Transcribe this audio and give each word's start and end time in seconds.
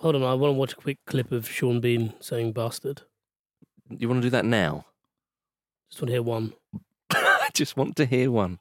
Hold 0.00 0.16
on, 0.16 0.22
I 0.22 0.32
want 0.32 0.54
to 0.54 0.58
watch 0.58 0.72
a 0.72 0.76
quick 0.76 0.96
clip 1.04 1.30
of 1.30 1.46
Sean 1.46 1.78
Bean 1.78 2.14
saying 2.20 2.52
bastard. 2.52 3.02
You 3.90 4.08
want 4.08 4.22
to 4.22 4.26
do 4.26 4.30
that 4.30 4.46
now? 4.46 4.86
Just 5.90 6.00
want 6.00 6.08
to 6.08 6.12
hear 6.14 6.22
one. 6.22 6.54
I 7.10 7.50
just 7.52 7.76
want 7.76 7.96
to 7.96 8.06
hear 8.06 8.30
one. 8.30 8.60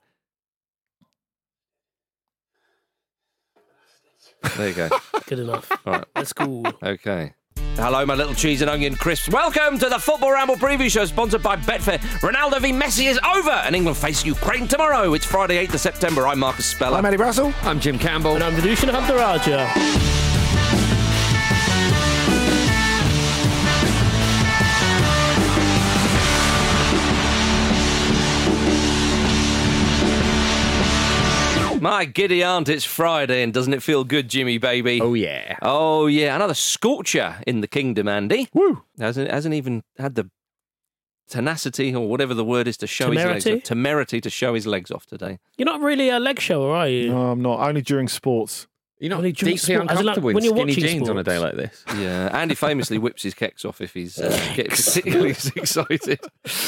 There 4.57 4.67
you 4.67 4.73
go. 4.73 4.89
Good 5.27 5.39
enough. 5.39 5.71
All 5.85 5.93
right. 5.93 6.05
That's 6.13 6.33
cool. 6.33 6.65
Okay. 6.83 7.33
Hello, 7.75 8.05
my 8.05 8.15
little 8.15 8.33
cheese 8.33 8.61
and 8.61 8.69
onion 8.69 8.95
crisps. 8.95 9.29
Welcome 9.29 9.79
to 9.79 9.87
the 9.87 9.97
Football 9.97 10.33
Ramble 10.33 10.57
preview 10.57 10.91
show 10.91 11.05
sponsored 11.05 11.41
by 11.41 11.55
Betfair. 11.55 11.99
Ronaldo 12.19 12.59
v 12.59 12.73
Messi 12.73 13.09
is 13.09 13.17
over, 13.25 13.49
and 13.49 13.73
England 13.73 13.95
face 13.95 14.25
Ukraine 14.25 14.67
tomorrow. 14.67 15.13
It's 15.13 15.25
Friday, 15.25 15.65
8th 15.65 15.75
of 15.75 15.79
September. 15.79 16.27
I'm 16.27 16.39
Marcus 16.39 16.65
Speller. 16.65 16.97
I'm 16.97 17.05
Andy 17.05 17.17
Brassell. 17.17 17.53
I'm 17.63 17.79
Jim 17.79 17.97
Campbell. 17.97 18.35
And 18.35 18.43
I'm 18.43 18.53
Vithushan 18.55 18.89
Ehantharajah. 18.89 20.18
My 31.79 32.03
giddy 32.05 32.43
aunt, 32.43 32.67
it's 32.67 32.83
Friday, 32.83 33.41
and 33.41 33.53
doesn't 33.53 33.73
it 33.73 33.81
feel 33.81 34.03
good, 34.03 34.29
Jimmy 34.29 34.57
baby? 34.57 34.99
Oh 35.01 35.13
yeah. 35.13 35.57
Oh 35.61 36.07
yeah, 36.07 36.35
another 36.35 36.53
scorcher 36.53 37.37
in 37.47 37.61
the 37.61 37.67
kingdom, 37.67 38.07
Andy. 38.07 38.49
Woo. 38.53 38.83
Hasn't 38.99 39.31
hasn't 39.31 39.53
even 39.55 39.83
had 39.97 40.15
the 40.15 40.29
tenacity 41.29 41.93
or 41.95 42.07
whatever 42.09 42.33
the 42.33 42.43
word 42.43 42.67
is 42.67 42.75
to 42.77 42.87
show 42.87 43.11
his 43.11 43.23
legs 43.23 43.43
Temerity? 43.43 43.61
off. 43.61 43.63
Temerity 43.63 44.21
to 44.21 44.29
show 44.29 44.53
his 44.55 44.67
legs 44.67 44.91
off 44.91 45.05
today. 45.05 45.39
You're 45.57 45.67
not 45.67 45.79
really 45.81 46.09
a 46.09 46.19
leg 46.19 46.39
shower, 46.41 46.71
are 46.75 46.87
you? 46.87 47.09
No, 47.11 47.31
I'm 47.31 47.41
not. 47.41 47.59
Only 47.59 47.81
during 47.81 48.07
sports. 48.07 48.67
You're 48.99 49.09
not 49.11 49.19
Only 49.19 49.31
during 49.31 49.55
deeply 49.55 49.75
sport- 49.75 49.91
as 49.91 49.99
in, 50.01 50.05
like, 50.05 50.17
when 50.17 50.37
in 50.37 50.43
you're 50.43 50.53
skinny 50.55 50.71
watching 50.73 50.83
jeans 50.83 51.09
on 51.09 51.17
a 51.17 51.23
day 51.23 51.39
like 51.39 51.55
this. 51.55 51.85
Yeah, 51.95 52.29
Andy 52.37 52.53
famously 52.53 52.97
whips 52.97 53.23
his 53.23 53.33
kecks 53.33 53.63
off 53.63 53.79
if 53.79 53.93
he's 53.93 54.19
uh, 54.19 54.29
getting 54.55 54.71
particularly 54.71 55.29
excited. 55.55 56.19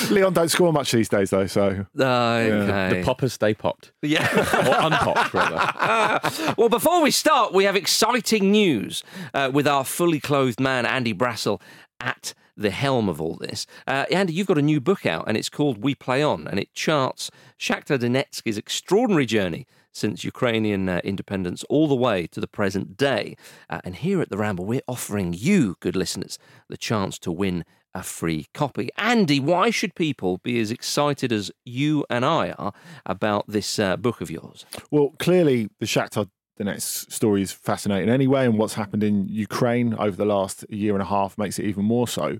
Leon 0.09 0.33
don't 0.33 0.49
score 0.49 0.71
much 0.71 0.93
these 0.93 1.09
days, 1.09 1.29
though. 1.31 1.47
So 1.47 1.85
Okay. 1.97 2.99
The 2.99 3.03
poppers 3.05 3.33
stay 3.33 3.53
popped. 3.53 3.91
Yeah. 4.01 4.25
Or 4.33 4.85
unpopped, 4.87 5.33
rather. 5.33 6.53
well, 6.57 6.69
before 6.69 7.01
we 7.01 7.11
start, 7.11 7.53
we 7.53 7.65
have 7.65 7.75
exciting 7.75 8.49
news 8.51 9.03
uh, 9.33 9.51
with 9.53 9.67
our 9.67 9.83
fully 9.83 10.19
clothed 10.21 10.59
man, 10.61 10.85
Andy 10.85 11.13
Brassell, 11.13 11.61
at 11.99 12.33
the 12.55 12.69
helm 12.71 13.09
of 13.09 13.19
all 13.19 13.35
this. 13.35 13.65
Uh, 13.87 14.05
Andy, 14.11 14.33
you've 14.33 14.47
got 14.47 14.57
a 14.57 14.61
new 14.61 14.79
book 14.79 15.05
out, 15.05 15.25
and 15.27 15.35
it's 15.35 15.49
called 15.49 15.83
We 15.83 15.95
Play 15.95 16.23
On, 16.23 16.47
and 16.47 16.59
it 16.59 16.73
charts 16.73 17.29
Shakhtar 17.59 17.97
Donetsk's 17.99 18.57
extraordinary 18.57 19.25
journey 19.25 19.65
since 19.91 20.23
Ukrainian 20.23 20.87
uh, 20.89 21.01
independence 21.03 21.63
all 21.69 21.87
the 21.87 21.95
way 21.95 22.27
to 22.27 22.39
the 22.39 22.47
present 22.47 22.97
day. 22.97 23.35
Uh, 23.69 23.81
and 23.83 23.95
here 23.95 24.21
at 24.21 24.29
the 24.29 24.37
Ramble, 24.37 24.65
we're 24.65 24.81
offering 24.87 25.33
you, 25.33 25.75
good 25.79 25.95
listeners, 25.95 26.37
the 26.69 26.77
chance 26.77 27.19
to 27.19 27.31
win 27.31 27.65
a 27.93 28.03
free 28.03 28.47
copy. 28.53 28.89
Andy, 28.97 29.39
why 29.39 29.69
should 29.69 29.95
people 29.95 30.37
be 30.37 30.59
as 30.59 30.71
excited 30.71 31.31
as 31.31 31.51
you 31.65 32.05
and 32.09 32.23
I 32.23 32.51
are 32.51 32.73
about 33.05 33.47
this 33.47 33.79
uh, 33.79 33.97
book 33.97 34.21
of 34.21 34.31
yours? 34.31 34.65
Well, 34.89 35.13
clearly 35.19 35.69
the 35.79 35.85
Shakhtar 35.85 36.29
Donetsk 36.59 37.11
story 37.11 37.41
is 37.41 37.51
fascinating 37.51 38.09
anyway, 38.09 38.45
and 38.45 38.57
what's 38.57 38.75
happened 38.75 39.03
in 39.03 39.27
Ukraine 39.27 39.93
over 39.95 40.15
the 40.15 40.25
last 40.25 40.65
year 40.69 40.93
and 40.93 41.01
a 41.01 41.05
half 41.05 41.37
makes 41.37 41.59
it 41.59 41.65
even 41.65 41.85
more 41.85 42.07
so. 42.07 42.37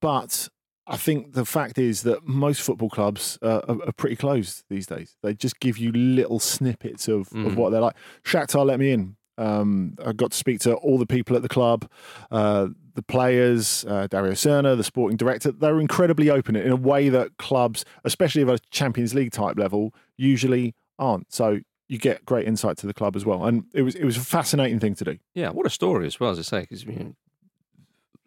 But 0.00 0.48
I 0.88 0.96
think 0.96 1.34
the 1.34 1.44
fact 1.44 1.76
is 1.78 2.02
that 2.02 2.26
most 2.26 2.62
football 2.62 2.88
clubs 2.88 3.38
uh, 3.42 3.60
are, 3.68 3.82
are 3.88 3.92
pretty 3.92 4.16
closed 4.16 4.64
these 4.70 4.86
days. 4.86 5.16
They 5.22 5.34
just 5.34 5.60
give 5.60 5.76
you 5.78 5.92
little 5.92 6.40
snippets 6.40 7.08
of, 7.08 7.28
Mm. 7.30 7.46
of 7.46 7.56
what 7.56 7.70
they're 7.70 7.80
like. 7.80 7.96
Shakhtar 8.24 8.64
let 8.64 8.78
me 8.80 8.92
in. 8.92 9.16
Um, 9.36 9.94
I 10.04 10.12
got 10.12 10.32
to 10.32 10.36
speak 10.36 10.58
to 10.60 10.74
all 10.74 10.98
the 10.98 11.06
people 11.06 11.36
at 11.36 11.42
the 11.42 11.48
club, 11.48 11.88
uh, 12.32 12.68
the 12.94 13.02
players, 13.02 13.84
uh, 13.86 14.08
Darijo 14.10 14.32
Srna, 14.32 14.76
the 14.76 14.82
sporting 14.82 15.16
director. 15.16 15.52
They're 15.52 15.78
incredibly 15.78 16.28
open 16.30 16.56
in 16.56 16.72
a 16.72 16.76
way 16.76 17.08
that 17.10 17.36
clubs, 17.36 17.84
especially 18.04 18.42
of 18.42 18.48
a 18.48 18.58
Champions 18.70 19.14
League 19.14 19.30
type 19.30 19.56
level, 19.56 19.94
usually 20.16 20.74
aren't. 20.98 21.32
So 21.32 21.60
you 21.86 21.98
get 21.98 22.26
great 22.26 22.48
insight 22.48 22.78
to 22.78 22.86
the 22.88 22.94
club 22.94 23.14
as 23.14 23.24
well, 23.24 23.44
and 23.44 23.64
it 23.72 23.82
was 23.82 23.94
it 23.94 24.04
was 24.04 24.16
a 24.16 24.20
fascinating 24.20 24.80
thing 24.80 24.94
to 24.96 25.04
do. 25.04 25.18
Yeah, 25.34 25.50
what 25.50 25.66
a 25.66 25.70
story 25.70 26.06
as 26.06 26.18
well 26.18 26.30
as 26.30 26.38
I 26.40 26.42
say, 26.42 26.60
because 26.62 26.84
you 26.84 26.92
know, 26.92 27.14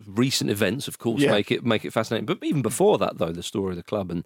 recent 0.07 0.49
events, 0.49 0.87
of 0.87 0.97
course, 0.97 1.21
Yeah. 1.21 1.31
make 1.31 1.51
it 1.51 1.65
make 1.65 1.85
it 1.85 1.91
fascinating. 1.93 2.25
But 2.25 2.39
even 2.43 2.61
before 2.61 2.97
that, 2.99 3.17
though, 3.17 3.31
the 3.31 3.43
story 3.43 3.71
of 3.71 3.77
the 3.77 3.83
club 3.83 4.11
and 4.11 4.23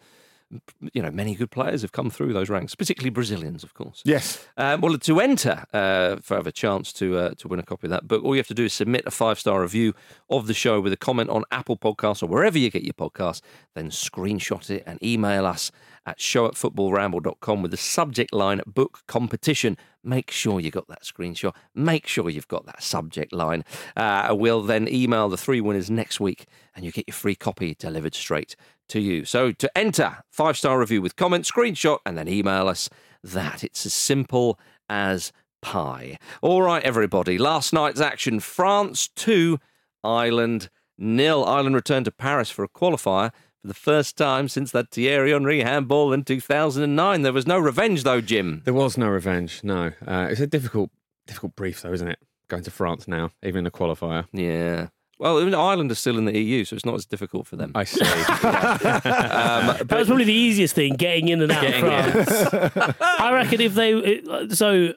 you 0.94 1.02
know 1.02 1.10
many 1.10 1.34
good 1.34 1.50
players 1.50 1.82
have 1.82 1.92
come 1.92 2.12
through 2.12 2.32
those 2.32 2.50
ranks, 2.50 2.76
particularly 2.76 3.10
Brazilians, 3.10 3.64
of 3.64 3.74
course. 3.74 4.04
Yes, 4.06 4.46
Um, 4.58 4.80
well, 4.80 4.96
to 4.96 5.20
enter 5.20 5.66
uh, 5.74 6.18
for 6.22 6.36
have 6.36 6.46
a 6.46 6.52
chance 6.52 6.94
to 6.94 7.18
uh, 7.18 7.30
to 7.38 7.48
win 7.48 7.60
a 7.60 7.64
copy 7.64 7.88
of 7.88 7.92
that 7.92 8.08
book, 8.08 8.24
all 8.24 8.36
you 8.36 8.40
have 8.40 8.48
to 8.48 8.54
do 8.54 8.66
is 8.66 8.74
submit 8.74 9.04
a 9.08 9.12
five 9.12 9.40
star 9.40 9.62
review 9.62 9.94
of 10.30 10.46
the 10.46 10.54
show 10.54 10.80
with 10.80 10.94
a 10.94 10.98
comment 10.98 11.30
on 11.32 11.44
Apple 11.52 11.78
Podcasts 11.78 12.22
or 12.22 12.28
wherever 12.28 12.60
you 12.60 12.70
get 12.70 12.84
your 12.84 12.94
podcasts. 12.94 13.42
Then 13.74 13.90
screenshot 13.90 14.70
it 14.70 14.84
and 14.86 15.02
email 15.04 15.46
us 15.48 15.72
at 16.06 16.20
show 16.22 16.46
at 16.46 16.54
footballramble.com 16.54 17.62
with 17.62 17.72
the 17.72 17.78
subject 17.78 18.34
line 18.34 18.62
book 18.66 19.02
competition. 19.08 19.78
Make 20.04 20.30
sure 20.30 20.60
you 20.60 20.72
got 20.72 20.88
that 20.88 21.04
screenshot. 21.04 21.56
Make 21.74 22.08
sure 22.08 22.30
you've 22.30 22.48
got 22.48 22.66
that 22.66 22.84
subject 22.84 23.34
line. 23.34 23.64
Uh, 23.96 24.34
we'll 24.38 24.62
then 24.62 24.88
email 24.88 25.30
the 25.30 25.38
three 25.38 25.62
winners 25.62 25.90
next 25.90 26.20
week 26.20 26.46
and 26.76 26.86
you 26.86 26.92
get 26.92 27.08
your 27.08 27.16
free 27.16 27.36
copy 27.36 27.76
delivered 27.76 28.14
straight 28.14 28.56
to 28.90 29.00
you. 29.00 29.26
So 29.26 29.52
to 29.52 29.78
enter, 29.78 30.18
five 30.30 30.58
star 30.58 30.80
review 30.80 31.02
with 31.02 31.16
comment, 31.16 31.46
screenshot, 31.46 32.00
and 32.06 32.18
then 32.18 32.28
email 32.28 32.68
us 32.68 32.90
that. 33.24 33.64
It's 33.64 33.86
as 33.86 33.94
simple 33.94 34.60
as 34.90 35.32
pie. 35.62 36.20
All 36.42 36.62
right, 36.62 36.84
everybody. 36.84 37.38
Last 37.38 37.74
night's 37.74 38.00
action 38.00 38.40
France 38.40 39.08
2, 39.16 39.60
Ireland 40.04 40.70
nil. 40.98 41.44
Ireland 41.44 41.76
returned 41.76 42.06
to 42.06 42.12
Paris 42.12 42.52
for 42.52 42.64
a 42.64 42.70
qualifier 42.70 43.32
the 43.68 43.74
first 43.74 44.18
time 44.18 44.48
since 44.48 44.72
that 44.72 44.92
Thierry 44.92 45.32
Henry 45.32 45.62
handball 45.62 46.14
in 46.14 46.24
2009. 46.24 47.22
There 47.22 47.34
was 47.34 47.48
no 47.48 47.58
revenge, 47.60 48.04
though, 48.04 48.22
Jim. 48.22 48.62
There 48.66 48.74
was 48.74 48.98
no 48.98 49.08
revenge. 49.10 49.62
No, 49.64 49.92
uh, 50.08 50.28
it's 50.30 50.40
a 50.40 50.48
difficult, 50.48 50.92
difficult 51.28 51.56
brief, 51.56 51.82
though, 51.82 51.94
isn't 51.94 52.08
it? 52.08 52.20
Going 52.48 52.64
to 52.64 52.72
France 52.72 53.08
now, 53.08 53.32
even 53.44 53.60
in 53.60 53.68
a 53.68 53.72
qualifier. 53.72 54.26
Yeah. 54.32 54.88
Well, 55.18 55.38
Ireland 55.56 55.90
is 55.92 56.00
still 56.00 56.18
in 56.18 56.26
the 56.26 56.38
EU, 56.38 56.66
so 56.66 56.76
it's 56.76 56.86
not 56.86 56.96
as 56.96 57.06
difficult 57.06 57.48
for 57.48 57.56
them. 57.56 57.72
I 57.74 57.86
see. 57.86 58.04
Um, 58.06 59.78
That 59.88 59.92
was 59.92 60.08
probably 60.08 60.26
the 60.26 60.34
easiest 60.34 60.76
thing, 60.76 60.96
getting 60.96 61.30
in 61.30 61.42
and 61.42 61.52
out 61.52 61.66
of 61.66 61.76
France. 61.76 62.96
I 63.02 63.32
reckon 63.34 63.62
if 63.62 63.74
they 63.76 64.22
so 64.54 64.94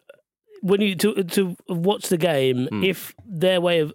when 0.60 0.80
you 0.80 0.96
to 0.96 1.22
to 1.22 1.56
watch 1.68 2.08
the 2.08 2.16
game, 2.18 2.66
Hmm. 2.70 2.82
if 2.82 3.14
their 3.24 3.60
way 3.60 3.78
of 3.78 3.92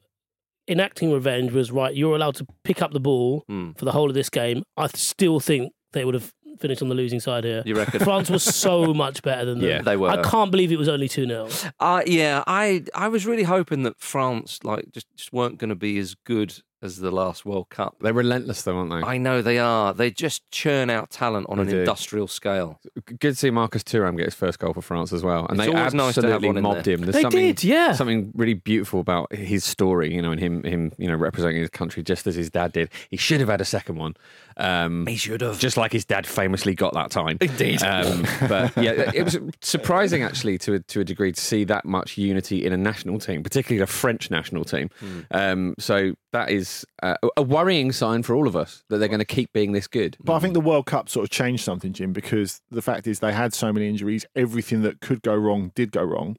enacting 0.68 1.12
revenge 1.12 1.51
was 1.51 1.72
right, 1.72 1.96
you're 1.96 2.16
allowed 2.16 2.35
to 2.35 2.46
pick 2.63 2.81
up 2.81 2.91
the 2.91 3.00
ball 3.00 3.44
Hmm. 3.47 3.72
for 3.74 3.85
the 3.85 3.91
whole 3.91 4.09
of 4.09 4.13
this 4.16 4.29
game. 4.29 4.63
I 4.78 4.88
still 4.88 5.40
think 5.40 5.74
they 5.94 6.06
would 6.06 6.13
have 6.16 6.31
finished 6.59 6.81
on 6.81 6.88
the 6.90 6.96
losing 6.96 7.19
side 7.19 7.44
here. 7.44 7.63
You 7.66 7.75
reckon? 7.75 8.00
France 8.00 8.29
was 8.29 8.44
so 8.44 8.94
much 9.03 9.22
better 9.24 9.44
than 9.46 9.59
them. 9.59 9.69
Yeah, 9.69 9.81
they 9.81 9.97
were. 9.97 10.09
I 10.09 10.22
can't 10.22 10.51
believe 10.51 10.72
it 10.72 10.78
was 10.78 10.88
only 10.88 11.07
2 11.09 11.25
0. 11.28 11.50
Uh, 11.79 12.01
yeah, 12.06 12.44
I 12.47 12.84
I 12.96 13.07
was 13.09 13.25
really 13.25 13.44
hoping 13.44 13.83
that 13.83 14.00
France 14.00 14.60
like 14.63 14.86
just, 14.94 15.07
just 15.15 15.33
weren't 15.33 15.57
going 15.57 15.69
to 15.69 15.75
be 15.75 15.98
as 15.98 16.15
good 16.25 16.54
as 16.83 16.97
the 16.97 17.09
last 17.12 17.45
World 17.45 17.69
Cup. 17.69 17.95
They're 18.01 18.13
relentless, 18.13 18.62
though, 18.63 18.77
aren't 18.77 18.91
they? 18.91 18.97
I 19.07 19.18
know 19.18 19.41
they 19.41 19.57
are. 19.57 19.94
They 19.94 20.12
just 20.12 20.44
churn 20.51 20.89
out 20.89 21.09
talent 21.09 21.47
on 21.50 21.57
They 21.57 21.63
an 21.63 21.69
do. 21.69 21.80
industrial 21.80 22.27
scale. 22.27 22.80
Good 23.06 23.19
to 23.31 23.35
see 23.35 23.50
Marcus 23.50 23.83
Thuram 23.83 24.18
get 24.18 24.25
his 24.25 24.35
first 24.35 24.59
goal 24.59 24.74
for 24.74 24.81
France 24.81 25.13
as 25.13 25.24
well, 25.24 25.45
and 25.47 25.57
It's 25.59 25.68
they 25.71 25.75
always 25.75 25.94
nice 25.94 26.15
have 26.18 26.25
absolutely 26.25 26.62
mobbed 26.62 26.83
there. 26.85 26.94
him. 26.95 27.01
There's 27.01 27.15
They 27.15 27.21
something, 27.21 27.39
did, 27.47 27.63
yeah. 27.63 27.94
something 27.94 28.31
really 28.35 28.53
beautiful 28.53 29.00
about 29.00 29.33
his 29.33 29.63
story, 29.63 30.13
you 30.13 30.21
know, 30.21 30.31
and 30.31 30.39
him, 30.39 30.63
him, 30.63 30.91
you 30.97 31.07
know, 31.07 31.15
representing 31.15 31.62
his 31.62 31.69
country 31.69 32.03
just 32.03 32.27
as 32.27 32.35
his 32.35 32.50
dad 32.50 32.74
did. 32.74 32.89
He 33.09 33.18
should 33.18 33.39
have 33.39 33.50
had 33.50 33.62
a 33.62 33.65
second 33.65 33.95
one. 33.95 34.15
Um, 34.57 35.07
He 35.07 35.15
should 35.15 35.41
have. 35.41 35.57
just 35.59 35.77
like 35.77 35.91
his 35.91 36.06
dad 36.06 36.27
famously 36.27 36.75
got 36.75 36.94
that 36.94 37.09
time. 37.09 37.38
Indeed. 37.41 37.81
Um, 37.81 38.25
but 38.47 38.75
yeah, 38.77 39.12
it 39.13 39.24
was 39.24 39.39
surprising 39.62 40.21
actually 40.24 40.57
to 40.59 40.74
a, 40.75 40.79
to 40.79 41.00
a 41.00 41.03
degree 41.03 41.31
to 41.31 41.41
see 41.41 41.63
that 41.63 41.86
much 41.86 42.18
unity 42.18 42.65
in 42.65 42.74
a 42.74 42.77
national 42.77 43.19
team, 43.19 43.41
particularly 43.41 43.81
a 43.81 43.88
French 43.88 44.29
national 44.29 44.63
team. 44.65 44.89
Hmm. 45.00 45.19
Um, 45.31 45.75
so 45.79 46.13
that 46.33 46.50
is 46.50 46.68
uh, 47.02 47.16
a 47.38 47.42
worrying 47.42 47.92
sign 47.92 48.24
for 48.24 48.36
all 48.36 48.48
of 48.48 48.56
us 48.56 48.84
that 48.90 48.98
they're 48.98 49.08
going 49.08 49.20
to 49.20 49.25
keep 49.25 49.52
being 49.54 49.72
this 49.74 49.88
good. 49.88 50.18
But 50.24 50.34
I 50.34 50.40
think 50.40 50.54
the 50.54 50.62
World 50.62 50.86
Cup 50.86 51.10
sort 51.10 51.24
of 51.25 51.30
changed 51.30 51.64
something, 51.64 51.94
Jim, 51.94 52.14
because 52.14 52.62
the 52.72 52.81
fact 52.81 53.08
is 53.08 53.20
they 53.20 53.34
had 53.34 53.54
so 53.54 53.72
many 53.74 53.88
injuries, 53.88 54.25
everything 54.36 54.81
that 54.84 55.02
could 55.02 55.22
go 55.22 55.36
wrong 55.36 55.72
did 55.75 55.92
go 55.92 56.04
wrong. 56.04 56.38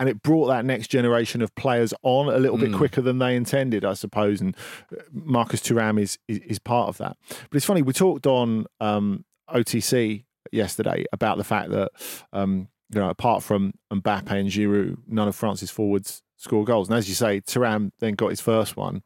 and 0.00 0.08
it 0.08 0.22
brought 0.22 0.46
that 0.48 0.64
next 0.64 0.88
generation 0.88 1.42
of 1.42 1.54
players 1.54 1.94
on 2.02 2.26
a 2.28 2.38
little 2.38 2.58
bit 2.58 2.72
quicker 2.74 3.00
than 3.00 3.18
they 3.18 3.36
intended, 3.36 3.84
I 3.84 3.94
suppose. 3.94 4.40
And 4.40 4.56
uh, 4.92 5.02
Marcus 5.12 5.60
Thuram 5.60 6.00
is, 6.00 6.18
is 6.26 6.38
is 6.38 6.58
part 6.58 6.88
of 6.88 6.98
that. 6.98 7.16
But 7.28 7.56
it's 7.56 7.66
funny 7.66 7.82
we 7.82 7.92
talked 7.92 8.26
on 8.26 8.66
um, 8.80 9.24
OTC 9.48 10.24
yesterday 10.50 11.04
about 11.12 11.38
the 11.38 11.44
fact 11.44 11.70
that 11.70 11.90
um, 12.32 12.68
you 12.92 13.00
know 13.00 13.10
apart 13.10 13.42
from 13.42 13.74
Mbappe 13.92 14.30
and 14.30 14.48
Giroud, 14.48 14.96
none 15.06 15.28
of 15.28 15.36
France's 15.36 15.70
forwards 15.70 16.22
score 16.36 16.64
goals. 16.64 16.88
And 16.88 16.98
as 16.98 17.08
you 17.08 17.14
say, 17.14 17.40
Thuram 17.40 17.92
then 18.00 18.14
got 18.14 18.30
his 18.30 18.40
first 18.40 18.76
one, 18.76 19.02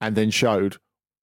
and 0.00 0.16
then 0.16 0.30
showed 0.30 0.76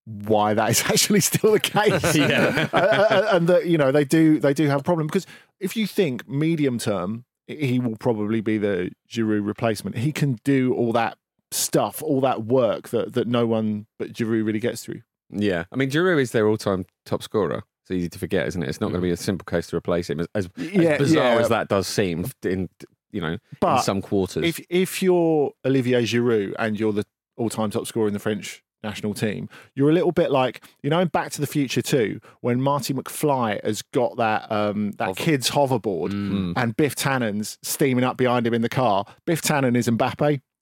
why 0.05 0.53
that 0.53 0.69
is 0.69 0.81
actually 0.85 1.19
still 1.19 1.51
the 1.51 1.59
case. 1.59 2.15
Yeah. 2.15 2.67
Uh, 2.73 3.29
and 3.31 3.47
that 3.47 3.65
you 3.67 3.77
know 3.77 3.91
they 3.91 4.05
do 4.05 4.39
they 4.39 4.53
do 4.53 4.67
have 4.67 4.81
a 4.81 4.83
problem 4.83 5.07
because 5.07 5.25
if 5.59 5.75
you 5.75 5.87
think 5.87 6.27
medium 6.27 6.77
term, 6.77 7.25
he 7.47 7.79
will 7.79 7.95
probably 7.97 8.41
be 8.41 8.57
the 8.57 8.91
Giroud 9.09 9.45
replacement. 9.45 9.97
He 9.97 10.11
can 10.11 10.37
do 10.43 10.73
all 10.73 10.91
that 10.93 11.17
stuff, 11.51 12.01
all 12.03 12.21
that 12.21 12.43
work 12.43 12.89
that 12.89 13.13
that 13.13 13.27
no 13.27 13.45
one 13.47 13.87
but 13.99 14.13
Giroud 14.13 14.45
really 14.45 14.59
gets 14.59 14.83
through. 14.83 15.01
Yeah, 15.29 15.65
I 15.71 15.75
mean, 15.75 15.89
Giroud 15.89 16.21
is 16.21 16.31
their 16.31 16.47
all-time 16.47 16.85
top 17.05 17.21
scorer. 17.21 17.63
It's 17.83 17.91
easy 17.91 18.09
to 18.09 18.19
forget, 18.19 18.47
isn't 18.47 18.63
it? 18.63 18.69
It's 18.69 18.79
not 18.81 18.87
going 18.87 19.01
to 19.01 19.05
be 19.05 19.11
a 19.11 19.17
simple 19.17 19.45
case 19.45 19.67
to 19.67 19.75
replace 19.77 20.09
him, 20.09 20.19
as, 20.21 20.27
as, 20.35 20.49
as 20.57 20.71
Yeah, 20.71 20.97
bizarre 20.97 21.35
yeah. 21.35 21.39
as 21.39 21.49
that 21.49 21.67
does 21.69 21.87
seem 21.87 22.25
in 22.43 22.69
you 23.11 23.21
know 23.21 23.37
But 23.59 23.77
in 23.77 23.83
some 23.83 24.01
quarters. 24.01 24.43
If 24.45 24.59
if 24.69 25.01
you're 25.01 25.51
Olivier 25.65 26.03
Giroud 26.03 26.53
and 26.59 26.79
you're 26.79 26.93
the 26.93 27.05
all-time 27.35 27.71
top 27.71 27.87
scorer 27.87 28.07
in 28.07 28.13
the 28.13 28.19
French 28.19 28.63
national 28.83 29.13
team, 29.13 29.49
you're 29.75 29.89
a 29.89 29.93
little 29.93 30.11
bit 30.11 30.31
like 30.31 30.63
you 30.83 30.89
know 30.89 30.99
in 30.99 31.07
Back 31.07 31.31
to 31.31 31.41
the 31.41 31.47
Future 31.47 31.81
too, 31.81 32.19
when 32.41 32.61
Marty 32.61 32.93
McFly 32.93 33.63
has 33.63 33.81
got 33.81 34.17
that 34.17 34.51
um, 34.51 34.91
that 34.97 35.15
kid's 35.15 35.49
hoverboard 35.51 36.11
Mm. 36.11 36.53
and 36.55 36.75
Biff 36.77 36.95
Tannen's 36.95 37.57
steaming 37.63 38.03
up 38.03 38.17
behind 38.17 38.45
him 38.47 38.53
in 38.53 38.61
the 38.61 38.69
car. 38.69 39.05
Biff 39.25 39.41
Tannen 39.41 39.75
is 39.75 39.87
Mbappe. 39.87 40.41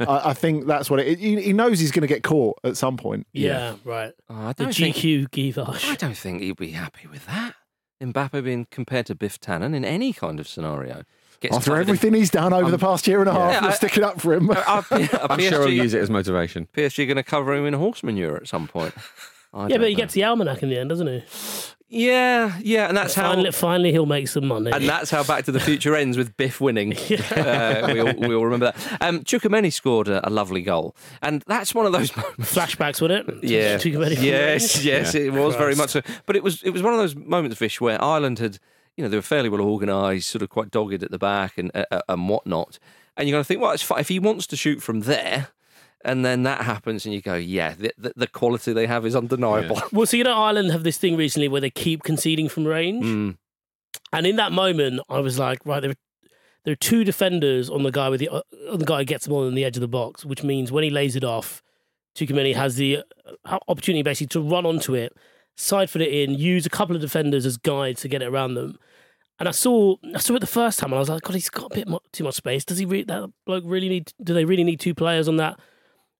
I, 0.00 0.30
I 0.30 0.34
think 0.34 0.66
that's 0.66 0.90
what 0.90 1.00
it. 1.00 1.18
He, 1.18 1.40
he 1.40 1.52
knows 1.52 1.78
he's 1.80 1.90
going 1.92 2.02
to 2.02 2.06
get 2.06 2.22
caught 2.22 2.58
at 2.64 2.76
some 2.76 2.96
point. 2.96 3.26
Yeah, 3.32 3.76
right. 3.84 4.12
Oh, 4.28 4.34
I 4.34 4.52
The 4.52 4.64
don't 4.64 4.74
think, 4.74 4.96
GQ 4.96 5.30
Givage. 5.30 5.84
I 5.86 5.94
don't 5.94 6.16
think 6.16 6.42
he'd 6.42 6.56
be 6.56 6.72
happy 6.72 7.06
with 7.08 7.24
that. 7.26 7.54
Mbappe 8.02 8.44
being 8.44 8.66
compared 8.70 9.06
to 9.06 9.14
Biff 9.14 9.40
Tannen 9.40 9.74
in 9.74 9.84
any 9.84 10.12
kind 10.12 10.38
of 10.40 10.46
scenario. 10.48 11.04
Gets 11.44 11.56
After 11.56 11.70
covered 11.72 11.82
in- 11.82 11.88
everything 11.90 12.14
he's 12.14 12.30
done 12.30 12.52
over 12.54 12.70
the 12.70 12.78
past 12.78 13.06
year 13.06 13.20
and 13.20 13.28
a 13.28 13.32
half, 13.32 13.52
Yeah, 13.52 13.62
we're 13.62 13.68
I- 13.68 13.74
sticking 13.74 14.02
up 14.02 14.18
for 14.20 14.32
him. 14.32 14.50
Are, 14.50 14.56
are, 14.66 14.84
I'm 14.90 15.02
PSG, 15.04 15.48
sure 15.50 15.66
he'll 15.68 15.82
use 15.84 15.92
it 15.92 16.00
as 16.00 16.08
motivation. 16.10 16.68
PSG 16.74 17.06
going 17.06 17.16
to 17.16 17.22
cover 17.22 17.52
him 17.54 17.66
in 17.66 17.74
horse 17.74 18.02
manure 18.02 18.36
at 18.36 18.48
some 18.48 18.66
point. 18.66 18.94
I 19.52 19.68
Yeah, 19.68 19.76
but 19.78 19.88
he 19.88 19.94
know. 19.94 19.98
gets 19.98 20.14
the 20.14 20.24
almanac 20.24 20.62
in 20.62 20.70
the 20.70 20.78
end, 20.78 20.88
doesn't 20.88 21.06
he? 21.06 21.22
Yeah, 21.90 22.58
yeah, 22.60 22.88
and 22.88 22.96
that's 22.96 23.14
how. 23.14 23.30
finally, 23.30 23.52
finally, 23.52 23.92
he'll 23.92 24.06
make 24.06 24.26
some 24.26 24.46
money. 24.48 24.72
And 24.72 24.88
that's 24.88 25.10
how 25.10 25.22
Back 25.22 25.44
to 25.44 25.52
the 25.52 25.60
Future 25.60 25.94
ends 25.94 26.16
with 26.16 26.36
Biff 26.36 26.60
winning. 26.60 26.92
uh, 27.36 27.88
we, 27.92 28.00
all, 28.00 28.14
we 28.28 28.34
all 28.34 28.44
remember 28.46 28.72
that. 28.72 29.02
Um, 29.02 29.20
Tchouaméni 29.22 29.72
scored 29.72 30.08
a, 30.08 30.26
a 30.26 30.30
lovely 30.30 30.62
goal, 30.62 30.96
and 31.22 31.44
that's 31.46 31.72
one 31.74 31.86
of 31.86 31.92
those 31.92 32.16
moments. 32.16 32.52
Flashbacks, 32.52 33.00
would 33.00 33.12
it? 33.12 33.44
Yeah. 33.44 33.76
Too 33.78 33.96
many 33.98 34.16
yes, 34.16 34.82
yes, 34.84 35.14
it 35.14 35.32
was 35.32 35.54
very 35.56 35.76
much 35.76 35.90
so. 35.90 36.00
But 36.26 36.34
it 36.34 36.42
was 36.42 36.62
it 36.64 36.70
was 36.70 36.82
one 36.82 36.94
of 36.94 36.98
those 36.98 37.14
moments, 37.14 37.58
Vish, 37.58 37.80
where 37.80 38.02
Ireland 38.02 38.40
had, 38.40 38.58
you 38.96 39.02
know, 39.04 39.08
they 39.08 39.16
were 39.16 39.22
fairly 39.22 39.48
well 39.48 39.60
organised, 39.60 40.28
sort 40.28 40.42
of 40.42 40.48
quite 40.50 40.70
dogged 40.70 41.02
at 41.02 41.10
the 41.10 41.18
back 41.18 41.58
and 41.58 41.70
uh, 41.74 41.84
uh, 41.90 42.00
and 42.08 42.28
whatnot. 42.28 42.78
And 43.16 43.28
you're 43.28 43.34
going 43.36 43.44
to 43.44 43.46
think, 43.46 43.60
well, 43.60 43.70
it's 43.72 43.82
fine 43.82 44.00
if 44.00 44.08
he 44.08 44.18
wants 44.18 44.46
to 44.48 44.56
shoot 44.56 44.82
from 44.82 45.00
there, 45.00 45.48
and 46.04 46.24
then 46.24 46.42
that 46.44 46.62
happens, 46.62 47.04
and 47.06 47.14
you 47.14 47.20
go, 47.22 47.34
yeah, 47.36 47.74
the, 47.78 47.92
the, 47.96 48.12
the 48.16 48.26
quality 48.26 48.72
they 48.72 48.86
have 48.86 49.06
is 49.06 49.14
undeniable. 49.16 49.80
Well, 49.92 50.06
so 50.06 50.16
you 50.16 50.24
know, 50.24 50.34
Ireland 50.36 50.70
have 50.72 50.82
this 50.84 50.98
thing 50.98 51.16
recently 51.16 51.48
where 51.48 51.60
they 51.60 51.70
keep 51.70 52.02
conceding 52.02 52.48
from 52.48 52.66
range, 52.66 53.04
Mm. 53.04 53.36
and 54.12 54.26
in 54.26 54.36
that 54.36 54.52
moment, 54.52 55.00
I 55.08 55.20
was 55.20 55.38
like, 55.38 55.64
right, 55.64 55.80
there 55.80 55.92
are, 55.92 56.28
there 56.64 56.72
are 56.72 56.76
two 56.76 57.04
defenders 57.04 57.70
on 57.70 57.82
the 57.84 57.90
guy 57.92 58.08
with 58.08 58.20
the 58.20 58.28
uh, 58.28 58.42
on 58.72 58.78
the 58.78 58.84
guy 58.86 58.98
who 58.98 59.04
gets 59.04 59.24
the 59.24 59.30
ball 59.30 59.46
on 59.46 59.54
the 59.54 59.64
edge 59.64 59.76
of 59.76 59.80
the 59.82 59.88
box, 59.88 60.24
which 60.24 60.42
means 60.42 60.72
when 60.72 60.82
he 60.84 60.90
lays 60.90 61.14
it 61.16 61.24
off, 61.24 61.62
Tchouaméni 62.16 62.54
has 62.54 62.76
the 62.76 63.02
uh, 63.44 63.58
opportunity 63.68 64.02
basically 64.02 64.28
to 64.28 64.40
run 64.40 64.64
onto 64.66 64.94
it, 64.94 65.12
side 65.56 65.90
foot 65.90 66.02
it 66.02 66.12
in, 66.12 66.34
use 66.34 66.66
a 66.66 66.70
couple 66.70 66.94
of 66.96 67.02
defenders 67.02 67.46
as 67.46 67.56
guides 67.56 68.00
to 68.02 68.08
get 68.08 68.22
it 68.22 68.26
around 68.26 68.54
them. 68.54 68.78
And 69.38 69.48
I 69.48 69.52
saw, 69.52 69.96
I 70.14 70.18
saw 70.18 70.34
it 70.34 70.40
the 70.40 70.46
first 70.46 70.78
time, 70.78 70.90
and 70.90 70.96
I 70.96 71.00
was 71.00 71.08
like, 71.08 71.22
God, 71.22 71.34
he's 71.34 71.50
got 71.50 71.72
a 71.72 71.74
bit 71.74 71.88
mo- 71.88 72.00
too 72.12 72.22
much 72.24 72.34
space. 72.34 72.64
Does 72.64 72.78
he? 72.78 72.84
Re- 72.86 73.02
that 73.04 73.30
bloke 73.46 73.64
really 73.66 73.88
need? 73.88 74.12
Do 74.22 74.32
they 74.32 74.44
really 74.44 74.62
need 74.64 74.78
two 74.80 74.94
players 74.94 75.26
on 75.28 75.36
that 75.38 75.58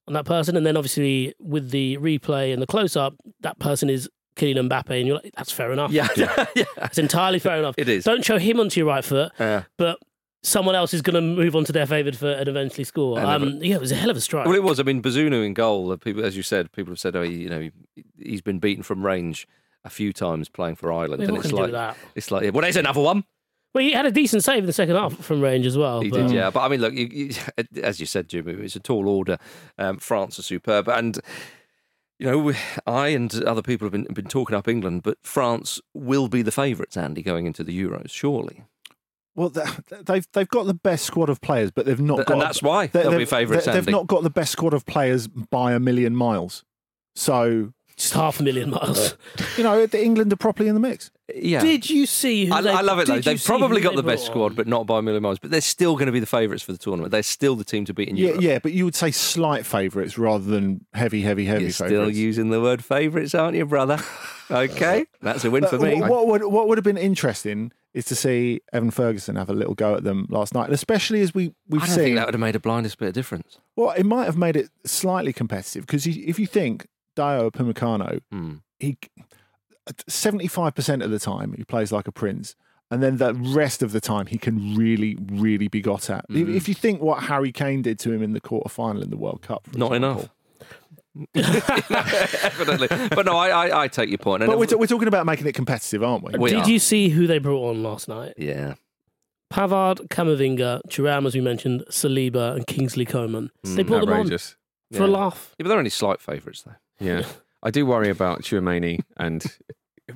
on 0.09 0.15
that 0.15 0.25
person? 0.25 0.57
And 0.57 0.67
then 0.67 0.77
obviously 0.77 1.33
with 1.39 1.71
the 1.71 1.97
replay 1.99 2.53
and 2.53 2.61
the 2.61 2.67
close 2.67 2.97
up, 2.97 3.15
that 3.41 3.59
person 3.61 3.89
is 3.89 4.09
Kylian 4.37 4.69
Mbappe, 4.69 4.91
and 4.99 5.07
you're 5.07 5.17
like, 5.23 5.33
that's 5.37 5.53
fair 5.53 5.73
enough. 5.73 5.93
Yeah, 5.93 6.09
yeah. 6.17 6.65
It's 6.79 6.99
entirely 6.99 7.39
fair 7.39 7.57
enough. 7.59 7.77
It 7.79 7.89
is. 7.89 8.03
Don't 8.03 8.25
show 8.25 8.37
him 8.39 8.59
onto 8.59 8.81
your 8.81 8.89
right 8.89 9.05
foot, 9.05 9.31
Yeah. 9.39 9.63
but 9.79 9.99
someone 10.45 10.75
else 10.75 10.95
is 10.95 11.03
going 11.03 11.15
to 11.15 11.21
move 11.21 11.57
on 11.57 11.65
to 11.65 11.73
their 11.73 11.87
favourite 11.87 12.15
foot 12.17 12.39
and 12.39 12.49
eventually 12.49 12.85
score. 12.85 13.19
And 13.19 13.27
Um, 13.27 13.63
yeah, 13.65 13.75
it 13.77 13.81
was 13.81 13.91
a 13.91 13.97
hell 13.97 14.11
of 14.11 14.17
a 14.17 14.21
strike. 14.21 14.47
Well, 14.47 14.55
it 14.55 14.63
was. 14.63 14.79
I 14.79 14.83
mean, 14.85 15.03
Bazunu 15.03 15.45
in 15.45 15.55
goal. 15.55 15.91
uh, 15.91 15.97
People, 15.97 16.25
as 16.25 16.37
you 16.37 16.43
said, 16.43 16.71
people 16.73 16.93
have 16.93 17.01
said, 17.01 17.17
oh, 17.17 17.23
he, 17.23 17.33
you 17.33 17.49
know, 17.49 17.61
he, 17.61 17.73
he's 18.19 18.43
been 18.43 18.59
beaten 18.59 18.83
from 18.83 19.05
range 19.05 19.49
a 19.85 19.91
few 19.91 20.13
times 20.13 20.49
playing 20.49 20.77
for 20.77 20.93
Ireland, 20.93 21.21
Yeah, 21.23 21.29
and 21.29 21.37
what 21.37 21.45
it's 21.45 21.51
can 21.53 21.59
you 21.59 21.67
do 21.67 21.73
like, 21.73 21.97
it's 22.15 22.31
like, 22.31 22.53
well, 22.55 22.63
there's 22.63 22.77
another 22.77 23.01
one. 23.01 23.25
Well, 23.75 23.83
he 23.83 23.93
had 23.93 24.07
a 24.07 24.11
decent 24.13 24.45
save 24.45 24.59
in 24.59 24.67
the 24.67 24.73
second 24.73 24.95
half 24.95 25.17
from 25.19 25.41
range 25.41 25.67
as 25.67 25.77
well. 25.77 26.01
He 26.01 26.09
but- 26.09 26.29
did, 26.29 26.31
yeah. 26.31 26.51
But 26.51 26.61
I 26.61 26.69
mean, 26.69 26.81
look, 26.81 26.95
you, 26.95 27.07
you, 27.07 27.31
as 27.83 27.99
you 27.99 28.07
said, 28.07 28.29
Jimmy, 28.29 28.53
it's 28.53 28.77
a 28.77 28.81
tall 28.81 29.09
order. 29.09 29.37
Um, 29.79 29.99
France 29.99 30.39
are 30.39 30.43
superb, 30.43 30.89
and 30.89 31.19
you 32.19 32.27
know, 32.31 32.53
I 32.87 33.09
and 33.09 33.35
other 33.45 33.63
people 33.63 33.87
have 33.87 33.93
been 33.93 34.05
been 34.15 34.27
talking 34.29 34.55
up 34.57 34.69
England, 34.69 35.03
but 35.03 35.19
France 35.23 35.81
will 35.93 36.29
be 36.29 36.41
the 36.43 36.53
favourites, 36.53 36.97
Andy, 36.97 37.23
going 37.23 37.47
into 37.47 37.65
the 37.65 37.77
Euros, 37.79 38.11
surely. 38.11 38.65
Well, 39.37 39.49
they've 39.49 40.27
they've 40.33 40.49
got 40.49 40.67
the 40.67 40.75
best 40.75 41.05
squad 41.05 41.29
of 41.29 41.41
players, 41.41 41.71
but 41.71 41.87
they've 41.87 42.01
not 42.01 42.17
Th- 42.19 42.27
got. 42.27 42.35
and 42.35 42.43
that's 42.43 42.63
why 42.63 42.87
they- 42.87 43.03
they'll 43.03 43.11
be 43.13 43.19
they've- 43.19 43.29
favourites, 43.29 43.67
they- 43.67 43.73
They've 43.73 43.89
not 43.89 44.07
got 44.07 44.23
the 44.23 44.31
best 44.31 44.53
squad 44.53 44.75
of 44.75 44.87
players 44.87 45.27
by 45.27 45.73
a 45.73 45.81
million 45.81 46.15
miles. 46.15 46.65
So 47.17 47.73
Just 47.97 48.15
half 48.15 48.41
a 48.41 48.43
million 48.43 48.71
miles. 48.71 49.17
you 49.57 49.65
know, 49.65 49.87
the 49.87 50.03
England 50.03 50.33
are 50.33 50.37
properly 50.37 50.69
in 50.69 50.75
the 50.75 50.81
mix. 50.81 51.11
Yeah. 51.35 51.63
Did 51.63 51.89
you 51.89 52.05
see? 52.07 52.47
Who 52.47 52.53
I, 52.53 52.61
they, 52.61 52.71
I 52.71 52.81
love 52.83 52.99
it 52.99 53.07
though. 53.07 53.19
They've 53.19 53.43
probably 53.43 53.81
got 53.81 53.91
they 53.91 53.97
the 53.97 54.03
best 54.03 54.27
squad, 54.27 54.47
on? 54.53 54.55
but 54.55 54.67
not 54.67 54.87
by 54.87 54.99
a 54.99 55.03
million 55.03 55.23
miles. 55.23 55.39
But 55.39 55.51
they're 55.51 55.61
still 55.63 55.95
going 55.95 56.07
to 56.07 56.13
be 56.13 56.21
the 56.21 56.27
favourites 56.27 56.63
for 56.63 56.73
the 56.73 56.79
tournament. 56.79 57.13
They're 57.13 57.23
still 57.23 57.57
the 57.57 57.65
team 57.65 57.85
to 57.87 57.95
beat 57.95 58.09
in 58.11 58.17
Yeah, 58.17 58.27
Europe. 58.29 58.43
yeah, 58.43 58.59
but 58.59 58.73
you 58.73 58.85
would 58.85 58.95
say 58.95 59.11
slight 59.11 59.65
favourites 59.65 60.19
rather 60.19 60.45
than 60.45 60.85
heavy, 60.93 61.23
heavy, 61.23 61.47
heavy 61.47 61.71
favorites. 61.71 61.81
You're 61.81 61.89
still 61.89 62.11
using 62.11 62.51
the 62.51 62.61
word 62.61 62.85
favourites, 62.85 63.35
aren't 63.35 63.57
you, 63.57 63.65
brother? 63.67 63.99
Okay, 64.51 65.07
that's 65.23 65.43
a 65.47 65.51
win 65.51 65.67
for 65.67 65.79
me. 65.79 65.99
What, 66.03 66.11
what 66.11 66.27
would 66.27 66.45
what 66.53 66.69
would 66.69 66.77
have 66.77 66.85
been 66.85 66.99
interesting 66.99 67.73
is 67.95 68.05
to 68.05 68.15
see 68.15 68.61
Evan 68.75 68.91
Ferguson 68.91 69.37
have 69.37 69.49
a 69.49 69.55
little 69.55 69.75
go 69.75 69.95
at 69.95 70.05
them 70.05 70.27
last 70.29 70.53
night, 70.53 70.67
and 70.67 70.75
especially 70.75 71.23
as 71.23 71.33
we 71.35 71.55
we've 71.67 71.83
I 71.83 71.87
don't 71.87 71.95
seen. 71.95 72.05
think 72.05 72.17
that 72.17 72.27
would 72.27 72.35
have 72.35 72.41
made 72.43 72.55
a 72.55 72.61
blindest 72.61 72.99
bit 72.99 73.09
of 73.09 73.15
difference. 73.15 73.59
Well, 73.75 73.93
it 73.93 74.05
might 74.05 74.27
have 74.27 74.37
made 74.37 74.55
it 74.57 74.69
slightly 74.85 75.33
competitive 75.33 75.87
because 75.87 76.07
if 76.07 76.39
you 76.39 76.47
think 76.47 76.87
Dayot 77.17 77.53
Upamecano, 77.53 78.21
Hmm. 78.31 78.57
he 78.79 78.99
seventy 80.09 80.47
five 80.47 80.75
percent 80.75 81.03
of 81.03 81.11
the 81.11 81.19
time 81.19 81.53
he 81.57 81.65
plays 81.65 81.93
like 81.93 82.07
a 82.09 82.13
prince, 82.13 82.55
and 82.91 83.03
then 83.03 83.17
the 83.19 83.35
rest 83.35 83.83
of 83.83 83.93
the 83.93 84.01
time 84.01 84.27
he 84.27 84.39
can 84.39 84.77
really, 84.77 85.17
really 85.31 85.69
be 85.69 85.81
got 85.81 86.09
at. 86.11 86.25
If- 86.29 86.37
Mm-hmm. 86.37 86.57
If 86.57 86.69
you 86.69 86.75
think 86.75 87.01
what 87.03 87.25
Harry 87.25 87.53
Kane 87.53 87.83
did 87.83 87.99
to 88.01 88.13
him 88.13 88.23
in 88.23 88.33
the 88.33 88.41
quarter 88.41 88.69
final 88.69 89.03
in 89.03 89.11
the 89.11 89.17
World 89.17 89.43
Cup, 89.43 89.67
for 89.71 89.79
Not 89.79 89.93
example. 89.93 90.31
enough. 91.35 92.45
Evidently, 92.45 92.89
but 93.15 93.25
no, 93.27 93.37
I, 93.37 93.49
I, 93.69 93.83
I 93.85 93.89
take 93.89 94.09
your 94.09 94.19
point. 94.19 94.43
And 94.43 94.51
But 94.51 94.59
we're, 94.59 94.67
t- 94.67 94.75
we're 94.75 94.87
talking 94.87 95.09
about 95.09 95.27
making 95.27 95.47
it 95.47 95.55
competitive, 95.55 96.03
aren't 96.03 96.25
we? 96.25 96.39
We 96.39 96.51
Did 96.51 96.63
are. 96.65 96.69
you 96.71 96.79
see 96.79 97.09
who 97.09 97.27
they 97.27 97.39
brought 97.39 97.71
on 97.71 97.83
last 97.83 98.09
night? 98.09 98.35
yeah, 98.37 98.75
Pavard, 99.53 100.09
Camavinga, 100.09 100.81
Thuram, 100.89 101.27
as 101.27 101.35
we 101.35 101.41
mentioned, 101.41 101.85
Saliba, 101.91 102.57
and 102.57 102.67
Kingsley 102.67 103.05
Coman. 103.05 103.51
Hmm, 103.65 103.75
they 103.77 103.83
brought 103.85 104.01
them 104.01 104.09
on 104.11 104.21
Outrageous. 104.21 104.57
for 104.93 105.05
a 105.05 105.07
laugh. 105.07 105.55
Yeah, 105.59 105.65
but 105.65 105.69
they're 105.69 105.79
only 105.79 105.91
slight 105.91 106.21
favourites 106.21 106.63
though. 106.63 106.75
Yeah. 106.99 107.25
I 107.65 107.71
do 107.71 107.87
worry 107.87 108.11
about 108.11 108.43
Tchouaméni 108.43 109.01
and 109.17 109.45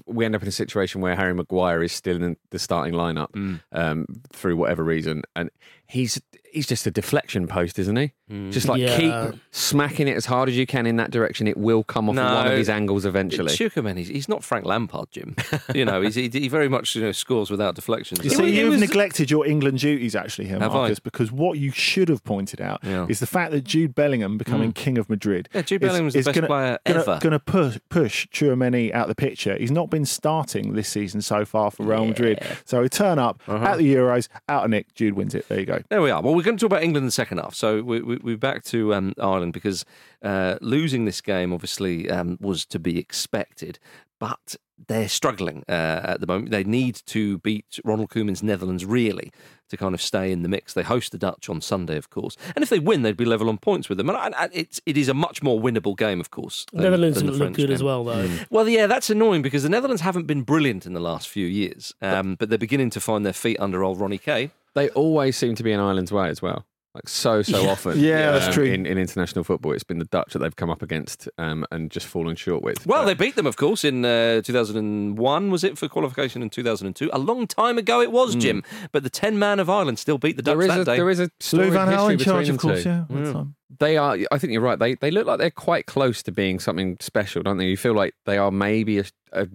we 0.06 0.24
end 0.26 0.36
up 0.36 0.42
in 0.42 0.48
a 0.48 0.52
situation 0.52 1.00
where 1.00 1.16
Harry 1.16 1.32
Maguire 1.34 1.82
is 1.82 1.92
still 1.92 2.22
in 2.22 2.36
the 2.50 2.58
starting 2.58 2.92
lineup 2.94 3.30
Mm. 3.32 3.60
um, 3.72 4.06
through 4.34 4.56
whatever 4.56 4.84
reason. 4.84 5.22
And 5.34 5.50
he's 5.88 6.20
he's 6.50 6.66
just 6.66 6.86
a 6.86 6.90
deflection 6.90 7.46
post, 7.46 7.78
isn't 7.78 7.96
he? 7.96 8.12
Mm. 8.30 8.50
Just 8.50 8.68
like 8.68 8.80
Yeah. 8.80 8.96
keep 9.30 9.40
smacking 9.50 10.08
it 10.08 10.16
as 10.16 10.24
hard 10.24 10.48
as 10.48 10.56
you 10.56 10.66
can 10.66 10.86
in 10.86 10.96
that 10.96 11.10
direction. 11.10 11.46
It 11.46 11.58
will 11.58 11.84
come 11.84 12.08
off 12.08 12.14
No. 12.14 12.24
one 12.34 12.46
of 12.46 12.52
his 12.56 12.70
angles 12.70 13.04
eventually. 13.04 13.52
Schukerman, 13.52 13.98
he's, 13.98 14.08
he's 14.08 14.28
not 14.30 14.42
Frank 14.42 14.64
Lampard, 14.64 15.10
Jim. 15.10 15.36
you 15.74 15.84
know, 15.84 16.00
he's, 16.00 16.14
he, 16.14 16.28
he 16.30 16.48
very 16.48 16.68
much 16.70 16.96
you 16.96 17.02
know 17.02 17.12
scores 17.12 17.50
without 17.50 17.74
deflections. 17.74 18.24
You 18.24 18.30
see, 18.30 18.42
was, 18.44 18.52
you've 18.52 18.70
was- 18.70 18.80
neglected 18.80 19.30
your 19.30 19.46
England 19.46 19.80
duties 19.80 20.16
actually 20.16 20.46
here, 20.48 20.58
Have 20.58 20.72
I? 20.74 20.78
Marcus, 20.78 20.98
because 21.00 21.30
what 21.30 21.58
you 21.58 21.70
should 21.70 22.08
have 22.08 22.24
pointed 22.24 22.62
out 22.62 22.80
Yeah. 22.82 23.06
is 23.10 23.20
the 23.20 23.26
fact 23.26 23.52
that 23.52 23.64
Jude 23.64 23.94
Bellingham 23.94 24.38
becoming 24.38 24.72
king 24.72 24.96
of 24.96 25.10
Madrid. 25.10 25.50
Yeah, 25.54 25.60
Jude 25.62 25.82
is- 25.82 25.88
Bellingham's 25.88 26.12
the 26.14 26.20
is 26.20 26.24
best 26.24 26.34
gonna, 26.34 26.46
player 26.46 26.78
gonna, 26.86 27.00
ever. 27.00 27.18
Going 27.20 27.32
to 27.32 27.38
push, 27.40 27.78
push 27.90 28.26
Tchouaméni 28.28 28.92
out 28.94 29.08
the 29.08 29.14
picture. 29.14 29.54
He's 29.58 29.70
not 29.70 29.90
been 29.90 30.06
starting 30.06 30.72
this 30.72 30.88
season 30.88 31.20
so 31.20 31.44
far 31.44 31.70
for 31.70 31.82
Real 31.84 32.06
Madrid. 32.06 32.40
So 32.64 32.82
he 32.82 32.88
turn 32.88 33.18
up 33.18 33.42
Uh-huh. 33.46 33.64
at 33.64 33.78
the 33.78 33.94
Euros, 33.94 34.28
out 34.48 34.64
of 34.64 34.70
Nick, 34.70 34.94
Jude 34.94 35.12
wins 35.14 35.34
it. 35.34 35.46
There 35.48 35.60
you 35.60 35.66
go. 35.66 35.77
Go. 35.78 35.84
There 35.88 36.02
we 36.02 36.10
are. 36.10 36.20
Well, 36.22 36.34
we're 36.34 36.42
going 36.42 36.56
to 36.56 36.60
talk 36.60 36.72
about 36.72 36.82
England 36.82 37.02
in 37.04 37.06
the 37.08 37.12
second 37.12 37.38
half. 37.38 37.54
So 37.54 37.82
we, 37.82 38.00
we, 38.02 38.16
we're 38.18 38.36
back 38.36 38.64
to 38.64 38.94
um, 38.94 39.14
Ireland 39.20 39.52
because 39.52 39.84
uh, 40.22 40.56
losing 40.60 41.04
this 41.04 41.20
game 41.20 41.52
obviously 41.52 42.10
um, 42.10 42.38
was 42.40 42.64
to 42.66 42.78
be 42.78 42.98
expected, 42.98 43.78
but 44.18 44.56
they're 44.86 45.08
struggling 45.08 45.64
uh, 45.68 46.00
at 46.04 46.20
the 46.20 46.26
moment. 46.26 46.50
They 46.50 46.64
need 46.64 47.02
to 47.06 47.38
beat 47.38 47.80
Ronald 47.84 48.10
Koeman's 48.10 48.42
Netherlands 48.42 48.84
really 48.86 49.32
to 49.70 49.76
kind 49.76 49.92
of 49.92 50.00
stay 50.00 50.30
in 50.32 50.42
the 50.42 50.48
mix. 50.48 50.72
They 50.72 50.82
host 50.84 51.10
the 51.12 51.18
Dutch 51.18 51.48
on 51.48 51.60
Sunday, 51.60 51.96
of 51.96 52.10
course, 52.10 52.36
and 52.54 52.62
if 52.62 52.70
they 52.70 52.78
win, 52.78 53.02
they'd 53.02 53.16
be 53.16 53.24
level 53.24 53.48
on 53.48 53.58
points 53.58 53.88
with 53.88 53.98
them. 53.98 54.08
And 54.08 54.16
I, 54.16 54.48
it's 54.52 54.80
it 54.86 54.96
is 54.96 55.08
a 55.08 55.14
much 55.14 55.42
more 55.42 55.60
winnable 55.60 55.96
game, 55.96 56.20
of 56.20 56.30
course. 56.30 56.64
than- 56.72 56.82
Netherlands 56.84 57.20
than 57.20 57.30
look 57.32 57.54
good 57.54 57.70
as 57.70 57.82
well, 57.82 58.04
though. 58.04 58.30
Well, 58.50 58.68
yeah, 58.68 58.86
that's 58.86 59.10
annoying 59.10 59.42
because 59.42 59.64
the 59.64 59.68
Netherlands 59.68 60.02
haven't 60.02 60.26
been 60.26 60.42
brilliant 60.42 60.86
in 60.86 60.92
the 60.94 61.00
last 61.00 61.28
few 61.28 61.46
years, 61.46 61.92
um, 62.00 62.36
but 62.36 62.48
they're 62.48 62.56
beginning 62.58 62.90
to 62.90 63.00
find 63.00 63.26
their 63.26 63.32
feet 63.32 63.58
under 63.60 63.82
old 63.82 64.00
Ronnie 64.00 64.18
Kay. 64.18 64.52
They 64.78 64.88
always 64.90 65.36
seem 65.36 65.54
to 65.56 65.62
be 65.62 65.72
in 65.72 65.80
Ireland's 65.80 66.12
way 66.12 66.28
as 66.28 66.40
well. 66.40 66.64
Like 66.94 67.08
so, 67.08 67.42
so 67.42 67.68
often. 67.68 68.00
Yeah, 68.00 68.32
that's 68.32 68.46
um, 68.46 68.52
true. 68.52 68.64
In, 68.64 68.86
in 68.86 68.96
international 68.96 69.44
football, 69.44 69.72
it's 69.72 69.84
been 69.84 69.98
the 69.98 70.06
Dutch 70.06 70.32
that 70.32 70.38
they've 70.38 70.56
come 70.56 70.70
up 70.70 70.82
against 70.82 71.28
um, 71.36 71.66
and 71.70 71.90
just 71.90 72.06
fallen 72.06 72.34
short 72.34 72.62
with. 72.62 72.86
Well, 72.86 73.02
But- 73.02 73.06
they 73.06 73.14
beat 73.14 73.36
them, 73.36 73.46
of 73.46 73.56
course, 73.56 73.84
in 73.84 74.04
uh, 74.04 74.40
2001, 74.42 75.50
was 75.50 75.64
it, 75.64 75.78
for 75.78 75.86
qualification 75.88 76.42
in 76.42 76.50
2002? 76.50 77.10
A 77.12 77.18
long 77.18 77.46
time 77.46 77.76
ago 77.78 78.00
it 78.00 78.10
was, 78.10 78.34
Jim. 78.34 78.64
But 78.90 79.02
the 79.02 79.10
10 79.10 79.38
man 79.38 79.60
of 79.60 79.68
Ireland 79.68 79.98
still 79.98 80.18
beat 80.18 80.36
the 80.36 80.42
Dutch 80.42 80.56
there 80.56 80.62
is 80.62 80.68
that 80.68 80.80
a, 80.80 80.84
day. 80.84 80.96
there 80.96 81.10
is 81.10 81.20
a 81.20 81.30
story 81.40 81.66
Lou 81.66 81.72
Van 81.72 81.88
Gaal 81.88 82.10
history 82.10 82.12
in 82.14 82.18
charge, 82.18 82.46
between 82.46 82.54
of 82.54 82.60
course. 82.60 82.78
the 82.78 82.82
two. 82.84 82.88
Yeah, 82.88 83.04
that's 83.10 83.32
fine. 83.32 83.54
They 83.78 83.96
are. 83.96 84.18
I 84.32 84.38
think 84.38 84.52
you're 84.52 84.62
right. 84.62 84.78
They 84.78 84.94
they 84.94 85.10
look 85.10 85.26
like 85.26 85.38
they're 85.38 85.50
quite 85.50 85.86
close 85.86 86.22
to 86.22 86.32
being 86.32 86.58
something 86.58 86.96
special, 87.00 87.42
don't 87.42 87.58
they? 87.58 87.66
You 87.66 87.76
feel 87.76 87.94
like 87.94 88.14
they 88.24 88.38
are 88.38 88.50
maybe 88.50 88.98
a, 88.98 89.04
a 89.32 89.46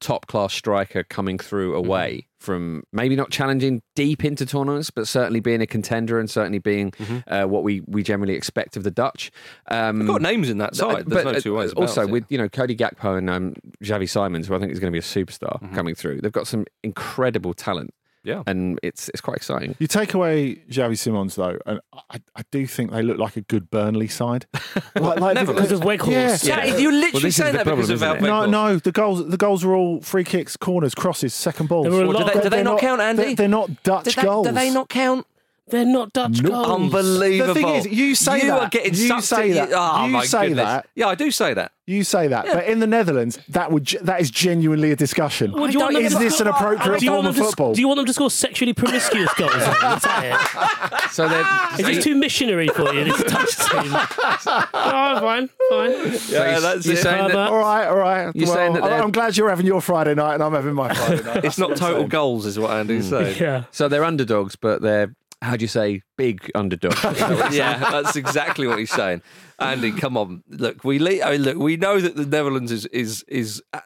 top 0.00 0.26
class 0.26 0.52
striker 0.52 1.02
coming 1.04 1.38
through 1.38 1.72
Mm-hmm. 1.72 1.86
away 1.86 2.26
from 2.38 2.84
maybe 2.92 3.16
not 3.16 3.30
challenging 3.30 3.82
deep 3.96 4.24
into 4.24 4.46
tournaments, 4.46 4.90
but 4.90 5.08
certainly 5.08 5.40
being 5.40 5.60
a 5.60 5.66
contender 5.66 6.20
and 6.20 6.30
certainly 6.30 6.60
being 6.60 6.92
uh, 7.26 7.44
what 7.44 7.64
we 7.64 7.82
we 7.88 8.02
generally 8.04 8.34
expect 8.34 8.76
of 8.76 8.84
the 8.84 8.90
Dutch. 8.92 9.32
Um, 9.70 9.98
They've 9.98 10.06
Mm-hmm. 10.06 10.12
got 10.12 10.22
names 10.22 10.48
in 10.48 10.58
that 10.58 10.76
side. 10.76 11.06
There's 11.06 11.24
but 11.24 11.32
no 11.32 11.40
two 11.40 11.54
ways 11.56 11.72
uh, 11.72 11.80
also 11.80 12.02
it. 12.02 12.10
with 12.10 12.24
you 12.28 12.38
know 12.38 12.48
Cody 12.48 12.76
Gakpo 12.76 13.18
and 13.18 13.28
um, 13.28 13.54
Xavi 13.82 14.08
Simons, 14.08 14.46
who 14.46 14.54
I 14.54 14.58
think 14.60 14.70
is 14.72 14.78
going 14.78 14.92
to 14.92 14.96
be 14.96 14.98
a 14.98 15.02
superstar 15.02 15.60
Mm-hmm. 15.60 15.74
coming 15.74 15.94
through. 15.96 16.20
They've 16.20 16.30
got 16.32 16.46
some 16.46 16.64
incredible 16.84 17.54
talent, 17.54 17.92
Yeah. 18.28 18.42
and 18.46 18.78
it's 18.82 19.08
it's 19.08 19.20
quite 19.22 19.36
exciting. 19.38 19.74
You 19.78 19.86
take 19.86 20.12
away 20.14 20.56
Xavi 20.70 20.98
Simons 20.98 21.34
though, 21.34 21.58
and 21.66 21.80
I, 22.10 22.20
I 22.36 22.42
do 22.52 22.66
think 22.66 22.90
they 22.90 23.02
look 23.02 23.18
like 23.18 23.36
a 23.36 23.40
good 23.40 23.70
Burnley 23.70 24.08
side. 24.08 24.46
like, 24.94 25.18
like 25.18 25.34
Never. 25.34 25.54
Because 25.54 25.72
of 25.72 25.80
Weghorst. 25.80 26.44
Yeah. 26.46 26.64
Yeah, 26.64 26.76
you're 26.76 26.92
literally 26.92 27.12
Well, 27.12 27.22
this 27.22 27.24
is 27.24 27.36
saying 27.36 27.52
the 27.52 27.58
that 27.58 27.64
because 27.64 27.88
problem, 27.88 27.90
of 27.90 27.90
isn't 27.90 28.08
Al 28.08 28.44
it? 28.44 28.50
No, 28.50 28.68
no, 28.72 28.76
the 28.78 28.92
goals 28.92 29.26
the 29.28 29.36
goals 29.38 29.64
are 29.64 29.74
all 29.74 30.00
free 30.02 30.24
kicks, 30.24 30.56
corners, 30.56 30.94
crosses, 30.94 31.32
second 31.32 31.68
balls. 31.68 31.84
There 31.84 31.92
were 31.92 32.02
a 32.04 32.08
Well, 32.08 32.18
do 32.18 32.24
they, 32.24 32.32
do 32.34 32.40
they 32.42 32.48
They're 32.50 32.64
not 32.64 32.80
count, 32.80 33.00
Andy? 33.00 33.22
They're, 33.22 33.34
they're 33.34 33.48
not 33.48 33.82
Dutch 33.82 34.04
do, 34.04 34.10
they, 34.12 34.22
goals. 34.22 34.46
do 34.46 34.52
they 34.52 34.70
not 34.70 34.88
count? 34.88 35.26
They're 35.70 35.84
not 35.84 36.12
Dutch 36.12 36.40
Nope. 36.42 36.52
goals. 36.52 36.66
Unbelievable. 36.68 37.54
The 37.54 37.60
thing 37.60 37.68
is, 37.74 37.86
you 37.86 38.14
say 38.14 38.38
that 38.38 38.44
you 38.44 38.50
that. 38.50 38.62
are 38.62 38.68
getting 38.68 38.94
You 38.94 39.06
sucked 39.08 39.24
say 39.24 39.48
in- 39.50 39.54
that. 39.56 39.68
Oh, 39.74 40.04
You 40.06 40.10
my 40.12 40.24
say 40.24 40.48
goodness. 40.48 40.64
that. 40.64 40.86
Yeah, 40.94 41.08
I 41.08 41.14
do 41.14 41.30
say 41.30 41.54
that. 41.54 41.72
You 41.86 42.04
say 42.04 42.28
that, 42.28 42.44
but 42.44 42.66
in 42.66 42.80
the 42.80 42.86
Netherlands, 42.86 43.38
that 43.48 43.72
would 43.72 43.86
that 44.02 44.20
is 44.20 44.30
genuinely 44.30 44.90
a 44.92 44.96
discussion. 44.96 45.52
Well, 45.52 45.68
do 45.68 45.72
you 45.72 45.78
want 45.80 45.96
is 45.96 46.12
to- 46.12 46.18
this 46.18 46.38
an 46.38 46.46
appropriate 46.46 46.98
do 47.00 47.06
you 47.06 47.12
want 47.12 47.22
form 47.24 47.26
of 47.30 47.34
them 47.36 47.42
to- 47.44 47.48
football? 47.48 47.72
Do 47.74 47.80
you 47.80 47.88
want 47.88 47.96
them 47.96 48.04
to 48.06 48.12
score 48.12 48.30
sexually 48.30 48.74
promiscuous 48.74 49.32
goals? 49.34 49.52
then? 49.52 49.60
Is 49.96 50.02
that 50.02 51.00
it? 51.02 51.10
So 51.12 51.26
they're 51.28 51.46
Is 51.80 51.86
this 51.96 52.04
too 52.04 52.14
missionary 52.14 52.68
for 52.68 52.92
you, 52.92 53.04
this 53.04 53.22
Dutch 53.24 53.56
team? 53.56 53.92
oh, 53.94 55.20
fine, 55.20 55.48
fine. 55.70 55.90
Yeah, 56.28 56.60
that's 56.60 56.84
you're 56.84 56.94
it. 56.94 56.98
saying 57.02 57.28
that 57.28 57.36
all 57.36 57.58
right, 57.58 57.86
all 57.86 57.96
right. 57.96 58.34
You're 58.34 58.46
well, 58.48 58.54
saying 58.54 58.72
that 58.74 58.82
I- 58.82 58.88
they're- 58.90 59.02
I'm 59.02 59.10
glad 59.10 59.36
you're 59.38 59.48
having 59.48 59.64
your 59.66 59.80
Friday 59.80 60.14
night 60.14 60.34
and 60.34 60.42
I'm 60.42 60.52
having 60.52 60.74
my 60.74 60.92
Friday 60.92 61.22
night. 61.24 61.44
It's 61.46 61.58
not 61.58 61.76
total 61.76 62.06
goals, 62.06 62.44
is 62.44 62.58
what 62.58 62.70
Andy's 62.72 63.06
mm. 63.06 63.10
saying. 63.10 63.38
Yeah. 63.40 63.64
So 63.70 63.88
they're 63.88 64.04
underdogs, 64.04 64.56
but 64.56 64.82
they're 64.82 65.14
how 65.42 65.56
do 65.56 65.62
you 65.64 65.68
say 65.68 66.02
big 66.16 66.50
underdog? 66.54 66.94
yeah, 67.52 67.78
that's 67.78 68.16
exactly 68.16 68.66
what 68.66 68.78
he's 68.78 68.90
saying. 68.90 69.22
Andy, 69.58 69.92
come 69.92 70.16
on. 70.16 70.42
Look, 70.48 70.84
we 70.84 70.98
le- 70.98 71.22
I 71.22 71.32
mean, 71.32 71.42
look, 71.42 71.56
we 71.58 71.76
know 71.76 72.00
that 72.00 72.16
the 72.16 72.26
Netherlands 72.26 72.72
is 72.72 72.86
is 72.86 73.24
is 73.28 73.62
uh, 73.72 73.80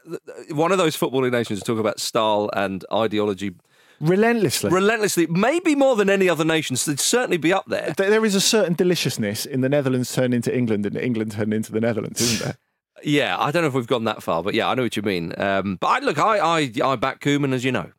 one 0.50 0.72
of 0.72 0.78
those 0.78 0.96
footballing 0.96 1.32
nations 1.32 1.58
who 1.60 1.64
talk 1.64 1.78
about 1.80 2.00
style 2.00 2.50
and 2.54 2.84
ideology 2.92 3.52
Relentlessly. 4.00 4.68
relentlessly, 4.70 5.26
maybe 5.28 5.76
more 5.76 5.94
than 5.94 6.10
any 6.10 6.28
other 6.28 6.44
nation. 6.44 6.74
So 6.74 6.90
they'd 6.90 6.98
certainly 6.98 7.36
be 7.36 7.52
up 7.52 7.66
there. 7.68 7.94
There- 7.96 8.10
there 8.10 8.24
is 8.24 8.34
a 8.34 8.40
certain 8.40 8.74
deliciousness 8.74 9.46
in 9.46 9.60
the 9.60 9.68
Netherlands 9.68 10.12
turn 10.12 10.32
into 10.32 10.52
England 10.56 10.86
and 10.86 10.96
England 10.96 11.32
turn 11.32 11.52
into 11.52 11.70
the 11.70 11.80
Netherlands, 11.80 12.20
isn't 12.20 12.44
there? 12.44 12.56
Yeah, 13.04 13.36
I 13.36 13.50
don't 13.50 13.62
know 13.62 13.68
if 13.68 13.74
we've 13.74 13.84
gone 13.88 14.04
that 14.04 14.22
far, 14.22 14.44
but 14.44 14.54
yeah, 14.54 14.68
I 14.68 14.74
know 14.76 14.82
what 14.84 14.94
you 14.94 15.02
mean. 15.02 15.34
Um, 15.36 15.76
but 15.80 15.88
I, 15.88 15.98
look, 15.98 16.18
I, 16.18 16.38
I 16.38 16.72
I 16.84 16.94
back 16.94 17.18
Koeman, 17.20 17.52
as 17.52 17.64
you 17.64 17.72
know, 17.72 17.90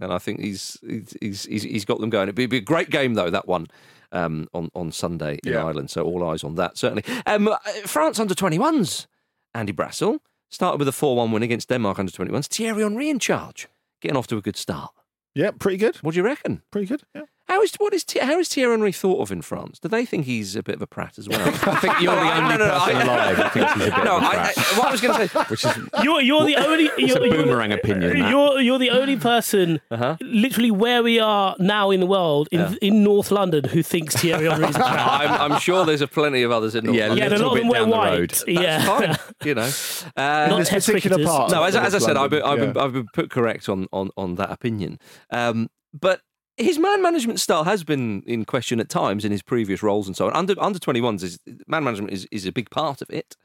and 0.00 0.12
I 0.12 0.18
think 0.18 0.40
he's 0.40 0.78
he's 1.20 1.46
he's, 1.48 1.62
he's 1.62 1.84
got 1.84 2.00
them 2.00 2.10
going. 2.10 2.24
It'd 2.24 2.34
be, 2.34 2.46
be 2.46 2.56
a 2.58 2.60
great 2.60 2.90
game 2.90 3.14
though 3.14 3.30
that 3.30 3.46
one. 3.48 3.66
Um, 4.12 4.48
on 4.52 4.70
on 4.74 4.90
Sunday 4.90 5.38
in 5.44 5.52
Yeah. 5.52 5.64
Ireland, 5.64 5.88
so 5.88 6.02
all 6.02 6.28
eyes 6.28 6.42
on 6.42 6.56
that. 6.56 6.76
Certainly, 6.76 7.04
um, 7.26 7.46
uh, 7.46 7.56
France 7.86 8.18
under 8.18 8.34
twenty 8.34 8.58
ones. 8.58 9.06
Andy 9.54 9.72
Brassell 9.72 10.18
started 10.50 10.80
with 10.80 10.88
a 10.88 10.92
four 10.92 11.14
one 11.14 11.30
win 11.30 11.44
against 11.44 11.68
Denmark 11.68 12.00
under 12.00 12.10
twenty 12.10 12.32
ones. 12.32 12.48
Thierry 12.48 12.82
Henry 12.82 13.08
in 13.08 13.20
charge, 13.20 13.68
getting 14.00 14.16
off 14.16 14.26
to 14.26 14.36
a 14.36 14.40
good 14.42 14.56
start. 14.56 14.90
Yeah, 15.32 15.52
pretty 15.52 15.76
good. 15.76 15.94
What 15.98 16.14
do 16.14 16.18
you 16.18 16.24
reckon? 16.24 16.62
Pretty 16.72 16.88
good. 16.88 17.02
Yeah. 17.14 17.22
How 17.50 17.60
is 17.62 17.74
what 17.78 17.92
is 17.92 18.04
Thi- 18.04 18.20
how 18.20 18.38
is 18.38 18.48
Thierry 18.48 18.70
Henry 18.72 18.92
thought 18.92 19.20
of 19.20 19.32
in 19.32 19.42
France? 19.42 19.80
Do 19.80 19.88
they 19.88 20.06
think 20.06 20.24
he's 20.24 20.54
a 20.54 20.62
bit 20.62 20.76
of 20.76 20.82
a 20.82 20.86
prat 20.86 21.18
as 21.18 21.28
well? 21.28 21.40
I 21.48 21.50
think 21.80 22.00
you're 22.00 22.14
the 22.14 22.20
only 22.36 22.56
no, 22.58 22.66
no, 22.66 22.78
person 22.78 22.96
I- 22.96 23.02
alive 23.02 23.36
who 23.36 23.48
thinks 23.50 23.72
he's 23.74 23.82
a 23.82 23.90
bit 23.96 24.04
no, 24.04 24.16
of 24.18 24.22
a 24.22 24.26
I, 24.26 24.34
prat, 24.34 24.58
I, 24.58 24.78
what 24.78 24.88
I 24.88 24.92
was 24.92 25.00
going 25.00 25.18
to 25.20 25.28
say. 25.28 25.40
which 25.50 25.64
is 25.64 25.76
You're, 26.04 26.20
you're 26.20 26.44
the 26.44 26.56
only. 26.56 26.84
it's 26.84 26.98
You're, 27.12 27.18
a 27.24 27.26
you're- 27.26 27.42
boomerang 27.44 27.72
opinion. 27.72 28.20
that. 28.20 28.30
You're 28.30 28.60
you're 28.60 28.78
the 28.78 28.90
only 28.90 29.16
person, 29.16 29.80
Uh-huh. 29.90 30.16
literally 30.20 30.70
where 30.70 31.02
we 31.02 31.18
are 31.18 31.56
now 31.58 31.90
in 31.90 31.98
the 32.00 32.06
world, 32.06 32.48
in 32.52 32.78
in 32.80 33.02
North 33.02 33.30
London, 33.32 33.64
who 33.64 33.82
thinks 33.82 34.14
Thierry 34.16 34.48
Henry 34.48 34.68
is 34.68 34.76
a 34.76 34.78
prat. 34.78 34.98
I'm, 35.40 35.52
I'm 35.52 35.60
sure 35.60 35.84
there's 35.84 36.02
a 36.02 36.06
plenty 36.08 36.42
of 36.42 36.52
others 36.52 36.76
in 36.76 36.84
North 36.84 36.96
Yeah, 36.96 37.08
London. 37.08 37.18
Yeah, 37.18 37.34
and 37.34 37.42
a 37.42 37.46
lot 37.48 37.52
of 37.52 37.58
them 37.58 37.68
little 37.68 37.70
wear 37.70 37.80
bit 37.80 37.80
down 37.80 37.90
the 37.90 37.96
white. 37.96 38.46
road. 38.46 38.62
Yeah, 38.62 38.84
fine, 38.84 39.16
you 39.44 39.54
know. 39.56 39.70
Uh, 40.16 40.46
Not 40.50 40.58
this 40.58 40.70
particular 40.86 41.24
part. 41.24 41.50
no, 41.50 41.64
as, 41.64 41.74
as 41.74 41.94
I 41.96 41.98
said, 41.98 42.16
I've 42.16 42.30
been, 42.30 42.42
I've, 42.42 42.58
been, 42.60 42.76
I've 42.78 42.92
been 42.92 43.08
put 43.12 43.28
correct 43.30 43.68
on, 43.68 43.88
on, 43.92 44.10
on 44.16 44.36
that 44.36 44.52
opinion. 44.52 45.00
Um, 45.32 45.68
but 45.92 46.20
his 46.60 46.78
man 46.78 47.02
management 47.02 47.40
style 47.40 47.64
has 47.64 47.84
been 47.84 48.22
in 48.26 48.44
question 48.44 48.80
at 48.80 48.88
times 48.88 49.24
in 49.24 49.32
his 49.32 49.42
previous 49.42 49.82
roles 49.82 50.06
and 50.06 50.16
so 50.16 50.26
on. 50.26 50.32
Under 50.34 50.54
under 50.58 50.78
21s, 50.78 51.22
is, 51.22 51.38
man 51.66 51.84
management 51.84 52.12
is, 52.12 52.26
is 52.30 52.46
a 52.46 52.52
big 52.52 52.70
part 52.70 53.02
of 53.02 53.10
it. 53.10 53.36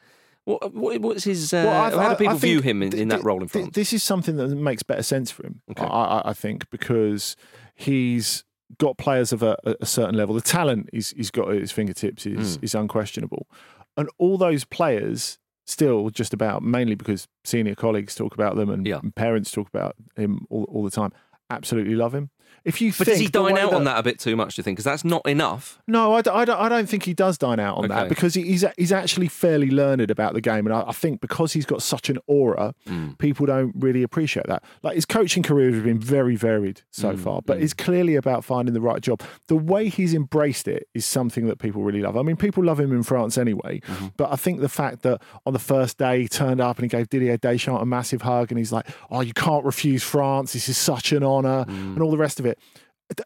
What, 0.44 0.74
what, 0.74 1.02
what's 1.02 1.24
his? 1.24 1.54
Uh, 1.54 1.64
Well, 1.66 2.00
how 2.00 2.10
do 2.10 2.16
people 2.16 2.36
view 2.36 2.62
him 2.62 2.84
in, 2.84 2.92
th- 2.92 3.02
in 3.02 3.08
that 3.08 3.16
th- 3.18 3.26
role 3.26 3.42
in 3.42 3.50
th- 3.50 3.72
This 3.72 3.94
is 3.94 4.04
something 4.04 4.36
that 4.38 4.50
makes 4.50 4.84
better 4.84 5.02
sense 5.02 5.32
for 5.32 5.44
him. 5.46 5.62
Okay. 5.72 5.84
I, 5.84 6.22
I, 6.26 6.34
think 6.34 6.70
because 6.70 7.36
he's 7.74 8.44
got 8.78 8.98
players 8.98 9.34
of 9.34 9.42
a, 9.42 9.58
a 9.82 9.86
certain 9.88 10.16
level. 10.16 10.36
The 10.36 10.42
talent 10.42 10.90
he's, 10.94 11.12
he's 11.12 11.32
got 11.32 11.50
at 11.50 11.60
his 11.62 11.72
fingertips 11.72 12.26
is 12.28 12.58
is 12.62 12.76
unquestionable, 12.76 13.48
and 13.98 14.08
all 14.20 14.38
those 14.38 14.66
players 14.66 15.40
still 15.66 16.12
just 16.12 16.32
about 16.32 16.62
mainly 16.62 16.94
because 16.94 17.28
senior 17.44 17.74
colleagues 17.74 18.14
talk 18.14 18.36
about 18.36 18.56
them 18.56 18.70
and, 18.70 18.86
Yeah. 18.86 19.00
and 19.02 19.16
parents 19.16 19.50
talk 19.52 19.68
about 19.68 19.96
him 20.16 20.46
all, 20.52 20.66
all 20.66 20.84
the 20.84 20.92
time. 20.92 21.12
Absolutely 21.50 21.96
love 21.96 22.14
him. 22.14 22.30
If 22.66 22.82
you 22.82 22.90
but 22.92 23.06
think 23.06 23.08
does 23.10 23.20
he 23.20 23.28
dine 23.28 23.58
out 23.58 23.74
on 23.74 23.84
that 23.86 23.98
a 24.00 24.04
bit 24.04 24.20
too 24.20 24.36
much? 24.36 24.56
Do 24.56 24.60
you 24.60 24.64
think? 24.64 24.78
Because 24.78 24.86
that's 24.86 25.06
not 25.06 25.26
enough. 25.28 25.80
No, 25.88 26.14
I 26.16 26.22
don't, 26.22 26.36
I 26.36 26.46
don't, 26.46 26.60
I 26.60 26.68
don't 26.68 26.90
think 26.90 27.04
he 27.04 27.14
does 27.14 27.38
dine 27.38 27.60
out 27.60 27.78
on 27.78 27.86
Okay. 27.86 27.94
that 27.94 28.10
because 28.10 28.34
he's 28.34 28.66
he's 28.78 28.92
actually 28.92 29.28
fairly 29.28 29.70
learned 29.70 30.10
about 30.10 30.34
the 30.34 30.42
game, 30.42 30.66
and 30.66 30.74
I, 30.74 30.82
I 30.88 30.92
think 30.92 31.22
because 31.22 31.54
he's 31.54 31.66
got 31.66 31.82
such 31.82 32.10
an 32.10 32.18
aura, 32.28 32.74
Mm. 32.90 33.18
people 33.20 33.46
don't 33.46 33.72
really 33.78 34.02
appreciate 34.04 34.48
that. 34.48 34.64
Like 34.84 34.96
his 34.96 35.06
coaching 35.06 35.44
career 35.44 35.72
has 35.72 35.84
been 35.84 36.00
very 36.00 36.36
varied 36.36 36.82
so 36.92 37.14
Mm, 37.14 37.20
far, 37.20 37.42
but 37.44 37.62
it's 37.62 37.74
clearly 37.74 38.16
about 38.16 38.44
finding 38.44 38.74
the 38.74 38.82
right 38.82 39.02
job. 39.02 39.22
The 39.48 39.56
way 39.56 39.88
he's 39.90 40.14
embraced 40.14 40.68
it 40.68 40.88
is 40.94 41.06
something 41.06 41.46
that 41.48 41.60
people 41.60 41.84
really 41.84 42.02
love. 42.02 42.18
I 42.18 42.24
mean, 42.24 42.36
people 42.36 42.64
love 42.64 42.80
him 42.80 42.92
in 42.92 43.04
France 43.04 43.38
anyway, 43.38 43.80
Mm-hmm. 43.86 44.08
but 44.18 44.32
I 44.32 44.36
think 44.38 44.62
the 44.62 44.70
fact 44.70 45.04
that 45.04 45.22
on 45.46 45.54
the 45.54 45.60
first 45.60 45.98
day 46.00 46.22
he 46.24 46.28
turned 46.28 46.60
up 46.62 46.78
and 46.80 46.84
he 46.86 46.90
gave 46.90 47.10
Didier 47.10 47.38
Deschamps 47.38 47.82
a 47.82 47.86
massive 47.86 48.24
hug, 48.24 48.52
and 48.52 48.58
he's 48.58 48.72
like, 48.72 48.88
"Oh, 49.12 49.22
you 49.22 49.34
can't 49.34 49.64
refuse 49.66 50.04
France. 50.04 50.54
This 50.54 50.68
is 50.68 50.78
such 50.78 51.12
an 51.12 51.24
honour," 51.24 51.66
Mm. 51.66 51.94
and 51.94 52.02
all 52.02 52.12
the 52.12 52.18
rest 52.18 52.40
of 52.40 52.46
it 52.48 52.55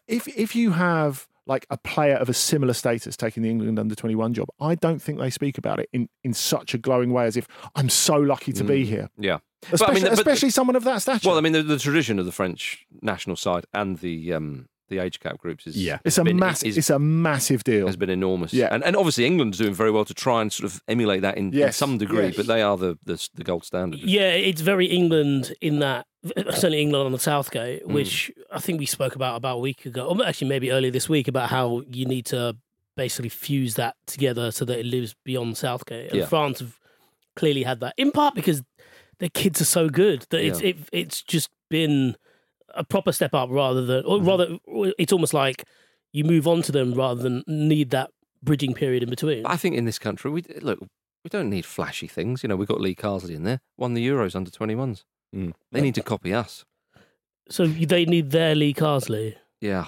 if 0.08 0.28
if 0.28 0.54
you 0.54 0.72
have 0.72 1.26
like 1.46 1.66
a 1.70 1.76
player 1.76 2.14
of 2.14 2.28
a 2.28 2.34
similar 2.34 2.72
status 2.72 3.16
taking 3.16 3.42
the 3.42 3.50
England 3.50 3.78
under 3.78 3.94
21 3.94 4.34
job, 4.34 4.48
I 4.60 4.74
don't 4.76 5.00
think 5.00 5.18
they 5.18 5.30
speak 5.30 5.58
about 5.58 5.80
it 5.80 5.88
in, 5.92 6.08
in 6.22 6.32
such 6.32 6.74
a 6.74 6.78
glowing 6.78 7.12
way 7.12 7.26
as 7.26 7.36
if 7.36 7.48
I'm 7.74 7.88
so 7.88 8.14
lucky 8.16 8.52
to 8.52 8.62
be 8.62 8.84
here. 8.84 9.08
Yeah. 9.18 9.38
Especially, 9.72 9.76
Mm. 9.76 9.78
But 9.78 9.90
I 9.90 9.94
mean, 9.94 10.02
but- 10.04 10.12
especially 10.12 10.50
someone 10.50 10.76
of 10.76 10.84
that 10.84 11.02
stature. 11.02 11.28
Well, 11.28 11.36
I 11.38 11.40
mean, 11.42 11.52
the, 11.52 11.62
the 11.62 11.78
tradition 11.78 12.18
of 12.18 12.24
the 12.26 12.32
French 12.32 12.86
national 13.02 13.36
side 13.36 13.64
and 13.74 13.98
the 13.98 14.32
um, 14.32 14.68
the 14.90 14.98
age 14.98 15.18
cap 15.20 15.38
groups 15.38 15.66
is 15.66 15.74
Yeah. 15.76 15.98
it's 16.04 16.18
a 16.18 16.24
been- 16.24 16.36
massive 16.38 16.68
is- 16.68 16.76
it's 16.78 16.90
a 16.90 16.98
massive 16.98 17.64
deal. 17.64 17.86
has 17.86 17.96
been 17.96 18.10
enormous. 18.10 18.52
Yeah. 18.52 18.68
and, 18.70 18.84
and 18.84 18.94
obviously 18.96 19.24
England's 19.24 19.56
doing 19.56 19.72
very 19.72 19.90
well 19.90 20.04
to 20.04 20.12
try 20.12 20.42
and 20.42 20.52
sort 20.52 20.70
of 20.70 20.82
emulate 20.88 21.22
that 21.22 21.38
in, 21.38 21.54
in 21.54 21.72
some 21.72 21.96
degree, 21.96 22.26
yes. 22.26 22.36
but 22.36 22.46
they 22.46 22.60
are 22.60 22.76
the, 22.76 22.98
the 23.04 23.16
the 23.34 23.44
gold 23.44 23.64
standard. 23.64 24.00
Yeah, 24.00 24.32
it's 24.32 24.60
very 24.60 24.86
England 24.86 25.54
in 25.62 25.78
that 25.78 26.06
certainly 26.50 26.82
England 26.82 27.06
on 27.06 27.12
the 27.12 27.18
Southgate, 27.18 27.86
Mm. 27.86 27.92
which 27.94 28.30
I 28.52 28.58
think 28.60 28.78
we 28.78 28.86
spoke 28.86 29.14
about 29.16 29.36
about 29.36 29.56
a 29.56 29.60
week 29.60 29.86
ago, 29.86 30.06
or 30.06 30.26
actually 30.26 30.48
maybe 30.48 30.70
earlier 30.70 30.90
this 30.90 31.08
week, 31.08 31.28
about 31.28 31.48
how 31.48 31.82
you 31.90 32.04
need 32.04 32.26
to 32.26 32.56
basically 32.96 33.30
fuse 33.30 33.74
that 33.76 33.94
together 34.06 34.50
so 34.50 34.64
that 34.66 34.78
it 34.78 34.84
lives 34.84 35.14
beyond 35.24 35.56
Southgate. 35.56 36.10
And 36.10 36.18
Yeah. 36.20 36.26
France 36.26 36.58
have 36.58 36.76
clearly 37.36 37.62
had 37.62 37.80
that 37.80 37.94
in 37.96 38.10
part 38.10 38.34
because 38.34 38.62
their 39.18 39.28
kids 39.30 39.60
are 39.60 39.64
so 39.66 39.88
good 39.88 40.26
that 40.30 40.40
it's 40.44 40.60
it, 40.60 40.76
it's 40.92 41.22
just 41.22 41.48
been 41.70 42.16
a 42.74 42.84
proper 42.84 43.12
step 43.12 43.34
up 43.34 43.48
rather 43.50 43.84
than, 43.84 44.02
Mm-hmm. 44.04 44.26
rather, 44.26 44.58
it's 44.98 45.12
almost 45.12 45.34
like 45.34 45.64
you 46.12 46.24
move 46.24 46.46
on 46.48 46.62
to 46.62 46.72
them 46.72 46.94
rather 46.94 47.22
than 47.22 47.44
need 47.46 47.90
that 47.90 48.10
bridging 48.42 48.74
period 48.74 49.02
in 49.02 49.10
between. 49.10 49.44
I 49.46 49.56
think 49.56 49.76
in 49.76 49.84
this 49.84 49.98
country, 49.98 50.30
we 50.30 50.42
look, 50.60 50.80
we 51.24 51.28
don't 51.28 51.50
need 51.50 51.64
flashy 51.66 52.06
things. 52.06 52.42
You 52.42 52.48
know, 52.48 52.56
we've 52.56 52.68
got 52.68 52.80
Lee 52.80 52.94
Carsley 52.94 53.34
in 53.34 53.42
there, 53.44 53.60
won 53.76 53.94
the 53.94 54.06
Euros 54.06 54.34
under 54.34 54.50
21s. 54.50 55.04
Mm. 55.34 55.52
They 55.70 55.80
need 55.80 55.94
to 55.96 56.02
copy 56.02 56.32
us. 56.34 56.64
So 57.48 57.66
they 57.66 58.04
need 58.04 58.30
their 58.30 58.54
Lee 58.54 58.74
Carsley. 58.74 59.34
Yeah. 59.60 59.86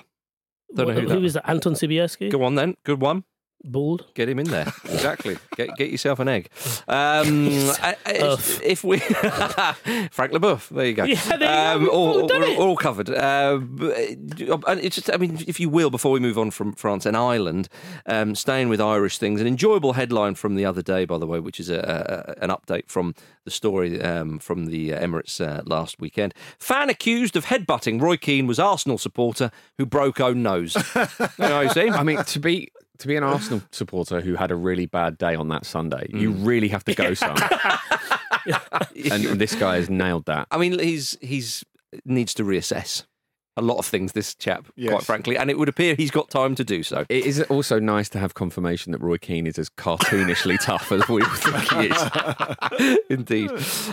Don't 0.74 0.88
know 0.88 0.94
who 0.94 1.00
Who 1.02 1.06
that- 1.08 1.24
is 1.24 1.34
that? 1.34 1.48
Anton 1.48 1.74
Sibierski? 1.74 2.30
Go 2.30 2.42
on 2.44 2.54
then. 2.54 2.74
Good 2.84 3.00
one. 3.00 3.24
Bald. 3.64 4.06
Get 4.14 4.28
him 4.28 4.38
in 4.38 4.46
there. 4.48 4.72
Exactly. 4.92 5.36
get 5.56 5.70
get 5.76 5.90
yourself 5.90 6.18
an 6.20 6.28
egg. 6.28 6.48
Um, 6.86 7.48
I- 7.82 7.96
I- 8.06 8.36
if 8.62 8.84
we 8.84 8.98
Frank 10.10 10.32
Leboeuf, 10.32 10.68
there 10.68 10.86
you 10.86 10.94
go. 10.94 11.04
Yeah, 11.04 11.36
there 11.36 11.78
you 11.80 11.86
go. 11.86 11.86
um, 11.86 11.88
all, 11.90 12.20
all 12.32 12.44
all, 12.44 12.56
all 12.68 12.76
covered. 12.76 13.10
Um, 13.10 13.78
and 13.82 14.80
it's 14.80 14.96
just, 14.96 15.12
I 15.12 15.16
mean, 15.16 15.42
if 15.46 15.58
you 15.60 15.68
will, 15.68 15.90
before 15.90 16.12
we 16.12 16.20
move 16.20 16.38
on 16.38 16.50
from 16.50 16.72
France 16.72 17.06
and 17.06 17.16
Ireland, 17.16 17.68
um, 18.06 18.34
staying 18.34 18.68
with 18.68 18.80
Irish 18.80 19.18
things, 19.18 19.40
an 19.40 19.46
enjoyable 19.46 19.94
headline 19.94 20.34
from 20.34 20.54
the 20.56 20.64
other 20.64 20.82
day, 20.82 21.04
by 21.04 21.18
the 21.18 21.26
way, 21.26 21.40
which 21.40 21.58
is 21.60 21.68
a, 21.70 22.34
a, 22.38 22.42
an 22.44 22.50
update 22.50 22.88
from 22.88 23.14
the 23.44 23.50
story 23.50 24.00
um, 24.00 24.38
from 24.38 24.66
the 24.66 24.90
Emirates 24.90 25.40
uh, 25.44 25.62
last 25.64 26.00
weekend. 26.00 26.34
Fan 26.58 26.90
accused 26.90 27.36
of 27.36 27.46
headbutting 27.46 28.00
Roy 28.00 28.16
Keane 28.16 28.46
was 28.46 28.58
Arsenal 28.58 28.98
supporter 28.98 29.50
who 29.78 29.86
broke 29.86 30.20
own 30.20 30.42
nose. 30.42 30.76
you 30.94 31.06
know, 31.38 31.60
you 31.60 31.70
see? 31.70 31.88
I 31.88 32.02
mean, 32.02 32.22
to 32.24 32.38
be 32.38 32.70
to 33.02 33.08
be 33.08 33.16
an 33.16 33.24
Arsenal 33.24 33.62
supporter 33.70 34.20
who 34.20 34.34
had 34.34 34.50
a 34.50 34.56
really 34.56 34.86
bad 34.86 35.18
day 35.18 35.34
on 35.34 35.48
that 35.48 35.66
Sunday, 35.66 36.06
you 36.10 36.32
mm. 36.32 36.46
really 36.46 36.68
have 36.68 36.84
to 36.84 36.94
go 36.94 37.14
some. 37.14 37.36
and, 39.10 39.24
and 39.26 39.40
this 39.40 39.54
guy 39.54 39.76
has 39.76 39.90
nailed 39.90 40.26
that. 40.26 40.46
I 40.50 40.58
mean, 40.58 40.78
he's 40.78 41.18
he's 41.20 41.64
needs 42.04 42.32
to 42.34 42.44
reassess 42.44 43.04
a 43.56 43.62
lot 43.62 43.78
of 43.78 43.86
things. 43.86 44.12
This 44.12 44.34
chap, 44.34 44.66
quite 44.88 45.02
frankly, 45.02 45.36
and 45.36 45.50
it 45.50 45.58
would 45.58 45.68
appear 45.68 45.94
he's 45.94 46.10
got 46.10 46.30
time 46.30 46.54
to 46.54 46.64
do 46.64 46.82
so. 46.82 47.04
It 47.08 47.26
is 47.26 47.40
also 47.42 47.78
nice 47.78 48.08
to 48.10 48.18
have 48.18 48.34
confirmation 48.34 48.92
that 48.92 49.00
Roy 49.00 49.18
Keane 49.18 49.46
is 49.46 49.58
as 49.58 49.68
cartoonishly 49.68 50.58
tough 50.62 50.90
as 50.92 51.08
we 51.08 51.24
think 51.24 51.72
he 51.72 52.86
is. 52.88 52.98
Indeed, 53.10 53.50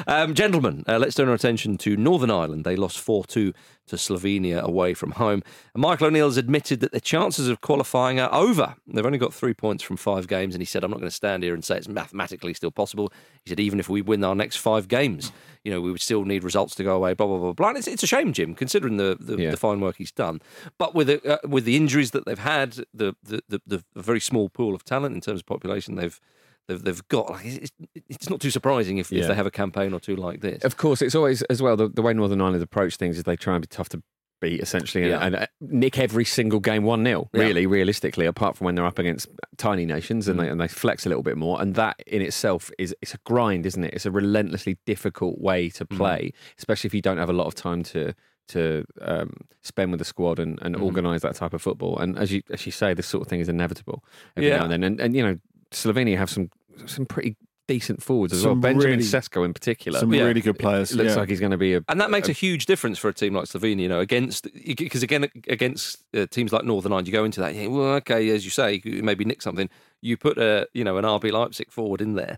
um, 0.07 0.33
gentlemen, 0.33 0.83
uh, 0.87 0.97
let's 0.97 1.15
turn 1.15 1.27
our 1.27 1.33
attention 1.33 1.77
to 1.79 1.97
Northern 1.97 2.31
Ireland. 2.31 2.63
They 2.63 2.75
lost 2.75 2.99
four 2.99 3.23
two 3.25 3.53
to 3.89 3.95
Slovenia 3.95 4.61
away 4.61 4.93
from 4.93 5.11
home. 5.11 5.41
And 5.73 5.81
Michael 5.81 6.07
O'Neill 6.07 6.27
has 6.27 6.37
admitted 6.37 6.79
that 6.79 6.91
the 6.91 7.01
chances 7.01 7.47
of 7.47 7.61
qualifying 7.61 8.19
are 8.19 8.31
over. 8.33 8.75
They've 8.87 9.05
only 9.05 9.17
got 9.17 9.33
three 9.33 9.53
points 9.53 9.83
from 9.83 9.97
five 9.97 10.27
games, 10.27 10.55
and 10.55 10.61
he 10.61 10.65
said, 10.65 10.83
"I'm 10.83 10.91
not 10.91 10.99
going 10.99 11.09
to 11.09 11.15
stand 11.15 11.43
here 11.43 11.53
and 11.53 11.65
say 11.65 11.77
it's 11.77 11.87
mathematically 11.87 12.53
still 12.53 12.71
possible." 12.71 13.11
He 13.46 13.50
said, 13.50 13.60
"Even 13.60 13.79
if 13.79 13.89
we 13.89 14.01
win 14.01 14.24
our 14.24 14.36
next 14.36 14.58
five 14.58 14.88
games, 14.88 15.31
you 15.63 15.72
know, 15.72 15.81
we 15.81 15.91
would 15.91 16.01
still 16.01 16.24
need 16.25 16.43
results 16.43 16.75
to 16.75 16.84
go 16.84 16.96
away." 16.96 17.13
Blah 17.13 17.27
blah 17.27 17.38
blah 17.38 17.53
blah. 17.53 17.69
And 17.69 17.77
it's, 17.77 17.88
it's 17.88 18.03
a 18.03 18.08
shame, 18.08 18.34
Jim, 18.34 18.55
considering 18.55 18.98
the 18.98 19.17
the, 19.19 19.38
Yeah. 19.38 19.51
the 19.51 19.58
fine 19.58 19.79
work 19.79 19.96
he's 19.98 20.12
done. 20.12 20.41
But 20.77 20.93
with 20.96 21.08
the, 21.08 21.34
uh, 21.34 21.48
with 21.48 21.65
the 21.65 21.75
injuries 21.75 22.12
that 22.12 22.25
they've 22.25 22.38
had, 22.39 22.77
the 22.93 23.15
the, 23.24 23.41
the 23.48 23.62
the 23.67 23.84
very 23.96 24.19
small 24.19 24.50
pool 24.50 24.75
of 24.75 24.84
talent 24.84 25.15
in 25.15 25.22
terms 25.22 25.39
of 25.41 25.46
population 25.46 25.96
they've. 25.96 26.19
They've, 26.67 26.84
they've 26.84 27.08
got 27.08 27.31
like 27.31 27.46
it's, 27.46 27.72
it's 28.08 28.29
not 28.29 28.39
too 28.39 28.51
surprising 28.51 29.00
if, 29.00 29.12
if 29.12 29.27
they 29.27 29.34
have 29.34 29.48
a 29.48 29.51
campaign 29.51 29.91
or 29.91 30.00
two 30.00 30.15
like 30.15 30.41
this. 30.41 30.63
Of 30.63 30.77
course, 30.77 31.01
it's 31.01 31.15
always 31.15 31.41
as 31.43 31.63
well 31.63 31.75
the, 31.75 31.88
the 31.89 32.03
way 32.03 32.13
Northern 32.13 32.41
Ireland 32.41 32.62
approach 32.62 32.96
things 32.98 33.17
is 33.17 33.24
they 33.24 33.36
try 33.36 33.55
and 33.55 33.62
be 33.63 33.67
tough 33.67 33.89
to 33.89 34.03
beat 34.39 34.60
essentially 34.62 35.03
and, 35.03 35.12
Yeah. 35.12 35.25
and 35.25 35.36
uh, 35.36 35.48
nick 35.62 35.98
every 36.00 36.25
single 36.25 36.60
game 36.60 36.84
1 36.84 37.03
0, 37.03 37.29
Yeah. 37.34 37.41
really, 37.41 37.65
realistically, 37.65 38.25
apart 38.25 38.58
from 38.58 38.65
when 38.65 38.75
they're 38.75 38.86
up 38.86 39.00
against 39.00 39.27
tiny 39.58 39.86
nations 39.86 40.27
and, 40.27 40.39
they, 40.39 40.48
and 40.48 40.60
they 40.60 40.67
flex 40.67 41.05
a 41.05 41.10
little 41.10 41.24
bit 41.24 41.38
more. 41.38 41.62
And 41.62 41.75
that 41.75 42.01
in 42.08 42.22
itself 42.22 42.72
is 42.77 42.96
it's 43.01 43.13
a 43.13 43.17
grind, 43.25 43.65
isn't 43.65 43.84
it? 43.84 43.93
It's 43.93 44.05
a 44.05 44.12
relentlessly 44.12 44.77
difficult 44.86 45.39
way 45.39 45.69
to 45.72 45.86
play, 45.86 46.31
especially 46.58 46.88
if 46.88 46.93
you 46.93 47.01
don't 47.01 47.17
have 47.17 47.29
a 47.29 47.34
lot 47.34 47.48
of 47.48 47.55
time 47.55 47.84
to 47.84 48.13
to 48.50 48.84
um, 49.01 49.31
spend 49.62 49.91
with 49.91 50.00
the 50.00 50.05
squad 50.05 50.39
and, 50.39 50.58
and 50.63 50.75
organise 50.75 51.22
that 51.22 51.36
type 51.36 51.53
of 51.53 51.62
football. 51.62 52.00
And 52.00 52.17
as 52.17 52.31
you 52.31 52.41
as 52.50 52.65
you 52.65 52.72
say, 52.72 52.96
this 52.96 53.05
sort 53.05 53.22
of 53.22 53.27
thing 53.27 53.41
is 53.41 53.48
inevitable 53.50 54.03
every 54.36 54.50
Yeah. 54.50 54.58
now 54.58 54.63
and 54.63 54.72
then. 54.74 54.84
And, 54.84 55.00
and 55.00 55.15
you 55.15 55.22
know, 55.24 55.38
Slovenia 55.72 56.17
have 56.17 56.29
some 56.31 56.50
some 56.88 57.05
pretty 57.05 57.36
decent 57.69 58.01
forwards 58.01 58.33
as 58.33 58.43
well. 58.45 58.55
Benjamin 58.55 58.97
really- 58.99 59.03
Sesko 59.03 59.45
in 59.45 59.53
particular. 59.53 59.99
Some 59.99 60.11
Yeah. 60.13 60.23
really 60.23 60.41
good 60.41 60.57
players. 60.57 60.91
It 60.91 60.97
looks 60.97 61.11
yeah. 61.11 61.19
like 61.19 61.29
he's 61.29 61.39
going 61.39 61.51
to 61.51 61.57
be 61.57 61.75
a. 61.75 61.81
And 61.88 62.01
that 62.01 62.09
makes 62.09 62.27
a 62.27 62.33
huge 62.33 62.65
difference 62.65 62.97
for 62.97 63.07
a 63.09 63.13
team 63.13 63.33
like 63.35 63.45
Slovenia, 63.45 63.81
you 63.83 63.88
know, 63.88 63.99
against 63.99 64.47
because 64.65 65.03
again 65.03 65.29
against 65.47 66.03
uh, 66.15 66.25
teams 66.25 66.51
like 66.51 66.65
Northern 66.65 66.91
Ireland, 66.91 67.07
you 67.07 67.13
go 67.13 67.23
into 67.23 67.39
that, 67.41 67.53
you 67.53 67.59
think, 67.61 67.73
well, 67.73 67.93
okay, 68.01 68.29
as 68.31 68.43
you 68.43 68.51
say, 68.51 68.81
you 68.83 69.03
maybe 69.03 69.23
nick 69.23 69.41
something. 69.41 69.69
You 70.01 70.17
put 70.17 70.38
a 70.38 70.67
you 70.73 70.83
know 70.83 70.97
an 70.97 71.05
RB 71.05 71.31
Leipzig 71.31 71.71
forward 71.71 72.01
in 72.01 72.15
there, 72.15 72.38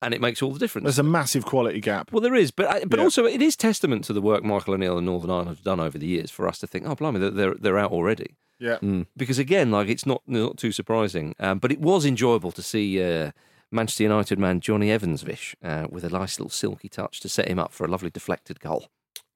and 0.00 0.14
it 0.14 0.20
makes 0.20 0.40
all 0.42 0.52
the 0.52 0.58
difference. 0.60 0.84
There's 0.84 0.98
a 0.98 1.02
massive 1.20 1.44
quality 1.44 1.80
gap. 1.80 2.12
well, 2.12 2.20
there 2.20 2.34
is, 2.36 2.50
but 2.52 2.88
but 2.88 2.98
Yeah. 2.98 3.04
also 3.04 3.24
it 3.26 3.42
is 3.42 3.56
testament 3.56 4.04
to 4.04 4.12
the 4.12 4.22
work 4.22 4.44
Michael 4.44 4.74
O'Neill 4.74 4.98
and 4.98 5.06
Northern 5.06 5.30
Ireland 5.30 5.48
have 5.48 5.62
done 5.64 5.80
over 5.80 5.98
the 5.98 6.06
years 6.06 6.30
for 6.30 6.46
us 6.46 6.58
to 6.60 6.66
think, 6.66 6.86
oh, 6.86 6.94
blimey, 6.94 7.18
they're 7.18 7.30
they're, 7.30 7.54
they're 7.54 7.78
out 7.78 7.90
already. 7.92 8.36
Yeah. 8.60 8.78
Because 9.16 9.38
again, 9.38 9.70
like 9.70 9.88
it's 9.88 10.04
not 10.06 10.22
not 10.26 10.56
too 10.56 10.72
surprising, 10.72 11.34
um, 11.40 11.58
but 11.60 11.70
it 11.72 11.80
was 11.80 12.04
enjoyable 12.04 12.50
to 12.52 12.62
see 12.62 13.00
uh, 13.02 13.30
Manchester 13.70 14.02
United 14.04 14.38
man 14.38 14.60
Johnny 14.60 14.88
Evansvish 14.88 15.54
uh, 15.62 15.86
with 15.90 16.04
a 16.04 16.08
nice 16.10 16.38
little 16.38 16.50
silky 16.50 16.88
touch 16.88 17.20
to 17.20 17.28
set 17.28 17.48
him 17.48 17.58
up 17.58 17.72
for 17.72 17.84
a 17.84 17.88
lovely 17.88 18.10
deflected 18.10 18.60
goal. 18.60 18.86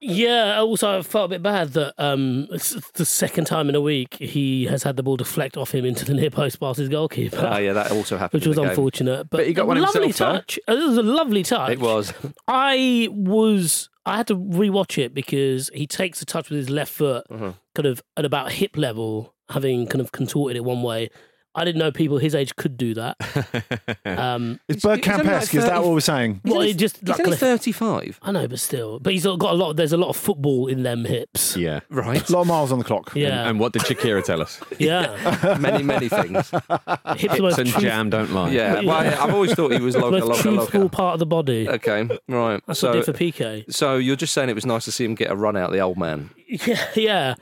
Yeah, 0.05 0.59
also 0.59 0.97
I 0.99 1.01
felt 1.01 1.25
a 1.27 1.29
bit 1.29 1.43
bad 1.43 1.69
that 1.73 1.93
um, 1.97 2.47
the 2.47 3.05
second 3.05 3.45
time 3.45 3.69
in 3.69 3.75
a 3.75 3.79
week 3.79 4.15
he 4.15 4.65
has 4.65 4.83
had 4.83 4.97
the 4.97 5.03
ball 5.03 5.15
deflect 5.15 5.55
off 5.55 5.71
him 5.73 5.85
into 5.85 6.03
the 6.03 6.13
near 6.13 6.29
post 6.29 6.59
past 6.59 6.77
his 6.77 6.89
goalkeeper. 6.89 7.37
Ah, 7.39 7.57
yeah, 7.57 7.71
that 7.71 7.89
also 7.91 8.17
happened. 8.17 8.41
Which 8.41 8.47
was 8.47 8.57
the 8.57 8.63
unfortunate, 8.63 9.29
but, 9.29 9.37
But 9.37 9.47
he 9.47 9.53
got 9.53 9.65
one 9.65 9.79
lovely 9.79 10.07
himself, 10.07 10.39
touch. 10.39 10.59
Uh, 10.67 10.73
It 10.73 10.87
was 10.87 10.97
a 10.97 11.03
lovely 11.03 11.43
touch. 11.43 11.71
It 11.71 11.79
was. 11.79 12.11
I 12.49 13.07
was. 13.11 13.89
I 14.05 14.17
had 14.17 14.27
to 14.27 14.35
rewatch 14.35 14.97
it 15.01 15.13
because 15.13 15.69
he 15.73 15.87
takes 15.87 16.21
a 16.21 16.25
touch 16.25 16.49
with 16.49 16.57
his 16.57 16.69
left 16.69 16.91
foot, 16.91 17.25
Uh-huh. 17.29 17.53
kind 17.73 17.85
of 17.85 18.03
at 18.17 18.25
about 18.25 18.51
hip 18.51 18.75
level, 18.75 19.33
having 19.51 19.87
kind 19.87 20.01
of 20.01 20.11
contorted 20.11 20.57
it 20.57 20.65
one 20.65 20.83
way. 20.83 21.11
I 21.55 21.65
didn't 21.65 21.79
know 21.79 21.91
people 21.91 22.17
his 22.17 22.33
age 22.35 22.55
could 22.55 22.77
do 22.77 22.93
that. 22.95 23.15
Um, 24.05 24.59
It's 24.67 24.83
He's- 24.83 24.95
he's 24.95 25.05
Bergkamp-esque, 25.05 25.55
is 25.55 25.65
that 25.65 25.81
what 25.83 25.91
we're 25.93 25.99
saying? 25.99 26.41
well, 26.43 26.55
only- 26.55 26.71
it 26.71 26.77
just 26.77 26.97
He's 26.99 27.09
like, 27.09 27.19
only 27.21 27.31
kind 27.31 27.39
35. 27.39 28.19
I 28.21 28.31
know, 28.31 28.47
but 28.47 28.59
still, 28.59 28.99
but 28.99 29.13
he's 29.13 29.23
got 29.25 29.41
a 29.41 29.53
lot. 29.53 29.75
There's 29.75 29.93
a 29.93 29.97
lot 29.97 30.09
of 30.09 30.17
football 30.17 30.67
in 30.67 30.83
them 30.83 31.05
hips. 31.05 31.55
Yeah. 31.57 31.81
Right. 31.89 32.27
A 32.27 32.31
lot 32.33 32.41
of 32.41 32.47
miles 32.47 32.71
on 32.71 32.79
the 32.79 32.85
clock. 32.85 33.11
Yeah, 33.15 33.47
And 33.49 33.59
what 33.59 33.73
did 33.73 33.83
Shakira 33.83 34.23
tell 34.23 34.41
us? 34.41 34.59
yeah. 34.79 35.57
many, 35.59 35.83
many 35.83 36.09
things. 36.09 36.49
Hips 36.49 36.53
are 36.63 36.89
the 37.05 37.15
Hips 37.17 37.39
most 37.39 37.57
and 37.59 37.69
truth- 37.69 37.81
jam 37.83 38.09
don't 38.09 38.31
lie. 38.33 38.49
Yeah. 38.51 38.81
Well, 38.81 38.91
I- 38.91 39.07
I've 39.23 39.33
always 39.33 39.53
thought 39.53 39.71
he 39.71 39.79
was 39.79 39.93
the 39.95 40.01
loca, 40.01 40.19
most 40.19 40.27
loca, 40.29 40.41
truthful 40.41 40.81
loca. 40.81 40.95
part 40.95 41.13
of 41.13 41.19
the 41.19 41.25
body. 41.25 41.67
Okay. 41.69 42.07
Right. 42.27 42.61
That's 42.67 42.79
so, 42.79 42.89
what 42.89 42.95
I 42.97 42.99
did 43.01 43.05
for 43.05 43.13
PK. 43.13 43.73
so 43.73 43.97
you're 43.97 44.15
just 44.15 44.33
saying 44.33 44.49
it 44.49 44.55
was 44.55 44.65
nice 44.65 44.85
to 44.85 44.91
see 44.91 45.05
him 45.05 45.15
get 45.15 45.31
a 45.31 45.35
run 45.35 45.55
out, 45.57 45.71
the 45.71 45.79
old 45.79 45.97
man. 45.97 46.29
Yeah, 46.47 46.85
yeah. 46.95 47.35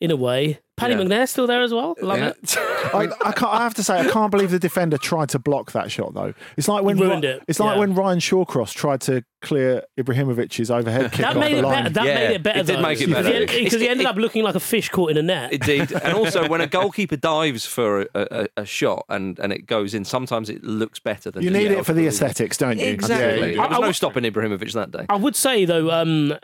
In 0.00 0.12
a 0.12 0.16
way, 0.16 0.60
Paddy 0.76 0.94
Yeah. 0.94 1.00
McNair's 1.00 1.30
still 1.30 1.48
there 1.48 1.60
as 1.60 1.74
well. 1.74 1.96
Love 2.00 2.18
Yeah. 2.18 2.28
it. 2.28 2.56
I, 2.94 3.08
I, 3.20 3.32
can't, 3.32 3.52
I 3.52 3.62
have 3.64 3.74
to 3.74 3.82
say, 3.82 3.98
I 3.98 4.08
can't 4.08 4.30
believe 4.30 4.52
the 4.52 4.60
defender 4.60 4.96
tried 4.96 5.28
to 5.30 5.40
block 5.40 5.72
that 5.72 5.90
shot, 5.90 6.14
though. 6.14 6.34
It's 6.56 6.68
like 6.68 6.84
when 6.84 6.96
ruined 6.98 7.24
Ri- 7.24 7.30
it, 7.30 7.42
It's 7.48 7.58
like 7.58 7.74
yeah. 7.74 7.80
when 7.80 7.94
Ryan 7.96 8.20
Shawcross 8.20 8.72
tried 8.72 9.00
to 9.02 9.24
clear 9.42 9.82
Ibrahimovic's 9.98 10.70
overhead 10.70 11.10
kick 11.10 11.22
That 11.22 11.36
made 11.36 11.54
the 11.54 11.58
it 11.58 11.62
line. 11.64 11.82
better. 11.82 11.94
That 11.94 12.06
Yeah, 12.06 12.14
made 12.14 12.30
it 12.36 12.42
better. 12.44 12.60
it 12.60 12.66
did 12.66 12.80
make 12.80 13.00
it 13.00 13.06
Because 13.08 13.26
better. 13.26 13.38
he- 13.40 13.40
Because 13.46 13.56
he, 13.58 13.66
It's- 13.86 13.90
ended 13.90 14.06
it- 14.06 14.10
up 14.10 14.16
looking 14.16 14.44
like 14.44 14.54
a 14.54 14.60
fish 14.60 14.88
caught 14.88 15.10
in 15.10 15.16
a 15.16 15.22
net. 15.22 15.52
Indeed, 15.52 15.90
and 16.04 16.14
also 16.14 16.48
when 16.48 16.60
a 16.60 16.68
goalkeeper 16.68 17.16
dives 17.16 17.66
for 17.66 18.02
a, 18.02 18.06
a, 18.14 18.46
a 18.58 18.64
shot 18.64 19.04
and, 19.08 19.36
and 19.40 19.52
it 19.52 19.66
goes 19.66 19.94
in, 19.94 20.04
sometimes 20.04 20.48
it 20.48 20.62
looks 20.62 21.00
better 21.00 21.32
than 21.32 21.42
You 21.42 21.50
need 21.50 21.72
it 21.72 21.84
for 21.84 21.92
the 21.92 22.06
aesthetics, 22.06 22.56
don't 22.56 22.78
you? 22.78 22.86
Exactly. 22.86 23.56
Yeah, 23.56 23.62
I- 23.64 23.68
There 23.68 23.68
was 23.70 23.78
I 23.78 23.80
no 23.80 23.86
wa- 23.88 23.92
stopping 23.92 24.22
Ibrahimovic 24.22 24.72
that 24.74 24.92
day. 24.92 25.06
I 25.08 25.16
would 25.16 25.34
say 25.34 25.64
though, 25.64 25.90
um, 25.90 26.34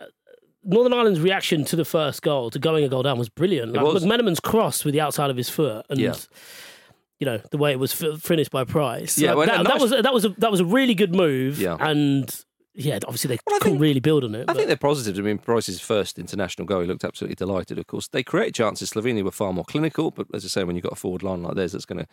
Northern 0.64 0.92
Ireland's 0.92 1.20
reaction 1.20 1.64
to 1.66 1.76
the 1.76 1.84
first 1.84 2.22
goal, 2.22 2.50
to 2.50 2.58
going 2.58 2.84
a 2.84 2.88
goal 2.88 3.02
down, 3.02 3.18
was 3.18 3.28
brilliant. 3.28 3.72
Like, 3.72 3.84
was. 3.84 4.04
McMenamin's 4.04 4.40
cross 4.40 4.84
with 4.84 4.92
the 4.94 5.00
outside 5.00 5.30
of 5.30 5.36
his 5.36 5.48
foot, 5.48 5.84
and 5.90 5.98
Yeah. 6.00 6.14
you 7.20 7.26
know 7.26 7.38
the 7.50 7.58
way 7.58 7.72
it 7.72 7.78
was 7.78 7.92
fi- 7.92 8.16
finished 8.16 8.50
by 8.50 8.64
Price. 8.64 9.18
Yeah, 9.18 9.34
Like, 9.34 9.48
well, 9.48 9.64
that, 9.64 9.66
that 9.68 9.80
was 9.80 9.90
that 9.90 10.14
was 10.14 10.24
a, 10.24 10.28
that 10.38 10.50
was 10.50 10.60
a 10.60 10.64
really 10.64 10.94
good 10.94 11.14
move. 11.14 11.58
Yeah. 11.60 11.76
and 11.80 12.44
yeah, 12.76 12.98
obviously 13.06 13.28
they 13.28 13.38
Well, 13.46 13.60
couldn't 13.60 13.74
think- 13.74 13.82
really 13.82 14.00
build 14.00 14.24
on 14.24 14.34
it. 14.34 14.42
I 14.42 14.44
but- 14.46 14.56
think 14.56 14.66
they're 14.66 14.76
positive. 14.76 15.16
I 15.18 15.22
mean, 15.26 15.38
Price's 15.38 15.80
first 15.80 16.18
international 16.18 16.66
goal, 16.66 16.80
he 16.80 16.88
looked 16.88 17.04
absolutely 17.04 17.36
delighted. 17.36 17.78
Of 17.78 17.86
course, 17.86 18.08
they 18.08 18.24
created 18.24 18.54
chances. 18.56 18.90
Slovenia 18.90 19.22
were 19.22 19.30
far 19.30 19.52
more 19.52 19.64
clinical, 19.64 20.10
but 20.10 20.26
as 20.34 20.44
I 20.44 20.48
say, 20.48 20.64
when 20.64 20.74
you've 20.74 20.82
got 20.82 20.92
a 20.92 20.96
forward 20.96 21.22
line 21.22 21.42
like 21.42 21.54
theirs, 21.54 21.72
that's 21.72 21.84
going 21.86 21.98
to 22.00 22.06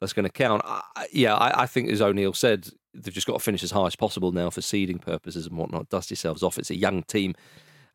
that's 0.00 0.12
going 0.12 0.24
to 0.24 0.32
count. 0.32 0.62
I- 0.64 0.82
yeah, 1.12 1.34
I, 1.34 1.62
I 1.62 1.66
think 1.66 1.90
as 1.90 2.00
O'Neill 2.02 2.32
said, 2.34 2.68
they've 2.94 3.12
just 3.14 3.26
got 3.26 3.34
to 3.34 3.38
finish 3.44 3.62
as 3.62 3.70
high 3.72 3.86
as 3.86 3.96
possible 3.96 4.32
now 4.32 4.48
for 4.50 4.60
seeding 4.62 4.98
purposes 4.98 5.46
and 5.46 5.56
whatnot. 5.58 5.88
Dust 5.90 6.10
yourselves 6.10 6.42
off. 6.42 6.58
It's 6.58 6.70
a 6.70 6.76
young 6.76 7.02
team, 7.02 7.34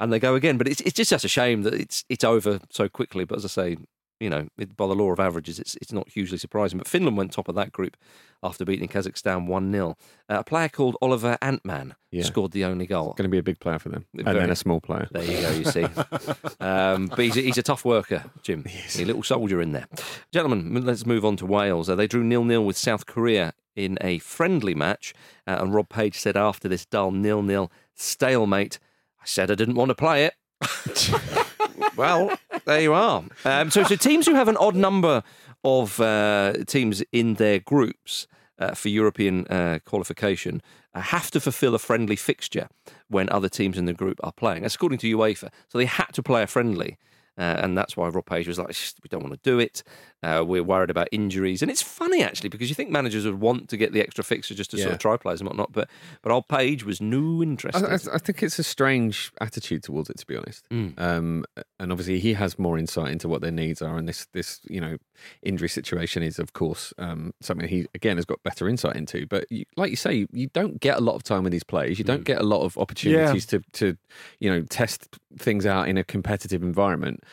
and 0.02 0.12
they 0.12 0.20
go 0.20 0.36
again. 0.36 0.58
But 0.58 0.68
it's 0.68 0.82
it's 0.82 0.98
just 0.98 1.10
such 1.10 1.24
a 1.24 1.30
shame 1.30 1.62
that 1.62 1.74
it's 1.74 2.04
it's 2.10 2.26
over 2.26 2.60
so 2.70 2.90
quickly. 2.90 3.24
But 3.24 3.38
as 3.38 3.46
I 3.46 3.48
say. 3.48 3.78
You 4.20 4.30
know, 4.30 4.48
it, 4.60 4.78
by 4.78 4.86
the 4.86 4.94
law 4.94 5.12
of 5.12 5.20
averages, 5.20 5.58
it's 5.58 5.74
it's 5.82 5.92
not 5.92 6.08
hugely 6.08 6.38
surprising. 6.38 6.78
But 6.78 6.88
Finland 6.88 7.18
went 7.18 7.32
top 7.32 7.48
of 7.50 7.56
that 7.56 7.72
group 7.72 7.98
after 8.44 8.64
beating 8.64 8.88
Kazakhstan 8.88 9.48
1 9.48 9.72
0. 9.72 9.98
Uh, 10.30 10.36
a 10.38 10.44
player 10.44 10.70
called 10.70 10.96
Oliver 11.02 11.40
Antman 11.42 11.96
Yeah. 12.12 12.22
scored 12.22 12.52
the 12.52 12.64
only 12.64 12.86
goal. 12.86 13.16
Going 13.18 13.24
to 13.24 13.30
be 13.30 13.40
a 13.40 13.42
big 13.42 13.60
player 13.60 13.80
for 13.80 13.90
them. 13.90 14.06
And 14.14 14.26
Very- 14.26 14.40
then 14.42 14.52
a 14.52 14.56
small 14.56 14.80
player. 14.80 15.08
There 15.10 15.24
you 15.24 15.42
go, 15.42 15.50
you 15.54 15.66
see. 15.66 15.84
um, 16.60 17.08
but 17.08 17.18
he's 17.18 17.36
a, 17.36 17.42
he's 17.42 17.58
a 17.58 17.64
tough 17.64 17.84
worker, 17.84 18.26
Jim. 18.44 18.64
He's 18.66 19.00
a 19.02 19.06
little 19.06 19.24
soldier 19.24 19.60
in 19.60 19.72
there. 19.72 19.88
Gentlemen, 20.32 20.86
let's 20.86 21.04
move 21.04 21.26
on 21.26 21.36
to 21.38 21.48
Wales. 21.48 21.90
Uh, 21.90 21.96
they 21.96 22.06
drew 22.06 22.24
nil 22.24 22.44
nil 22.44 22.64
with 22.64 22.78
South 22.78 23.08
Korea 23.08 23.56
in 23.76 23.98
a 24.02 24.20
friendly 24.20 24.76
match. 24.76 25.16
Uh, 25.48 25.58
and 25.60 25.74
Rob 25.74 25.90
Page 25.90 26.20
said 26.20 26.38
after 26.38 26.68
this 26.68 26.86
dull 26.86 27.10
nil 27.10 27.42
nil 27.42 27.72
stalemate, 27.96 28.78
I 29.21 29.25
said 29.25 29.51
I 29.51 29.55
didn't 29.55 29.75
want 29.75 29.89
to 29.89 29.95
play 29.95 30.25
it. 30.25 30.34
well, 31.95 32.38
there 32.65 32.81
you 32.81 32.93
are. 32.93 33.23
Um, 33.45 33.71
so, 33.71 33.84
so 33.84 33.95
teams 33.95 34.25
who 34.25 34.36
have 34.36 34.47
an 34.47 34.57
odd 34.57 34.75
number 34.75 35.23
of 35.63 35.99
uh, 35.99 36.53
teams 36.65 37.03
in 37.12 37.36
their 37.36 37.60
groups 37.60 38.27
uh, 38.60 38.73
for 38.73 38.89
European 38.89 39.47
uh, 39.47 39.79
qualification 39.86 40.62
uh, 40.93 41.01
have 41.01 41.31
to 41.31 41.39
fulfil 41.39 41.75
a 41.75 41.79
friendly 41.79 42.15
fixture 42.15 42.67
when 43.07 43.29
other 43.29 43.49
teams 43.49 43.77
in 43.77 43.86
the 43.86 43.93
group 43.93 44.19
are 44.23 44.31
playing. 44.31 44.62
That's 44.63 44.75
according 44.75 44.99
to 44.99 45.17
UEFA. 45.17 45.49
So 45.67 45.77
they 45.77 45.86
had 45.86 46.12
to 46.13 46.23
play 46.23 46.43
a 46.43 46.47
friendly. 46.47 46.97
Uh, 47.38 47.58
and 47.60 47.78
that's 47.78 47.96
why 47.96 48.08
Rob 48.08 48.26
Page 48.26 48.48
was 48.48 48.60
like, 48.60 48.76
we 49.04 49.08
don't 49.10 49.24
want 49.24 49.34
to 49.34 49.50
do 49.50 49.60
it. 49.60 49.84
Uh, 50.24 50.44
we're 50.46 50.63
worried 50.63 50.91
about 50.91 51.08
injuries. 51.12 51.62
And 51.62 51.72
it's 51.72 51.82
funny, 51.82 52.22
actually, 52.22 52.50
because 52.50 52.70
you 52.70 52.76
think 52.76 52.91
managers 52.91 53.26
would 53.26 53.39
want 53.39 53.70
to 53.70 53.78
get 53.78 53.94
the 53.94 54.02
extra 54.02 54.24
fixture 54.24 54.54
just 54.54 54.70
to 54.72 54.78
sort 54.78 54.91
of 54.94 55.00
try 55.00 55.17
players 55.17 55.41
and 55.41 55.50
whatnot. 55.50 55.72
But 55.72 55.89
but 56.22 56.32
old 56.32 56.48
Page 56.48 56.84
was 56.84 57.02
no 57.02 57.41
interested. 57.41 57.86
I, 57.86 57.94
I, 57.94 58.15
I 58.15 58.17
think 58.20 58.44
it's 58.44 58.60
a 58.60 58.63
strange 58.63 59.32
attitude 59.41 59.84
towards 59.84 60.10
it, 60.10 60.17
to 60.20 60.28
be 60.28 60.36
honest. 60.36 60.63
Mm. 60.70 61.00
Um, 61.00 61.46
and 61.80 61.91
obviously, 61.91 62.20
he 62.20 62.34
has 62.34 62.60
more 62.60 62.78
insight 62.78 63.12
into 63.12 63.28
what 63.28 63.41
their 63.41 63.52
needs 63.52 63.82
are, 63.82 63.98
and 63.98 64.08
this 64.08 64.28
this 64.34 64.60
you 64.70 64.80
know 64.80 64.98
injury 65.41 65.70
situation 65.70 66.22
is, 66.22 66.38
of 66.38 66.54
course, 66.54 66.94
um, 67.00 67.34
something 67.41 67.67
he 67.67 67.88
again 67.96 68.17
has 68.17 68.26
got 68.26 68.44
better 68.44 68.70
insight 68.70 68.96
into. 68.96 69.26
But 69.26 69.52
you, 69.52 69.65
like 69.76 69.89
you 69.89 69.96
say, 69.96 70.13
you, 70.13 70.28
you 70.32 70.48
don't 70.48 70.80
get 70.80 70.98
a 70.98 71.02
lot 71.02 71.15
of 71.15 71.24
time 71.24 71.44
with 71.44 71.52
these 71.52 71.63
players. 71.63 71.98
You 71.98 72.06
don't 72.06 72.26
get 72.26 72.39
a 72.39 72.44
lot 72.44 72.62
of 72.62 72.78
opportunities 72.78 73.48
to 73.48 73.62
to 73.74 73.98
you 74.39 74.52
know 74.52 74.62
test 74.63 75.17
things 75.39 75.65
out 75.65 75.88
in 75.88 75.98
a 75.98 76.04
competitive 76.04 76.62
environment. 76.62 77.24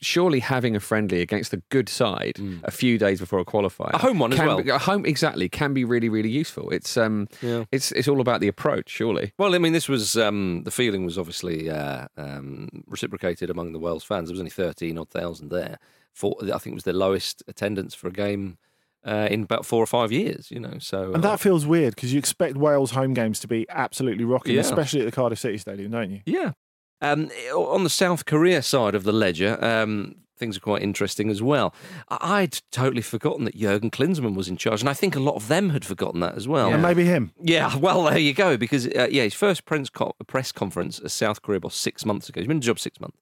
Surely 0.00 0.40
having 0.40 0.76
a 0.76 0.80
friendly 0.80 1.20
against 1.20 1.52
a 1.52 1.58
good 1.70 1.88
side 1.88 2.36
a 2.64 2.70
few 2.70 2.98
days 2.98 3.20
before 3.20 3.38
a 3.38 3.44
qualifier, 3.44 3.92
A 3.92 3.98
home 3.98 4.18
one 4.18 4.32
as 4.32 4.38
well. 4.38 4.62
be- 4.62 4.70
a 4.70 4.78
home 4.78 5.04
exactly 5.06 5.48
can 5.48 5.72
be 5.74 5.84
really 5.84 6.08
really 6.08 6.30
useful. 6.30 6.70
It's 6.70 6.96
um, 6.96 7.28
Yeah. 7.42 7.64
it's 7.72 7.92
it's 7.92 8.08
all 8.08 8.20
about 8.20 8.40
the 8.40 8.48
approach, 8.48 8.90
surely. 8.90 9.32
Well, 9.38 9.54
I 9.54 9.58
mean, 9.58 9.72
this 9.72 9.88
was 9.88 10.16
um, 10.16 10.62
the 10.64 10.70
feeling 10.70 11.04
was 11.04 11.16
obviously 11.18 11.70
uh, 11.70 12.06
um, 12.16 12.68
reciprocated 12.86 13.50
among 13.50 13.72
the 13.72 13.78
Wales 13.78 14.04
fans. 14.04 14.28
There 14.28 14.34
was 14.34 14.40
only 14.40 14.50
thirteen 14.50 14.98
odd 14.98 15.08
thousand 15.10 15.48
there. 15.50 15.78
For 16.12 16.34
I 16.42 16.58
think 16.58 16.68
it 16.68 16.74
was 16.74 16.84
the 16.84 16.92
lowest 16.94 17.42
attendance 17.46 17.94
for 17.94 18.08
a 18.08 18.12
game 18.12 18.56
uh, 19.04 19.28
in 19.30 19.42
about 19.42 19.66
four 19.66 19.82
or 19.82 19.86
five 19.86 20.10
years. 20.12 20.50
You 20.50 20.60
know, 20.60 20.78
so 20.78 21.12
And 21.12 21.24
uh, 21.24 21.30
that 21.30 21.40
feels 21.40 21.66
weird 21.66 21.94
because 21.94 22.12
you 22.12 22.18
expect 22.18 22.56
Wales 22.56 22.92
home 22.92 23.12
games 23.14 23.38
to 23.40 23.46
be 23.48 23.66
absolutely 23.68 24.24
rocking, 24.24 24.54
Yeah. 24.54 24.62
especially 24.62 25.00
at 25.00 25.06
the 25.06 25.12
Cardiff 25.12 25.38
City 25.38 25.58
Stadium, 25.58 25.90
don't 25.92 26.10
you? 26.10 26.20
Yeah. 26.24 26.52
Um, 27.00 27.30
on 27.54 27.84
the 27.84 27.90
South 27.90 28.24
Korea 28.24 28.62
side 28.62 28.94
of 28.94 29.04
the 29.04 29.12
ledger, 29.12 29.62
um, 29.62 30.16
things 30.36 30.56
are 30.56 30.60
quite 30.60 30.82
interesting 30.82 31.30
as 31.30 31.42
well. 31.42 31.74
I'd 32.08 32.60
totally 32.70 33.02
forgotten 33.02 33.44
that 33.44 33.56
Jurgen 33.56 33.90
Klinsmann 33.90 34.34
was 34.34 34.48
in 34.48 34.56
charge, 34.56 34.80
and 34.80 34.88
I 34.88 34.94
think 34.94 35.16
a 35.16 35.20
lot 35.20 35.34
of 35.34 35.48
them 35.48 35.70
had 35.70 35.84
forgotten 35.84 36.20
that 36.20 36.34
as 36.34 36.46
well. 36.46 36.72
And 36.72 36.82
maybe 36.82 37.04
him. 37.04 37.32
Yeah, 37.40 37.76
well, 37.78 38.04
there 38.04 38.18
you 38.18 38.34
go. 38.34 38.56
Because 38.56 38.86
uh, 38.86 39.08
yeah, 39.10 39.24
his 39.24 39.34
first 39.34 39.64
press, 39.64 39.88
press 40.26 40.52
conference 40.52 40.98
as 41.00 41.12
South 41.12 41.42
Korea 41.42 41.60
was 41.62 41.74
six 41.74 42.04
months 42.04 42.28
ago. 42.28 42.40
He's 42.40 42.48
been 42.48 42.56
in 42.56 42.60
the 42.60 42.66
job 42.66 42.78
six 42.78 43.00
months. 43.00 43.18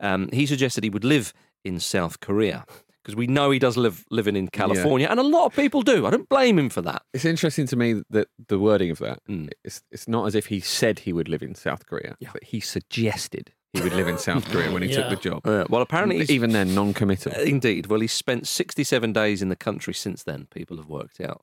Um, 0.00 0.28
he 0.32 0.46
suggested 0.46 0.84
he 0.84 0.90
would 0.90 1.04
live 1.04 1.34
in 1.64 1.78
South 1.78 2.20
Korea 2.20 2.64
because 3.02 3.16
we 3.16 3.26
know 3.26 3.50
he 3.50 3.58
does 3.58 3.76
live 3.76 4.04
living 4.10 4.36
in 4.36 4.48
California, 4.48 5.06
and 5.10 5.18
a 5.18 5.24
lot 5.24 5.46
of 5.46 5.54
people 5.54 5.82
do. 5.82 6.06
I 6.06 6.10
don't 6.10 6.28
blame 6.28 6.58
him 6.58 6.68
for 6.68 6.82
that. 6.82 7.02
It's 7.14 7.24
interesting 7.24 7.66
to 7.68 7.76
me 7.76 8.02
that 8.10 8.28
the 8.48 8.58
wording 8.58 8.90
of 8.90 8.98
that. 8.98 9.20
Mm. 9.28 9.50
It's 9.64 9.82
it's 9.90 10.08
not 10.08 10.26
as 10.26 10.34
if 10.34 10.46
he 10.46 10.60
said 10.60 11.00
he 11.00 11.12
would 11.12 11.28
live 11.28 11.42
in 11.42 11.54
South 11.54 11.86
Korea, 11.86 12.16
yeah. 12.20 12.30
but 12.32 12.44
he 12.44 12.60
suggested 12.60 13.52
he 13.72 13.80
would 13.80 13.92
live 13.92 14.08
in 14.08 14.18
South 14.28 14.44
Korea 14.46 14.72
when 14.72 14.82
he 14.82 14.92
took 14.92 15.08
the 15.08 15.16
job. 15.16 15.46
Uh, 15.46 15.64
well, 15.68 15.82
apparently, 15.82 16.18
he's, 16.18 16.30
even 16.30 16.50
then, 16.52 16.74
non-committal. 16.74 17.32
Indeed. 17.32 17.86
Well, 17.86 18.00
he's 18.00 18.12
spent 18.12 18.46
67 18.46 19.12
days 19.12 19.42
in 19.42 19.48
the 19.48 19.56
country 19.56 19.94
since 19.94 20.22
then, 20.22 20.48
people 20.52 20.76
have 20.76 20.88
worked 20.88 21.20
out. 21.20 21.42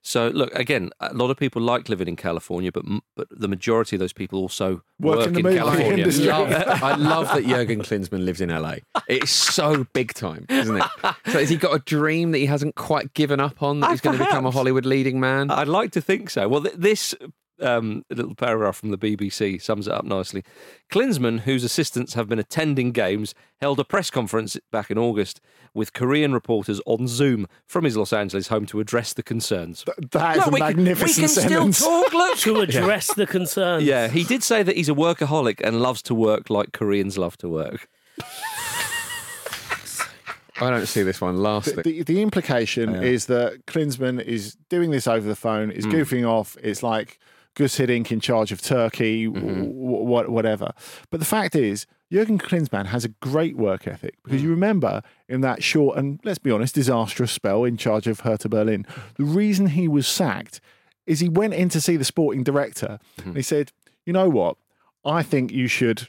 So, 0.00 0.28
look, 0.28 0.54
again, 0.54 0.90
a 1.00 1.12
lot 1.12 1.30
of 1.30 1.36
people 1.36 1.60
like 1.60 1.88
living 1.88 2.08
in 2.08 2.16
California, 2.16 2.72
but 2.72 2.84
but 3.14 3.28
the 3.30 3.48
majority 3.48 3.96
of 3.96 4.00
those 4.00 4.12
people 4.14 4.38
also 4.38 4.82
Work 4.98 5.18
work, 5.18 5.26
in 5.28 5.46
in, 5.46 5.56
California. 5.56 6.06
love, 6.06 6.50
I 6.82 6.94
love 6.94 7.26
that 7.28 7.44
Jurgen 7.44 7.82
Klinsmann 7.82 8.24
lives 8.24 8.40
in 8.40 8.48
LA. 8.48 8.76
It's 9.08 9.30
so 9.30 9.84
big 9.92 10.14
time, 10.14 10.46
isn't 10.48 10.76
it? 10.76 10.84
So 11.26 11.38
has 11.40 11.50
he 11.50 11.56
got 11.56 11.74
a 11.74 11.80
dream 11.80 12.32
that 12.32 12.38
he 12.38 12.46
hasn't 12.46 12.76
quite 12.76 13.12
given 13.12 13.40
up 13.40 13.62
on 13.62 13.80
that 13.80 13.88
Uh, 13.88 13.90
he's 13.90 14.00
going 14.00 14.16
to 14.16 14.24
become 14.24 14.46
a. 14.46 14.50
Hollywood 14.50 14.86
leading 14.86 15.20
man? 15.20 15.50
I'd 15.50 15.68
like 15.68 15.92
to 15.92 16.00
think 16.00 16.30
so. 16.30 16.48
Well, 16.48 16.62
th- 16.62 16.74
this 16.76 17.14
um, 17.60 18.04
a 18.10 18.14
little 18.14 18.34
paragraph 18.34 18.76
from 18.76 18.90
the 18.90 18.98
BBC 18.98 19.60
sums 19.60 19.86
it 19.88 19.92
up 19.94 20.04
nicely. 20.04 20.42
Klinsmann, 20.90 21.40
whose 21.40 21.64
assistants 21.64 22.14
have 22.14 22.28
been 22.28 22.38
attending 22.38 22.92
games, 22.92 23.34
held 23.60 23.78
a 23.80 23.84
press 23.84 24.10
conference 24.10 24.56
back 24.70 24.90
in 24.90 24.98
August 24.98 25.40
with 25.74 25.92
Korean 25.92 26.32
reporters 26.32 26.80
on 26.86 27.06
Zoom 27.08 27.46
from 27.66 27.84
his 27.84 27.96
Los 27.96 28.12
Angeles 28.12 28.48
home 28.48 28.66
to 28.66 28.80
address 28.80 29.12
the 29.12 29.22
concerns. 29.22 29.84
That 30.12 30.36
is 30.36 30.38
Look, 30.38 30.46
a 30.46 30.50
we 30.50 30.58
can- 30.60 30.66
magnificent 30.76 31.16
we 31.16 31.22
can 31.22 31.28
sentence. 31.28 31.76
still 31.78 32.02
talk, 32.04 32.12
look. 32.14 32.38
to 32.38 32.60
address 32.62 33.12
the 33.14 33.26
concerns. 33.26 33.84
Yeah, 33.84 34.08
he 34.08 34.24
did 34.24 34.42
say 34.42 34.62
that 34.62 34.76
he's 34.76 34.88
a 34.88 34.94
workaholic 34.94 35.60
and 35.62 35.80
loves 35.82 36.02
to 36.02 36.14
work 36.14 36.50
like 36.50 36.72
Koreans 36.72 37.18
love 37.18 37.36
to 37.38 37.48
work. 37.48 37.88
I 40.60 40.70
don't 40.70 40.86
see 40.86 41.02
this 41.04 41.20
one 41.20 41.40
lasting. 41.40 41.76
The, 41.76 41.82
the, 41.82 42.02
the 42.02 42.22
implication 42.22 42.96
is 42.96 43.26
that 43.26 43.64
Klinsmann 43.66 44.20
is 44.20 44.56
doing 44.68 44.90
this 44.90 45.06
over 45.06 45.26
the 45.28 45.36
phone, 45.36 45.70
is 45.70 45.86
goofing 45.86 46.28
off. 46.28 46.56
It's 46.60 46.82
like 46.82 47.20
Gus 47.58 47.76
Hiddink 47.76 48.12
in 48.12 48.20
charge 48.20 48.52
of 48.52 48.62
Turkey, 48.62 49.26
w- 49.26 49.44
mm-hmm. 49.44 49.62
w- 49.64 50.30
whatever. 50.30 50.72
But 51.10 51.18
the 51.18 51.26
fact 51.26 51.56
is, 51.56 51.86
Jurgen 52.10 52.38
Klinsmann 52.38 52.86
has 52.86 53.04
a 53.04 53.08
great 53.08 53.56
work 53.56 53.88
ethic 53.88 54.14
because 54.22 54.40
mm. 54.40 54.44
you 54.44 54.50
remember 54.50 55.02
in 55.28 55.40
that 55.40 55.62
short 55.62 55.98
and, 55.98 56.20
let's 56.24 56.38
be 56.38 56.52
honest, 56.52 56.76
disastrous 56.76 57.32
spell 57.32 57.64
in 57.64 57.76
charge 57.76 58.06
of 58.06 58.20
Hertha 58.20 58.48
Berlin, 58.48 58.86
the 59.16 59.24
reason 59.24 59.66
he 59.66 59.88
was 59.88 60.06
sacked 60.06 60.60
is 61.04 61.18
he 61.18 61.28
went 61.28 61.52
in 61.52 61.68
to 61.70 61.80
see 61.80 61.96
the 61.96 62.04
sporting 62.04 62.44
director 62.44 63.00
mm-hmm. 63.18 63.30
and 63.30 63.36
he 63.36 63.42
said, 63.42 63.72
you 64.06 64.12
know 64.12 64.28
what? 64.28 64.56
I 65.04 65.22
think 65.22 65.50
you 65.50 65.66
should 65.66 66.08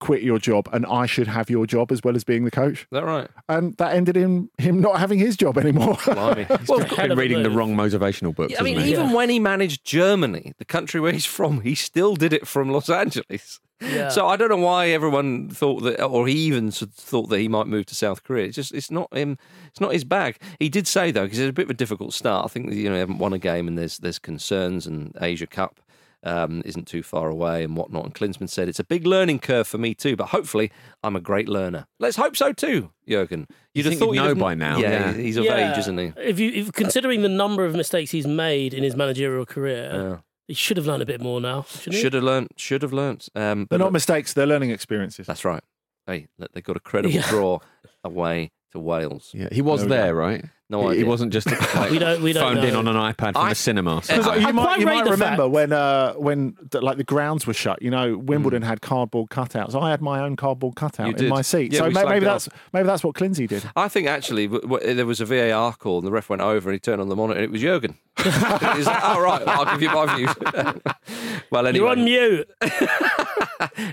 quit 0.00 0.22
your 0.22 0.38
job 0.38 0.68
and 0.72 0.84
I 0.86 1.06
should 1.06 1.28
have 1.28 1.48
your 1.48 1.66
job 1.66 1.92
as 1.92 2.02
well 2.02 2.16
as 2.16 2.24
being 2.24 2.44
the 2.44 2.50
coach. 2.50 2.80
Is 2.82 2.86
that 2.90 3.04
right? 3.04 3.28
And 3.48 3.76
that 3.76 3.94
ended 3.94 4.16
in 4.16 4.50
him 4.58 4.80
not 4.80 4.98
having 4.98 5.18
his 5.18 5.36
job 5.36 5.56
anymore. 5.58 5.96
Blimey. 6.04 6.46
Well, 6.68 6.80
hell 6.80 6.96
been 6.96 7.12
of 7.12 7.18
a 7.18 7.20
reading 7.20 7.42
the 7.42 7.50
wrong 7.50 7.74
motivational 7.74 8.34
books. 8.34 8.54
I 8.58 8.62
mean, 8.62 8.74
hasn't 8.74 8.86
he? 8.86 8.92
even 8.92 9.12
when 9.12 9.28
he 9.28 9.38
managed 9.38 9.84
Germany, 9.84 10.52
the 10.58 10.64
country 10.64 11.00
where 11.00 11.12
he's 11.12 11.26
from, 11.26 11.62
he 11.62 11.74
still 11.74 12.16
did 12.16 12.32
it 12.32 12.46
from 12.46 12.70
Los 12.70 12.88
Angeles. 12.88 13.60
Yeah. 13.80 14.10
So 14.10 14.26
I 14.26 14.36
don't 14.36 14.50
know 14.50 14.56
why 14.56 14.88
everyone 14.88 15.48
thought 15.48 15.82
that, 15.82 16.02
or 16.04 16.28
he 16.28 16.34
even 16.34 16.70
thought 16.70 17.28
that 17.30 17.38
he 17.38 17.48
might 17.48 17.66
move 17.66 17.86
to 17.86 17.94
South 17.94 18.22
Korea. 18.24 18.46
It's 18.46 18.56
just, 18.56 18.74
it's 18.74 18.90
not 18.90 19.12
him. 19.16 19.38
It's 19.68 19.80
not 19.80 19.92
his 19.92 20.04
bag. 20.04 20.36
He 20.58 20.68
did 20.68 20.86
say 20.86 21.10
though, 21.10 21.24
because 21.24 21.38
it's 21.38 21.48
a 21.48 21.52
bit 21.52 21.64
of 21.64 21.70
a 21.70 21.74
difficult 21.74 22.12
start. 22.12 22.44
I 22.44 22.48
think 22.48 22.72
you 22.72 22.84
know, 22.84 22.94
they 22.94 23.00
haven't 23.00 23.18
won 23.18 23.32
a 23.32 23.38
game, 23.38 23.66
and 23.68 23.78
there's 23.78 23.98
there's 23.98 24.18
concerns, 24.18 24.86
and 24.86 25.16
Asia 25.20 25.46
Cup 25.46 25.80
um, 26.22 26.62
isn't 26.64 26.86
too 26.86 27.02
far 27.02 27.28
away, 27.28 27.64
and 27.64 27.76
whatnot. 27.76 28.04
And 28.04 28.14
Klinsmann 28.14 28.48
said 28.48 28.68
it's 28.68 28.78
a 28.78 28.84
big 28.84 29.06
learning 29.06 29.38
curve 29.38 29.66
for 29.66 29.78
me 29.78 29.94
too, 29.94 30.16
but 30.16 30.26
hopefully 30.28 30.70
I'm 31.02 31.16
a 31.16 31.20
great 31.20 31.48
learner. 31.48 31.86
Let's 31.98 32.16
hope 32.16 32.36
so 32.36 32.52
too, 32.52 32.90
Jurgen. 33.08 33.46
You'd 33.74 33.86
think 33.86 34.00
you'd 34.00 34.14
know 34.16 34.34
by 34.34 34.54
now, 34.54 34.78
Yeah, 34.78 34.90
yeah. 34.90 35.04
he's- 35.12 35.16
he's 35.16 35.36
of 35.38 35.44
Yeah. 35.44 35.72
age, 35.72 35.78
isn't 35.78 35.98
he? 35.98 36.12
If 36.16 36.38
you, 36.38 36.50
if 36.50 36.72
considering 36.72 37.22
the 37.22 37.28
number 37.28 37.64
of 37.64 37.74
mistakes 37.74 38.10
he's 38.10 38.26
made 38.26 38.74
in 38.74 38.82
his 38.82 38.94
managerial 38.96 39.46
career, 39.46 39.90
Yeah. 39.92 40.16
he 40.48 40.54
should 40.54 40.76
have 40.76 40.86
learned 40.86 41.02
a 41.02 41.06
bit 41.06 41.20
more 41.20 41.40
now. 41.40 41.62
Shouldn't 41.68 41.94
he? 41.94 42.00
Should 42.02 42.14
have 42.14 42.24
learned. 42.24 42.48
Should 42.56 42.82
have 42.82 42.92
learned. 42.92 43.26
Um, 43.34 43.60
They're 43.70 43.78
but 43.78 43.84
not 43.84 43.92
mistakes, 43.92 44.32
they're 44.34 44.46
learning 44.46 44.70
experiences. 44.70 45.26
That's 45.26 45.44
right. 45.44 45.62
Hey, 46.06 46.28
look, 46.38 46.52
they 46.52 46.60
got 46.60 46.76
a 46.76 46.80
credible 46.80 47.14
Yeah. 47.14 47.28
draw 47.30 47.60
away 48.02 48.50
to 48.72 48.78
Wales. 48.78 49.30
Yeah, 49.34 49.48
he 49.50 49.62
was 49.62 49.80
There 49.80 49.88
we 49.88 49.96
there, 49.96 50.14
right? 50.14 50.44
No 50.68 50.88
he, 50.90 50.98
he 50.98 51.04
wasn't 51.04 51.32
just 51.32 51.50
like, 51.74 51.90
We 51.90 51.98
don't- 51.98 52.22
we 52.22 52.32
don't 52.32 52.54
phoned 52.54 52.64
in 52.64 52.74
know. 52.74 52.78
on 52.78 52.86
an 52.86 52.94
iPad 52.94 53.32
from 53.32 53.42
I- 53.44 53.48
the 53.48 53.54
cinema. 53.56 54.00
So- 54.04 54.14
Because 54.16 54.28
I- 54.28 54.36
you 54.36 54.46
I 54.46 54.52
might, 54.52 54.62
quite 54.62 54.78
you 54.80 54.86
rate 54.86 54.94
might 54.94 55.04
the 55.06 55.10
remember 55.10 55.42
fact- 55.42 55.50
when 55.50 55.72
uh, 55.72 56.12
when 56.12 56.56
the, 56.70 56.80
like 56.80 56.96
the 56.96 57.02
grounds 57.02 57.44
were 57.44 57.52
shut. 57.54 57.82
You 57.82 57.90
know, 57.90 58.16
Wimbledon 58.16 58.62
had 58.62 58.80
cardboard 58.80 59.30
cutouts. 59.30 59.74
I 59.74 59.90
had 59.90 60.00
my 60.00 60.20
own 60.20 60.36
cardboard 60.36 60.74
You 60.76 60.76
cutout 60.76 61.08
in 61.08 61.14
did. 61.16 61.28
my 61.28 61.42
seat. 61.42 61.72
Yeah, 61.72 61.80
so 61.80 61.88
we 61.88 61.94
may- 61.94 62.02
slagged 62.02 62.08
maybe 62.10 62.26
it 62.26 62.28
that's 62.28 62.48
maybe 62.72 62.86
that's 62.86 63.02
what 63.02 63.16
Clinzy 63.16 63.48
did. 63.48 63.64
I 63.74 63.88
think 63.88 64.06
actually 64.06 64.46
w- 64.46 64.62
w- 64.62 64.94
there 64.94 65.06
was 65.06 65.20
a 65.20 65.24
VAR 65.24 65.72
call 65.74 65.98
and 65.98 66.06
the 66.06 66.12
ref 66.12 66.28
went 66.30 66.40
over 66.42 66.68
and 66.70 66.74
he 66.76 66.78
turned 66.78 67.00
on 67.00 67.08
the 67.08 67.16
monitor 67.16 67.40
and 67.40 67.44
it 67.44 67.50
was 67.50 67.60
Jurgen. 67.62 67.96
He's 68.22 68.86
like, 68.86 69.00
oh, 69.02 69.20
right, 69.20 69.42
I'll 69.48 69.64
give 69.64 69.82
you 69.82 69.90
my 69.90 70.14
views. 70.14 70.34
well, 71.50 71.66
anyway. 71.66 71.78
You're 71.84 71.88
on 71.88 72.04
mute. 72.04 72.48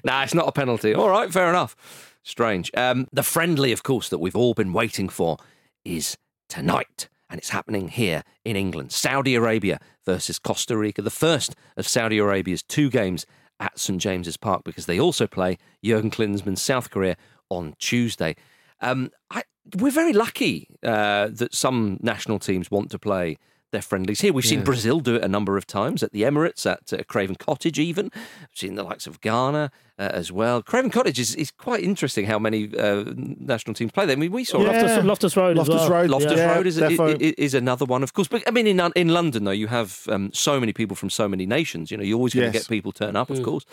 nah, 0.04 0.24
it's 0.24 0.34
not 0.36 0.48
a 0.48 0.52
penalty. 0.52 0.94
All 0.94 1.10
right, 1.10 1.32
fair 1.32 1.50
enough. 1.50 1.76
Strange. 2.28 2.70
Um, 2.76 3.08
the 3.14 3.24
friendly, 3.24 3.72
of 3.72 3.84
course, 3.84 4.10
that 4.10 4.18
we've 4.18 4.36
all 4.36 4.54
been 4.54 4.74
waiting 4.74 5.08
for 5.08 5.38
is 5.86 6.18
tonight. 6.50 7.08
And 7.30 7.40
it's 7.40 7.52
happening 7.52 7.88
here 7.88 8.24
in 8.44 8.58
England. 8.58 8.92
Saudi 8.92 9.34
Arabia 9.34 9.80
versus 10.06 10.38
Costa 10.38 10.78
Rica, 10.78 11.02
the 11.02 11.10
first 11.10 11.56
of 11.78 11.88
Saudi 11.88 12.18
Arabia's 12.18 12.64
two 12.64 12.90
games 12.90 13.26
at 13.62 13.80
St 13.80 14.02
James's 14.02 14.36
Park, 14.36 14.64
because 14.66 14.88
they 14.88 15.00
also 15.00 15.26
play 15.26 15.58
Jurgen 15.82 16.12
Klinsmann's 16.12 16.62
South 16.62 16.90
Korea 16.90 17.16
on 17.50 17.76
Tuesday. 17.80 18.36
Um, 18.82 19.12
I, 19.32 19.44
we're 19.78 19.92
very 19.92 20.14
lucky 20.14 20.68
uh, 20.84 21.30
that 21.32 21.56
some 21.56 21.98
national 22.02 22.40
teams 22.40 22.70
want 22.70 22.92
to 22.92 23.00
play 23.00 23.38
their 23.72 23.82
friendlies 23.82 24.22
here. 24.22 24.34
We've 24.34 24.46
seen 24.46 24.64
Brazil 24.64 25.00
do 25.00 25.16
it 25.16 25.24
a 25.24 25.28
number 25.28 25.58
of 25.58 25.66
times 25.66 26.04
at 26.04 26.12
the 26.12 26.24
Emirates, 26.24 26.66
at 26.70 26.92
uh, 26.94 27.04
Craven 27.04 27.36
Cottage, 27.36 27.80
even. 27.80 28.10
We've 28.14 28.50
seen 28.54 28.76
the 28.76 28.84
likes 28.84 29.08
of 29.08 29.22
Ghana 29.22 29.72
uh, 30.00 30.10
as 30.14 30.32
well. 30.32 30.62
Craven 30.62 30.92
Cottage 30.92 31.20
is, 31.20 31.36
is 31.36 31.52
quite 31.52 31.84
interesting 31.84 32.26
how 32.26 32.38
many 32.40 32.70
uh, 32.78 33.04
national 33.16 33.74
teams 33.74 33.92
play 33.92 34.06
there. 34.06 34.16
I 34.16 34.20
mean, 34.20 34.32
we 34.32 34.44
saw 34.44 34.62
Yeah. 34.62 34.72
Loftus, 34.82 35.06
Loftus 35.06 35.38
Road 35.38 35.58
Loftus 35.58 35.82
as 35.82 35.90
well. 35.90 36.02
Road, 36.02 36.10
Loftus 36.10 36.38
Yeah, 36.38 36.56
Road 36.56 36.68
is, 36.68 36.78
defo. 36.80 37.20
is, 37.22 37.34
is 37.34 37.54
another 37.54 37.86
one, 37.86 38.04
of 38.04 38.14
course. 38.14 38.28
But 38.28 38.44
I 38.48 38.52
mean, 38.52 38.68
in 38.68 38.80
in 38.96 39.10
London 39.10 39.44
though, 39.46 39.52
you 39.52 39.68
have 39.68 40.04
um, 40.10 40.30
so 40.34 40.60
many 40.60 40.74
people 40.74 40.96
from 40.96 41.10
so 41.10 41.28
many 41.28 41.46
nations. 41.46 41.90
You 41.92 41.98
know, 41.98 42.04
you're 42.04 42.18
always 42.18 42.34
going 42.34 42.52
to 42.52 42.54
Yes. 42.58 42.64
get 42.68 42.70
people 42.70 42.92
turn 42.92 43.16
up, 43.16 43.30
of 43.30 43.42
course, 43.44 43.66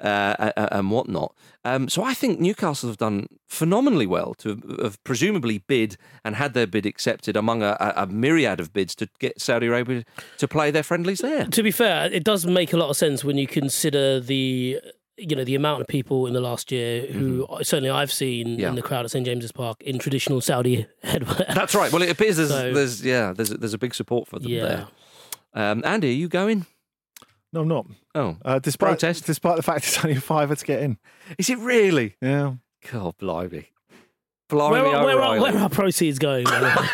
uh, 0.00 0.34
a- 0.38 0.52
a- 0.56 0.76
and 0.78 0.90
whatnot. 0.90 1.34
Um, 1.64 1.88
so 1.88 2.02
I 2.04 2.14
think 2.14 2.38
Newcastle 2.40 2.88
have 2.88 2.98
done 2.98 3.26
phenomenally 3.48 4.06
well 4.06 4.34
to 4.34 4.60
have 4.82 5.02
presumably 5.04 5.58
bid 5.58 5.96
and 6.24 6.36
had 6.36 6.54
their 6.54 6.66
bid 6.66 6.86
accepted 6.86 7.36
among 7.36 7.62
a, 7.62 7.76
a, 7.80 8.02
a 8.02 8.06
myriad 8.06 8.60
of 8.60 8.72
bids 8.72 8.94
to 8.96 9.08
get 9.18 9.40
Saudi 9.40 9.66
Arabia 9.66 10.04
to 10.38 10.46
play 10.48 10.70
their 10.70 10.82
friendlies 10.84 11.18
there. 11.18 11.44
To 11.46 11.62
be 11.62 11.70
fair, 11.72 12.08
it 12.12 12.22
does 12.24 12.46
make 12.46 12.72
a 12.72 12.76
lot 12.76 12.88
of 12.90 12.96
sense 12.96 13.24
when 13.24 13.36
you 13.36 13.46
consider 13.46 14.20
the 14.20 14.80
you 15.18 15.34
know 15.36 15.44
the 15.44 15.54
amount 15.54 15.80
of 15.80 15.86
people 15.86 16.26
in 16.26 16.32
the 16.34 16.40
last 16.40 16.70
year 16.70 17.06
who 17.06 17.46
certainly 17.62 17.90
I've 17.90 18.12
seen 18.12 18.46
Mm-hmm. 18.48 18.60
Yeah. 18.60 18.68
in 18.68 18.74
the 18.74 18.82
crowd 18.82 19.04
at 19.04 19.10
St 19.10 19.24
James's 19.24 19.52
Park 19.52 19.82
in 19.82 19.98
traditional 19.98 20.40
Saudi 20.40 20.86
headwear. 21.04 21.54
That's 21.54 21.74
right. 21.74 21.90
Well, 21.92 22.02
it 22.02 22.10
appears 22.10 22.36
there's, 22.36 22.50
So- 22.50 22.72
there's 22.72 23.04
yeah, 23.04 23.32
there's 23.32 23.50
there's 23.50 23.74
a 23.74 23.78
big 23.78 23.94
support 23.94 24.28
for 24.28 24.38
them 24.38 24.50
yeah. 24.50 24.62
there. 24.66 24.86
Um, 25.54 25.82
Andy, 25.86 26.08
are 26.10 26.12
you 26.12 26.28
going? 26.28 26.66
No, 27.52 27.62
I'm 27.62 27.68
not. 27.68 27.86
Oh, 28.14 28.36
Uh, 28.44 28.58
despite 28.58 28.90
Protest? 28.90 29.24
despite 29.24 29.56
the 29.56 29.62
fact 29.62 29.86
it's 29.86 30.04
only 30.04 30.16
a 30.18 30.20
fiver 30.20 30.54
to 30.54 30.64
get 30.64 30.82
in. 30.82 30.98
is 31.38 31.48
it 31.48 31.58
really? 31.58 32.16
Yeah. 32.20 32.54
God, 32.92 33.16
blimey, 33.18 33.68
blimey, 34.48 34.72
Where, 34.82 34.86
are, 34.86 35.04
where, 35.04 35.20
are, 35.20 35.40
where 35.40 35.56
are 35.56 35.68
proceeds 35.70 36.18
going? 36.18 36.44
by 36.44 36.60
the 36.60 36.66
way? 36.66 36.88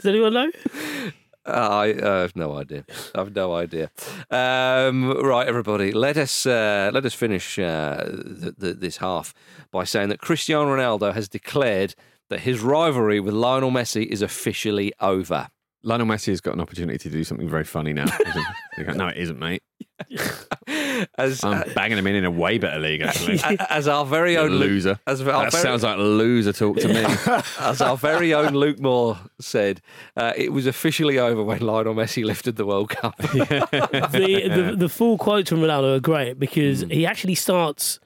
Does 0.00 0.06
anyone 0.06 0.32
know? 0.34 0.50
I 1.48 1.92
uh, 1.92 2.20
have 2.22 2.36
no 2.36 2.56
idea. 2.56 2.84
I've 3.14 3.34
no 3.34 3.54
idea. 3.54 3.90
Um, 4.30 5.10
right, 5.10 5.46
everybody, 5.46 5.92
let 5.92 6.16
us 6.16 6.46
uh, 6.46 6.90
let 6.92 7.04
us 7.04 7.14
finish 7.14 7.58
uh, 7.58 8.04
th 8.40 8.54
th 8.60 8.76
this 8.78 8.98
half 8.98 9.34
by 9.70 9.84
saying 9.84 10.08
that 10.10 10.20
Cristiano 10.20 10.76
Ronaldo 10.76 11.12
has 11.12 11.28
declared 11.28 11.94
that 12.28 12.40
his 12.40 12.60
rivalry 12.60 13.20
with 13.20 13.34
Lionel 13.34 13.70
Messi 13.70 14.06
is 14.06 14.22
officially 14.22 14.92
over. 15.00 15.48
Lionel 15.82 16.06
Messi 16.06 16.28
has 16.28 16.40
got 16.40 16.54
an 16.54 16.60
opportunity 16.60 16.98
to 16.98 17.10
do 17.10 17.24
something 17.24 17.48
very 17.48 17.64
funny 17.64 17.92
now. 17.92 18.06
isn't 18.80 18.92
he? 18.92 18.98
no, 18.98 19.08
it 19.08 19.16
isn't, 19.16 19.38
mate. 19.38 19.62
As 21.16 21.42
I'm 21.44 21.72
banging 21.74 21.98
him 21.98 22.06
in 22.06 22.14
in 22.16 22.24
a 22.24 22.30
way 22.30 22.58
better 22.58 22.78
league, 22.78 23.00
actually. 23.02 23.40
as 23.70 23.88
our 23.88 24.04
very 24.04 24.36
own 24.36 24.50
Luke- 24.50 24.60
loser. 24.60 24.98
as 25.06 25.20
our 25.20 25.26
that 25.44 25.52
very- 25.52 25.62
sounds 25.62 25.82
like 25.82 25.96
loser 25.98 26.52
talk 26.52 26.76
to 26.78 26.88
me. 26.88 27.04
as 27.60 27.80
our 27.80 27.96
very 27.96 28.32
own 28.34 28.52
Luke 28.54 28.78
Moore 28.78 29.18
said, 29.40 29.80
uh, 30.16 30.32
it 30.36 30.52
was 30.52 30.66
officially 30.66 31.18
over 31.18 31.42
when 31.42 31.60
Lionel 31.60 31.94
Messi 31.94 32.24
lifted 32.24 32.56
the 32.56 32.66
World 32.66 32.90
Cup. 32.90 33.16
the, 33.18 34.48
the 34.70 34.74
the 34.76 34.88
full 34.88 35.18
quotes 35.18 35.50
from 35.50 35.60
Ronaldo 35.60 35.96
are 35.96 36.00
great 36.00 36.38
because 36.38 36.82
he 36.82 37.06
actually 37.06 37.34
starts. 37.34 37.98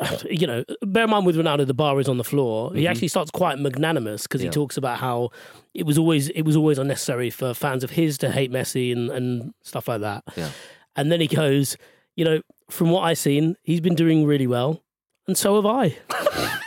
You 0.30 0.46
know, 0.46 0.64
bear 0.82 1.04
in 1.04 1.10
mind 1.10 1.26
with 1.26 1.36
Ronaldo, 1.36 1.66
the 1.66 1.74
bar 1.74 1.98
is 2.00 2.08
on 2.08 2.16
the 2.18 2.24
floor. 2.24 2.74
He 2.74 2.86
actually 2.86 3.08
starts 3.08 3.30
quite 3.30 3.58
magnanimous 3.58 4.22
because 4.22 4.42
Yeah. 4.42 4.48
he 4.48 4.52
talks 4.52 4.76
about 4.76 4.98
how 4.98 5.30
it 5.74 5.84
was 5.86 5.98
always 5.98 6.28
it 6.30 6.42
was 6.42 6.56
always 6.56 6.78
unnecessary 6.78 7.30
for 7.30 7.54
fans 7.54 7.84
of 7.84 7.90
his 7.90 8.18
to 8.18 8.30
hate 8.30 8.50
Messi 8.50 8.92
and, 8.92 9.10
and 9.10 9.54
stuff 9.62 9.88
like 9.88 10.00
that. 10.00 10.24
Yeah. 10.36 10.50
And 10.96 11.10
then 11.12 11.20
he 11.20 11.26
goes, 11.26 11.76
you 12.16 12.24
know, 12.24 12.40
from 12.70 12.90
what 12.90 13.02
I've 13.02 13.18
seen, 13.18 13.56
he's 13.62 13.80
been 13.80 13.94
doing 13.94 14.24
really 14.26 14.46
well, 14.46 14.82
and 15.26 15.36
so 15.36 15.56
have 15.56 15.66
I. 15.66 15.96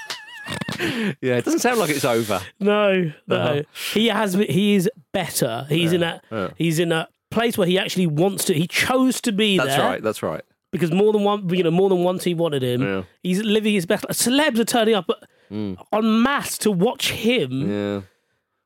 yeah, 1.22 1.38
it 1.38 1.46
doesn't 1.46 1.60
sound 1.60 1.80
like 1.80 1.90
it's 1.90 2.06
over. 2.06 2.42
No, 2.60 3.12
no. 3.28 3.36
Uh-huh. 3.36 3.64
He 3.94 4.08
has. 4.08 4.34
He 4.34 4.76
is 4.76 4.90
better. 5.12 5.66
He's 5.70 5.94
in 5.94 6.04
a. 6.04 6.22
He's 6.58 6.80
in 6.80 6.92
a 6.92 7.08
place 7.32 7.58
where 7.58 7.68
he 7.68 7.78
actually 7.80 8.08
wants 8.08 8.46
to. 8.46 8.54
He 8.54 8.68
chose 8.68 9.22
to 9.22 9.32
be 9.32 9.58
That's 9.58 9.70
there. 9.70 9.78
That's 9.78 9.90
right. 9.90 10.04
That's 10.04 10.24
right. 10.24 10.44
Because 10.76 10.92
more 10.92 11.12
than 11.14 11.24
one, 11.24 11.48
you 11.50 11.64
know, 11.64 11.72
more 11.72 11.90
than 11.90 12.04
once 12.04 12.24
he 12.24 12.34
wanted 12.34 12.64
him. 12.64 12.82
Yeah. 12.82 12.88
Mm. 12.88 13.06
He's 13.24 13.42
living 13.42 13.74
his 13.74 13.86
best. 13.86 14.06
Life. 14.08 14.18
Celebs 14.18 14.60
are 14.60 14.66
turning 14.66 14.96
up 14.96 15.10
en 15.52 15.78
masse 16.24 16.58
to 16.60 16.72
watch 16.72 17.12
him, 17.12 17.70
Yeah. 17.72 18.02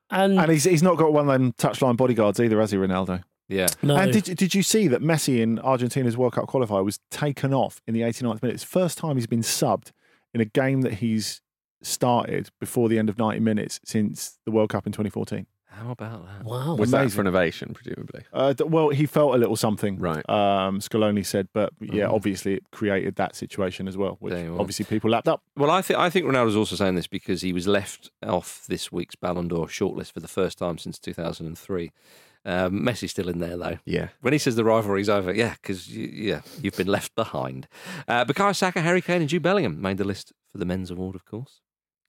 and, 0.10 0.39
And 0.39 0.52
he's 0.52 0.63
he's 0.63 0.84
not 0.84 0.98
got 0.98 1.13
one 1.13 1.30
of 1.30 1.34
them 1.34 1.54
touchline 1.54 1.98
bodyguards 1.98 2.39
either, 2.39 2.60
has 2.60 2.72
he, 2.72 2.78
Ronaldo? 2.78 3.24
Yeah. 3.48 3.67
no, 3.82 3.95
And 3.95 4.12
did 4.13 4.38
did 4.38 4.54
you 4.54 4.62
see 4.63 4.88
that 4.88 5.02
Messi 5.02 5.39
in 5.39 5.60
Argentina's 5.60 6.15
World 6.17 6.34
Cup 6.34 6.45
qualifier 6.48 6.84
was 6.86 7.00
taken 7.10 7.54
off 7.54 7.82
in 7.88 7.93
the 7.93 8.02
89th 8.02 8.41
minute? 8.43 8.54
It's 8.56 8.63
the 8.63 8.69
first 8.69 8.98
time 8.98 9.15
he's 9.17 9.28
been 9.28 9.41
subbed 9.41 9.91
in 10.34 10.41
a 10.41 10.45
game 10.45 10.82
that 10.82 10.93
he's 10.95 11.41
started 11.82 12.50
before 12.60 12.89
the 12.89 13.00
end 13.00 13.10
of 13.10 13.17
90 13.17 13.39
minutes 13.39 13.80
since 13.86 14.38
the 14.45 14.52
World 14.52 14.69
Cup 14.69 14.86
in 14.86 14.91
2014. 14.91 15.48
How 15.80 15.92
about 15.92 16.26
that? 16.26 16.46
wow, 16.46 16.76
Was 16.76 16.92
that 16.92 17.02
Amazing. 17.02 17.15
for 17.15 17.22
innovation, 17.22 17.74
presumably? 17.74 18.24
Uh, 18.34 18.54
d- 18.54 18.63
well, 18.65 18.89
he 18.89 19.06
felt 19.06 19.34
a 19.36 19.38
little 19.38 19.56
something, 19.56 19.98
Right. 19.98 20.28
Um, 20.30 20.80
Scaloni 20.80 21.26
said, 21.26 21.48
but 21.54 21.72
yeah, 21.80 22.08
obviously 22.08 22.56
it 22.56 22.63
created 22.72 23.15
that 23.15 23.36
situation 23.36 23.88
as 23.88 23.96
well, 23.98 24.18
which 24.20 24.34
There 24.34 24.44
you 24.46 24.56
are. 24.56 24.60
obviously 24.60 24.86
people 24.86 25.10
lapped 25.10 25.28
up. 25.28 25.42
Well, 25.56 25.72
I 25.72 25.82
think 25.82 26.00
I 26.00 26.10
think 26.10 26.26
Ronaldo's 26.26 26.56
also 26.56 26.76
saying 26.76 26.96
this 26.96 27.08
because 27.08 27.42
he 27.42 27.54
was 27.54 27.68
left 27.68 28.12
off 28.24 28.65
this 28.68 28.92
week's 28.92 29.15
Ballon 29.15 29.48
d'Or 29.48 29.68
shortlist 29.68 30.12
for 30.13 30.20
the 30.20 30.28
first 30.28 30.58
time 30.58 30.78
since 30.78 31.00
2003. 31.00 31.92
Um, 32.46 32.82
Messi's 32.86 33.12
still 33.12 33.28
in 33.28 33.39
there 33.39 33.58
though. 33.58 33.78
Yeah. 33.86 34.10
When 34.22 34.32
he 34.34 34.39
says 34.39 34.56
the 34.56 34.63
rivalry's 34.63 35.10
over, 35.10 35.34
yeah, 35.34 35.56
because 35.62 35.89
you, 35.89 36.08
yeah, 36.12 36.42
you've 36.62 36.78
been 36.78 36.88
left 36.88 37.13
behind. 37.15 37.68
Uh, 38.08 38.24
Bukayo 38.26 38.56
Saka, 38.56 38.82
Harry 38.82 39.02
Kane, 39.02 39.22
and 39.22 39.30
Jude 39.30 39.44
Bellingham 39.44 39.82
made 39.82 39.98
the 39.98 40.06
list 40.06 40.32
for 40.52 40.58
the 40.58 40.65
men's 40.65 40.89
award, 40.89 41.15
of 41.15 41.26
course. 41.26 41.60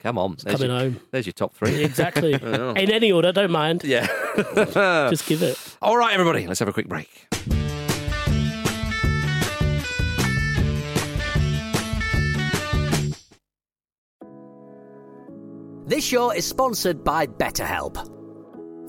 Come 0.01 0.17
on, 0.17 0.37
there's 0.43 0.57
coming 0.57 0.71
your, 0.71 0.81
home. 0.81 1.01
there's 1.11 1.27
your 1.27 1.35
top 1.35 1.55
three. 1.55 1.85
Exactly. 1.85 2.35
Oh. 2.43 2.73
In 2.73 2.91
any 2.91 3.13
order, 3.13 3.33
don't 3.33 3.51
mind. 3.51 3.85
yeah. 3.85 4.07
Just 5.11 5.27
give 5.27 5.43
it. 5.43 5.59
All 5.81 5.97
right, 5.97 6.13
everybody, 6.13 6.47
let's 6.47 6.59
have 6.59 6.69
a 6.69 6.73
quick 6.73 6.89
break. 6.89 7.29
This 15.87 16.05
show 16.05 16.31
is 16.31 16.47
sponsored 16.47 17.03
by 17.05 17.27
BetterHelp. 17.27 18.20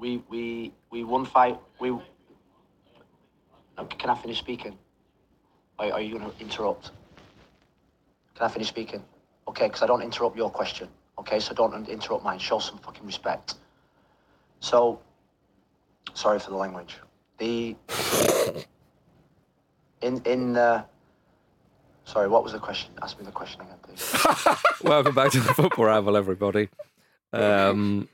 We 0.00 0.24
we 0.30 0.72
we 0.90 1.04
won 1.04 1.26
fight. 1.26 1.60
We. 1.78 1.90
Can 3.98 4.10
I 4.10 4.14
finish 4.14 4.38
speaking? 4.38 4.76
Are 5.78 6.00
you 6.00 6.18
going 6.18 6.30
to 6.30 6.40
interrupt? 6.40 6.90
Can 8.34 8.46
I 8.46 8.48
finish 8.48 8.68
speaking? 8.68 9.02
Okay, 9.48 9.66
because 9.66 9.82
I 9.82 9.86
don't 9.86 10.02
interrupt 10.02 10.36
your 10.36 10.50
question. 10.50 10.88
Okay, 11.18 11.38
so 11.38 11.54
don't 11.54 11.88
interrupt 11.88 12.24
mine. 12.24 12.38
Show 12.38 12.58
some 12.58 12.78
fucking 12.78 13.04
respect. 13.06 13.54
So, 14.60 15.00
sorry 16.14 16.38
for 16.38 16.50
the 16.50 16.56
language. 16.56 16.96
The 17.38 17.76
in 20.00 20.22
in 20.24 20.54
the. 20.54 20.84
Sorry, 22.04 22.28
what 22.28 22.42
was 22.42 22.52
the 22.52 22.58
question? 22.58 22.90
Ask 23.02 23.18
me 23.18 23.24
the 23.26 23.32
question 23.32 23.60
again, 23.60 23.76
please. 23.82 24.26
Welcome 24.82 25.14
back 25.14 25.30
to 25.32 25.40
the 25.40 25.54
Football 25.54 25.84
Ramble, 25.86 26.16
everybody. 26.16 26.68
Um, 27.32 28.08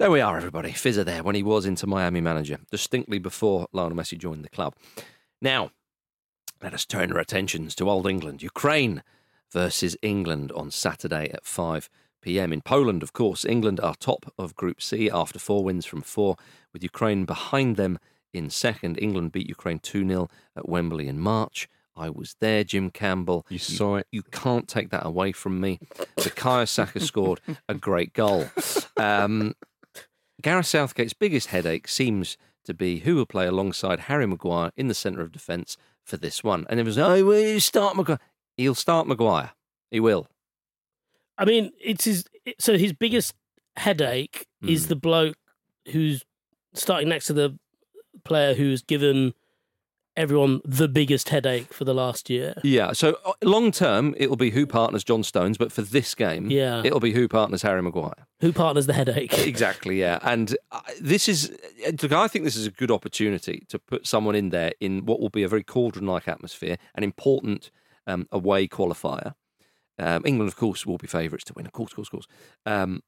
there 0.00 0.10
we 0.10 0.22
are, 0.22 0.38
everybody. 0.38 0.70
Fizzer 0.70 1.04
there 1.04 1.22
when 1.22 1.34
he 1.34 1.42
was 1.42 1.66
Inter 1.66 1.86
Miami 1.86 2.22
manager, 2.22 2.58
distinctly 2.70 3.18
before 3.18 3.66
Lionel 3.70 3.98
Messi 3.98 4.16
joined 4.16 4.42
the 4.42 4.48
club. 4.48 4.74
Now, 5.42 5.72
let 6.62 6.72
us 6.72 6.86
turn 6.86 7.12
our 7.12 7.18
attentions 7.18 7.74
to 7.74 7.90
Old 7.90 8.06
England. 8.06 8.42
Ukraine 8.42 9.02
versus 9.52 9.98
England 10.00 10.52
on 10.52 10.70
Saturday 10.70 11.28
at 11.28 11.44
5 11.44 11.90
pm. 12.22 12.50
In 12.50 12.62
Poland, 12.62 13.02
of 13.02 13.12
course, 13.12 13.44
England 13.44 13.78
are 13.78 13.94
top 13.94 14.32
of 14.38 14.56
Group 14.56 14.80
C 14.80 15.10
after 15.10 15.38
four 15.38 15.62
wins 15.62 15.84
from 15.84 16.00
four, 16.00 16.36
with 16.72 16.82
Ukraine 16.82 17.26
behind 17.26 17.76
them 17.76 17.98
in 18.32 18.48
second. 18.48 18.98
England 19.02 19.32
beat 19.32 19.50
Ukraine 19.50 19.80
2 19.80 20.08
0 20.08 20.30
at 20.56 20.66
Wembley 20.66 21.08
in 21.08 21.20
March. 21.20 21.68
I 21.94 22.08
was 22.08 22.36
there, 22.40 22.64
Jim 22.64 22.88
Campbell. 22.88 23.44
You 23.50 23.58
saw 23.58 23.96
it. 23.96 24.06
You 24.10 24.22
can't 24.22 24.66
take 24.66 24.88
that 24.88 25.04
away 25.04 25.32
from 25.32 25.60
me. 25.60 25.78
Bukayo 26.16 26.66
Saka 26.66 27.00
scored 27.00 27.42
a 27.68 27.74
great 27.74 28.14
goal. 28.14 28.46
Um, 28.96 29.54
Gareth 30.42 30.66
Southgate's 30.66 31.12
biggest 31.12 31.48
headache 31.48 31.88
seems 31.88 32.36
to 32.64 32.74
be 32.74 33.00
who 33.00 33.16
will 33.16 33.26
play 33.26 33.46
alongside 33.46 34.00
Harry 34.00 34.26
Maguire 34.26 34.70
in 34.76 34.88
the 34.88 34.94
centre 34.94 35.22
of 35.22 35.32
defence 35.32 35.76
for 36.04 36.16
this 36.16 36.44
one. 36.44 36.66
And 36.68 36.78
it 36.78 36.84
was, 36.86 36.98
oh, 36.98 37.24
will 37.24 37.40
you 37.40 37.60
start 37.60 37.96
Maguire. 37.96 38.18
He'll 38.56 38.74
start 38.74 39.06
Maguire. 39.06 39.52
He 39.90 40.00
will. 40.00 40.28
I 41.38 41.44
mean, 41.44 41.70
it's 41.82 42.04
his. 42.04 42.24
So 42.58 42.76
his 42.76 42.92
biggest 42.92 43.34
headache 43.76 44.46
is 44.66 44.86
Mm. 44.86 44.88
the 44.88 44.96
bloke 44.96 45.36
who's 45.90 46.24
starting 46.74 47.08
next 47.08 47.26
to 47.26 47.32
the 47.32 47.58
player 48.24 48.54
who's 48.54 48.82
given 48.82 49.32
everyone 50.16 50.60
the 50.64 50.88
biggest 50.88 51.28
headache 51.30 51.72
for 51.72 51.84
the 51.84 51.94
last 51.94 52.28
year. 52.28 52.54
Yeah. 52.64 52.92
So 52.92 53.16
uh, 53.24 53.32
long 53.42 53.70
term, 53.72 54.14
it'll 54.18 54.36
be 54.36 54.50
who 54.50 54.66
partners 54.66 55.04
John 55.04 55.22
Stones, 55.22 55.56
but 55.56 55.72
for 55.72 55.82
this 55.82 56.14
game, 56.14 56.50
Yeah. 56.50 56.82
it'll 56.84 57.00
be 57.00 57.12
who 57.12 57.28
partners 57.28 57.62
Harry 57.62 57.80
Maguire. 57.82 58.26
Who 58.40 58.52
partners 58.52 58.86
the 58.86 58.92
headache? 58.92 59.36
Exactly, 59.46 60.00
yeah. 60.00 60.18
And 60.22 60.56
uh, 60.72 60.80
this 61.00 61.28
is, 61.28 61.50
uh, 61.86 61.92
look, 62.02 62.12
I 62.12 62.28
think 62.28 62.44
this 62.44 62.56
is 62.56 62.66
a 62.66 62.70
good 62.70 62.90
opportunity 62.90 63.64
to 63.68 63.78
put 63.78 64.06
someone 64.06 64.34
in 64.34 64.50
there 64.50 64.72
in 64.80 65.04
what 65.06 65.20
will 65.20 65.28
be 65.30 65.42
a 65.42 65.48
very 65.48 65.62
cauldron 65.64 66.06
like 66.06 66.28
atmosphere, 66.28 66.76
an 66.94 67.02
important 67.04 67.70
um, 68.06 68.26
away 68.32 68.66
qualifier. 68.68 69.34
Um, 69.98 70.22
England, 70.24 70.48
of 70.48 70.56
course, 70.56 70.86
will 70.86 70.98
be 70.98 71.06
favourites 71.06 71.44
to 71.44 71.52
win, 71.54 71.66
of 71.66 71.72
course, 71.72 71.92
of 71.92 71.96
course, 71.96 72.08
of 72.08 72.12
course. 72.12 72.26
Um, 72.64 73.02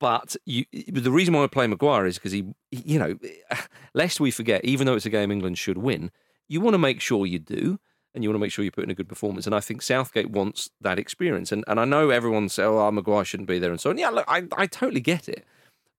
but 0.00 0.36
you, 0.46 0.64
the 0.72 1.10
reason 1.10 1.34
why 1.34 1.42
I 1.42 1.48
play 1.48 1.66
Maguire 1.66 2.06
is 2.06 2.16
because 2.18 2.30
he, 2.32 2.44
he- 2.70 2.92
you 2.92 2.98
know, 2.98 3.18
lest 3.94 4.20
we 4.20 4.30
forget, 4.30 4.64
even 4.64 4.86
though 4.86 4.94
it's 4.94 5.06
a 5.06 5.10
game 5.10 5.30
England 5.32 5.58
should 5.58 5.78
win, 5.78 6.10
you 6.48 6.60
want 6.60 6.74
to 6.74 6.78
make 6.78 7.00
sure 7.00 7.26
you 7.26 7.38
do. 7.38 7.78
And 8.14 8.24
you 8.24 8.30
want 8.30 8.36
to 8.36 8.40
make 8.40 8.50
sure 8.50 8.64
you 8.64 8.70
put 8.72 8.82
in 8.84 8.90
a 8.90 8.94
good 8.94 9.08
performance. 9.08 9.46
And 9.46 9.54
I 9.54 9.60
think 9.60 9.80
Southgate 9.82 10.30
wants 10.30 10.70
that 10.80 10.98
experience. 10.98 11.52
And 11.52 11.62
and 11.68 11.78
I 11.78 11.84
know 11.84 12.08
everyone 12.10 12.48
says, 12.48 12.64
oh, 12.66 12.90
Maguire 12.90 13.24
shouldn't 13.24 13.48
be 13.48 13.58
there 13.60 13.70
and 13.70 13.78
so 13.78 13.90
on. 13.90 13.98
Yeah, 13.98 14.08
look, 14.08 14.24
I, 14.26 14.44
I 14.56 14.66
totally 14.66 15.02
get 15.02 15.28
it. 15.28 15.44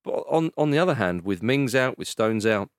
But 0.04 0.26
on, 0.28 0.52
on 0.58 0.72
the 0.72 0.80
other 0.80 0.96
hand, 0.96 1.22
with 1.22 1.42
Mings 1.44 1.76
out, 1.76 1.98
with 1.98 2.08
Stones 2.10 2.46
out, 2.46 2.70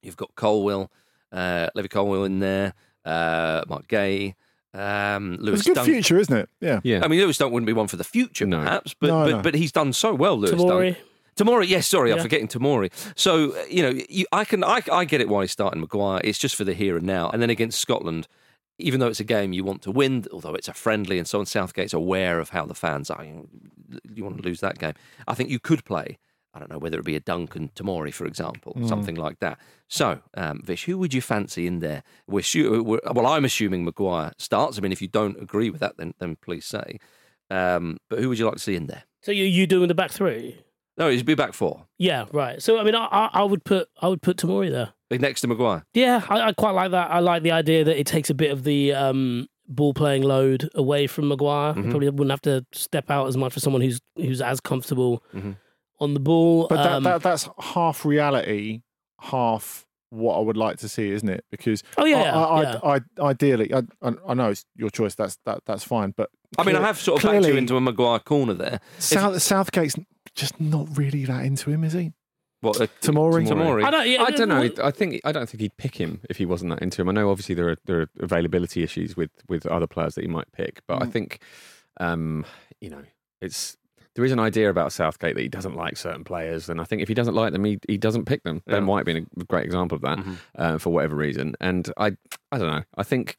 you've 0.00 0.16
got 0.16 0.34
Colwill, 0.36 0.90
uh, 1.32 1.68
Levi 1.74 1.88
Colwill 1.88 2.24
in 2.24 2.38
there, 2.38 2.72
uh, 3.04 3.62
Marc 3.68 3.88
Guéhi, 3.88 4.34
um, 4.72 5.36
Lewis 5.40 5.60
It's 5.60 5.66
a 5.66 5.70
good 5.70 5.74
Dunk. 5.74 5.86
future, 5.88 6.18
isn't 6.18 6.36
it? 6.36 6.48
Yeah. 6.60 6.80
Yeah. 6.84 7.00
I 7.04 7.08
mean, 7.08 7.20
Lewis 7.20 7.36
Dunk 7.36 7.52
wouldn't 7.52 7.66
be 7.66 7.72
one 7.74 7.88
for 7.88 7.96
the 7.96 8.04
future, 8.04 8.46
No. 8.46 8.62
perhaps, 8.62 8.94
but, 8.94 9.08
No, 9.08 9.24
but 9.24 9.30
no. 9.36 9.42
but 9.42 9.54
he's 9.54 9.72
done 9.72 9.92
so 9.92 10.14
well, 10.14 10.38
Lewis 10.38 10.52
Tomori. 10.52 10.94
Dunk. 10.94 11.04
Tomori, 11.36 11.68
yes, 11.68 11.86
sorry, 11.86 12.12
I'm 12.12 12.18
forgetting 12.20 12.48
Tomori. 12.48 12.90
So 13.16 13.52
uh, 13.52 13.64
you 13.68 13.82
know, 13.82 14.00
you, 14.08 14.26
I 14.32 14.44
can, 14.44 14.62
I, 14.62 14.82
I 14.92 15.04
get 15.04 15.20
it 15.20 15.28
why 15.28 15.42
he's 15.42 15.52
starting 15.52 15.80
Maguire. 15.80 16.20
It's 16.24 16.38
just 16.38 16.56
for 16.56 16.64
the 16.64 16.74
here 16.74 16.96
and 16.96 17.06
now, 17.06 17.30
and 17.30 17.40
then 17.40 17.50
against 17.50 17.80
Scotland, 17.80 18.28
even 18.78 19.00
though 19.00 19.08
it's 19.08 19.20
a 19.20 19.24
game 19.24 19.52
you 19.52 19.64
want 19.64 19.82
to 19.82 19.90
win, 19.90 20.26
although 20.32 20.54
it's 20.54 20.68
a 20.68 20.74
friendly 20.74 21.18
and 21.18 21.26
so 21.26 21.38
on, 21.38 21.46
Southgate's 21.46 21.94
aware 21.94 22.38
of 22.38 22.50
how 22.50 22.66
the 22.66 22.74
fans 22.74 23.10
are. 23.10 23.24
You, 23.24 23.48
you 24.14 24.24
want 24.24 24.36
to 24.38 24.42
lose 24.42 24.60
that 24.60 24.78
game. 24.78 24.94
I 25.26 25.34
think 25.34 25.50
you 25.50 25.58
could 25.58 25.84
play. 25.84 26.18
I 26.54 26.58
don't 26.58 26.70
know 26.70 26.78
whether 26.78 26.98
it 26.98 27.04
be 27.06 27.16
a 27.16 27.20
Duncan 27.20 27.70
Tomori, 27.74 28.12
for 28.12 28.26
example, 28.26 28.76
something 28.84 29.14
like 29.14 29.38
that. 29.38 29.58
So, 29.88 30.20
um, 30.36 30.60
Vish, 30.62 30.84
who 30.84 30.98
would 30.98 31.14
you 31.14 31.22
fancy 31.22 31.66
in 31.66 31.78
there? 31.78 32.02
We're, 32.26 32.42
we're 32.82 33.00
well. 33.10 33.26
I'm 33.26 33.46
assuming 33.46 33.86
Maguire 33.86 34.32
starts. 34.36 34.76
I 34.76 34.82
mean, 34.82 34.92
if 34.92 35.00
you 35.00 35.08
don't 35.08 35.40
agree 35.40 35.70
with 35.70 35.80
that, 35.80 35.96
then 35.96 36.12
then 36.18 36.36
please 36.36 36.66
say. 36.66 36.98
Um, 37.48 37.96
but 38.10 38.18
who 38.18 38.28
would 38.28 38.38
you 38.38 38.44
like 38.44 38.56
to 38.56 38.60
see 38.60 38.76
in 38.76 38.86
there? 38.86 39.04
So 39.22 39.32
you 39.32 39.44
you 39.44 39.66
doing 39.66 39.88
the 39.88 39.94
back 39.94 40.10
three? 40.10 40.58
No, 40.98 41.08
he'd 41.08 41.24
be 41.24 41.34
back 41.34 41.54
four 41.54 41.86
Yeah, 41.98 42.26
right. 42.32 42.62
So 42.62 42.78
I 42.78 42.84
mean, 42.84 42.94
I, 42.94 43.06
I, 43.06 43.30
I 43.34 43.44
would 43.44 43.64
put 43.64 43.88
I 44.00 44.08
would 44.08 44.20
put 44.22 44.36
Tomori 44.36 44.70
there. 44.70 44.92
next 45.18 45.40
to 45.42 45.48
Maguire. 45.48 45.84
Yeah, 45.94 46.22
I, 46.28 46.48
I 46.48 46.52
quite 46.52 46.72
like 46.72 46.90
that. 46.92 47.10
I 47.10 47.20
like 47.20 47.42
the 47.42 47.52
idea 47.52 47.84
that 47.84 47.98
it 47.98 48.06
takes 48.06 48.28
a 48.30 48.34
bit 48.34 48.50
of 48.50 48.64
the 48.64 48.92
um, 48.92 49.46
ball 49.68 49.94
playing 49.94 50.22
load 50.22 50.68
away 50.74 51.06
from 51.06 51.28
Maguire. 51.28 51.74
Mhm. 51.74 51.90
Probably 51.90 52.08
wouldn't 52.10 52.30
have 52.30 52.42
to 52.42 52.66
step 52.72 53.10
out 53.10 53.26
as 53.28 53.36
much 53.36 53.52
for 53.54 53.60
someone 53.60 53.80
who's 53.82 54.00
who's 54.16 54.42
as 54.42 54.60
comfortable 54.60 55.22
Mhm. 55.34 55.56
on 56.00 56.14
the 56.14 56.20
ball. 56.20 56.66
But 56.68 56.76
that, 56.82 56.92
Um, 56.92 57.04
that 57.04 57.22
that's 57.22 57.48
half 57.58 58.04
reality, 58.04 58.82
half 59.20 59.86
what 60.10 60.36
I 60.36 60.40
would 60.40 60.58
like 60.58 60.76
to 60.78 60.88
see, 60.90 61.10
isn't 61.10 61.28
it? 61.28 61.42
Because 61.50 61.82
Oh, 61.96 62.04
yeah, 62.04 62.18
I, 62.18 62.22
yeah, 62.22 62.34
I, 62.36 62.62
yeah. 62.62 62.78
I, 62.82 62.94
I, 63.22 63.28
ideally, 63.30 63.72
I, 63.72 63.82
I, 64.02 64.12
I 64.28 64.34
know 64.34 64.50
it's 64.50 64.66
your 64.76 64.90
choice. 64.90 65.14
That's 65.14 65.38
that, 65.46 65.60
that's 65.64 65.84
fine. 65.84 66.12
But 66.14 66.28
I 66.58 66.64
mean, 66.64 66.76
I 66.76 66.82
have 66.82 66.98
sort 66.98 67.18
of 67.18 67.22
backed 67.24 67.34
you 67.36 67.40
clearly, 67.40 67.58
into 67.58 67.76
a 67.76 67.80
Maguire 67.80 68.18
corner 68.18 68.52
there. 68.52 68.80
South, 68.98 69.40
Southgate's 69.40 69.96
just 70.34 70.60
not 70.60 70.86
really 70.96 71.24
that 71.24 71.44
into 71.44 71.70
him, 71.70 71.84
is 71.84 71.92
he? 71.92 72.12
What 72.60 72.80
uh, 72.80 72.86
Tomori? 73.00 73.46
Tomori. 73.46 73.84
I 73.84 73.90
don't. 73.90 74.08
Yeah, 74.08 74.22
I 74.22 74.30
don't 74.30 74.48
know. 74.48 74.60
what- 74.60 74.78
I 74.78 74.90
think 74.92 75.20
I 75.24 75.32
don't 75.32 75.48
think 75.48 75.60
he'd 75.62 75.76
pick 75.76 75.96
him 75.96 76.20
if 76.30 76.36
he 76.36 76.46
wasn't 76.46 76.70
that 76.70 76.80
into 76.82 77.02
him. 77.02 77.08
I 77.08 77.12
know 77.12 77.28
obviously 77.30 77.54
there 77.56 77.68
are 77.70 77.76
there 77.86 78.00
are 78.02 78.06
availability 78.20 78.82
issues 78.84 79.16
with 79.16 79.30
with 79.48 79.66
other 79.66 79.86
players 79.88 80.14
that 80.14 80.22
he 80.22 80.28
might 80.28 80.50
pick, 80.52 80.80
but 80.86 81.02
I 81.02 81.06
Mm. 81.06 81.12
think 81.12 81.42
um, 82.00 82.44
you 82.80 82.88
know 82.90 83.02
it's 83.40 83.76
there 84.14 84.24
is 84.24 84.30
an 84.30 84.38
idea 84.38 84.68
about 84.70 84.92
Southgate 84.92 85.34
that 85.34 85.42
he 85.42 85.48
doesn't 85.48 85.74
like 85.74 85.96
certain 85.96 86.22
players, 86.22 86.68
and 86.68 86.80
I 86.80 86.84
think 86.84 87.02
if 87.02 87.08
he 87.08 87.14
doesn't 87.14 87.34
like 87.34 87.52
them, 87.52 87.64
he, 87.64 87.78
he 87.88 87.96
doesn't 87.96 88.26
pick 88.26 88.42
them. 88.44 88.62
Ben 88.66 88.82
Yeah. 88.82 88.88
White 88.88 89.06
being 89.06 89.26
a 89.40 89.44
great 89.44 89.64
example 89.64 89.96
of 89.96 90.02
that 90.02 90.18
Mhm. 90.18 90.36
uh, 90.56 90.78
for 90.78 90.90
whatever 90.92 91.16
reason, 91.16 91.56
and 91.60 91.90
I 91.96 92.12
I 92.52 92.58
don't 92.58 92.70
know. 92.70 92.84
I 92.96 93.02
think 93.02 93.38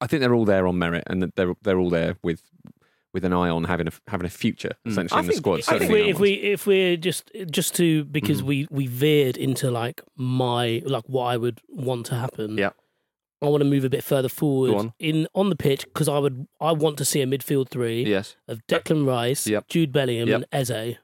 I 0.00 0.06
think 0.06 0.20
they're 0.20 0.34
all 0.34 0.44
there 0.44 0.66
on 0.68 0.78
merit, 0.78 1.04
and 1.08 1.22
that 1.22 1.34
they're 1.34 1.54
they're 1.62 1.78
all 1.78 1.90
there 1.90 2.16
with 2.22 2.42
with 3.12 3.24
an 3.24 3.32
eye 3.32 3.48
on 3.48 3.64
having 3.64 3.88
a 3.88 3.92
having 4.08 4.26
a 4.26 4.30
future 4.30 4.72
Mm. 4.86 4.90
essentially 4.92 5.16
I 5.16 5.20
in 5.20 5.26
the 5.26 5.32
think- 5.32 5.64
squad. 5.64 5.82
I 5.82 5.88
we 5.88 6.00
if 6.10 6.18
we 6.18 6.32
if 6.34 6.66
we're 6.66 6.96
just 6.96 7.30
just 7.50 7.74
to 7.76 8.04
because 8.04 8.42
Mhm. 8.42 8.46
we 8.46 8.66
we 8.70 8.86
veered 8.86 9.36
into 9.36 9.70
like 9.70 10.02
my 10.16 10.82
like 10.84 11.04
what 11.08 11.24
I 11.24 11.36
would 11.36 11.60
want 11.68 12.06
to 12.06 12.14
happen. 12.14 12.56
Yeah. 12.58 12.70
I 13.42 13.46
want 13.48 13.62
to 13.62 13.68
move 13.68 13.84
a 13.84 13.88
bit 13.90 14.04
further 14.04 14.28
forward 14.28 14.74
on. 14.74 14.92
in 14.98 15.26
on 15.34 15.48
the 15.48 15.56
pitch 15.56 15.84
because 15.86 16.08
I 16.08 16.18
would 16.18 16.46
I 16.60 16.72
want 16.72 16.98
to 16.98 17.04
see 17.04 17.20
a 17.22 17.26
midfield 17.26 17.68
three 17.70 18.04
Yes. 18.04 18.36
of 18.46 18.60
Declan 18.66 19.06
Rice, 19.06 19.46
Yep. 19.46 19.66
Jude 19.68 19.92
Bellingham, 19.92 20.28
Yep. 20.28 20.36
and 20.36 20.46
Eze. 20.52 20.96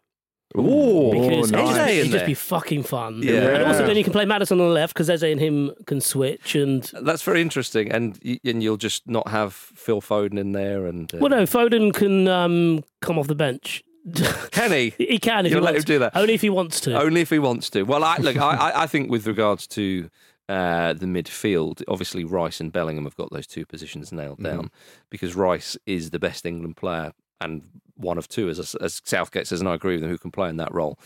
Ooh, 0.58 1.10
Because 1.12 1.52
nice. 1.52 1.70
Eze 1.70 1.78
Eze 1.78 1.96
would 1.98 2.02
just 2.04 2.12
there. 2.12 2.26
be 2.26 2.34
fucking 2.34 2.82
fun. 2.82 3.20
Yeah. 3.22 3.48
And 3.48 3.64
also 3.64 3.86
then 3.86 3.96
you 3.96 4.04
can 4.04 4.12
play 4.12 4.24
Maddison 4.24 4.60
on 4.60 4.68
the 4.68 4.72
left 4.72 4.94
because 4.94 5.08
Eze 5.10 5.22
and 5.24 5.40
him 5.40 5.72
can 5.86 6.00
switch 6.00 6.54
and 6.54 6.82
That's 7.02 7.22
very 7.22 7.40
interesting, 7.42 7.90
and 7.92 8.18
and 8.44 8.62
you'll 8.62 8.76
just 8.76 9.08
not 9.08 9.28
have 9.28 9.52
Phil 9.54 10.00
Foden 10.00 10.38
in 10.38 10.52
there, 10.52 10.86
and 10.86 11.12
uh, 11.14 11.18
well 11.20 11.30
no 11.30 11.42
Foden 11.44 11.92
can 11.94 12.26
um, 12.28 12.82
come 13.00 13.18
off 13.18 13.26
the 13.26 13.34
bench. 13.34 13.82
can 14.52 14.70
he? 14.70 14.94
he 14.98 15.18
can 15.18 15.46
if 15.46 15.50
You'll 15.52 15.60
he 15.62 15.64
let 15.64 15.74
wants 15.74 15.84
him 15.90 15.94
do 15.94 15.98
that? 15.98 16.16
Only 16.16 16.34
if 16.34 16.40
he 16.40 16.48
wants 16.50 16.78
to. 16.80 17.00
Only 17.00 17.22
if 17.22 17.30
he 17.30 17.40
wants 17.40 17.68
to. 17.70 17.82
Well, 17.82 18.04
I, 18.04 18.16
look, 18.18 18.36
I, 18.36 18.54
I- 18.70 18.82
I 18.84 18.86
think 18.86 19.10
with 19.10 19.26
regards 19.26 19.66
to 19.68 20.08
uh, 20.48 20.92
the 20.92 21.06
midfield, 21.06 21.82
obviously 21.88 22.22
Rice 22.24 22.60
and 22.60 22.72
Bellingham 22.72 23.02
have 23.02 23.16
got 23.16 23.32
those 23.32 23.48
two 23.48 23.66
positions 23.66 24.12
nailed 24.12 24.40
down 24.40 24.70
because 25.10 25.34
Rice 25.34 25.76
is 25.86 26.10
the 26.10 26.20
best 26.20 26.46
England 26.46 26.76
player 26.76 27.12
and 27.40 27.62
one 27.96 28.18
of 28.18 28.28
two, 28.28 28.48
as, 28.48 28.74
as 28.76 29.00
Southgate 29.04 29.46
says, 29.46 29.60
and 29.60 29.68
I 29.68 29.74
agree 29.74 29.94
with 29.94 30.04
him, 30.04 30.10
who 30.10 30.18
can 30.18 30.30
play 30.30 30.48
in 30.48 30.56
that 30.56 30.72
role. 30.72 30.98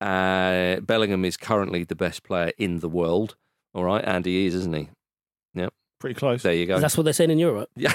Uh, 0.00 0.80
Bellingham 0.80 1.24
is 1.24 1.36
currently 1.36 1.84
the 1.84 1.94
best 1.94 2.22
player 2.22 2.52
in 2.58 2.80
the 2.80 2.88
world. 2.88 3.36
All 3.74 3.84
right, 3.84 4.02
and 4.04 4.24
he 4.24 4.46
is, 4.46 4.54
isn't 4.54 4.74
he? 4.74 4.88
Yeah, 5.54 5.68
pretty 6.00 6.14
close. 6.14 6.42
There 6.42 6.54
you 6.54 6.66
go. 6.66 6.80
That's 6.80 6.96
what 6.96 7.04
they're 7.04 7.12
saying 7.12 7.30
in 7.30 7.38
Europe. 7.38 7.68
Yeah. 7.76 7.92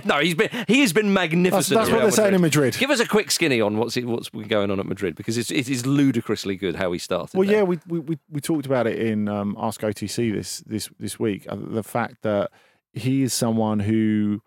no, 0.04 0.18
he's 0.18 0.34
been 0.34 0.50
he 0.66 0.80
has 0.80 0.92
been 0.92 1.12
magnificent. 1.12 1.78
that's 1.78 1.88
at 1.88 1.94
what 1.94 2.02
they're 2.02 2.10
saying 2.10 2.34
in 2.34 2.40
Madrid. 2.40 2.74
Madrid. 2.74 2.80
Give 2.80 2.90
us 2.90 3.00
a 3.00 3.06
quick 3.06 3.30
skinny 3.30 3.60
on 3.60 3.76
what's 3.76 3.96
what's 3.96 4.28
been 4.28 4.48
going 4.48 4.70
on 4.70 4.80
at 4.80 4.86
Madrid 4.86 5.14
because 5.14 5.38
it's 5.38 5.50
it 5.50 5.68
is 5.68 5.86
ludicrously 5.86 6.56
good 6.56 6.76
how 6.76 6.92
he 6.92 6.98
started. 6.98 7.36
Well, 7.36 7.46
there. 7.46 7.58
yeah, 7.58 7.62
we, 7.62 7.78
we 7.86 7.98
we 8.00 8.18
we 8.30 8.40
talked 8.40 8.66
about 8.66 8.86
it 8.86 8.98
in 8.98 9.28
um, 9.28 9.56
Ask 9.58 9.82
OTC 9.82 10.32
this 10.32 10.60
this 10.66 10.90
this 10.98 11.18
week. 11.18 11.46
Uh, 11.48 11.56
the 11.56 11.84
fact 11.84 12.22
that 12.22 12.50
he 12.92 13.22
is 13.22 13.32
someone 13.32 13.80
who 13.80 14.40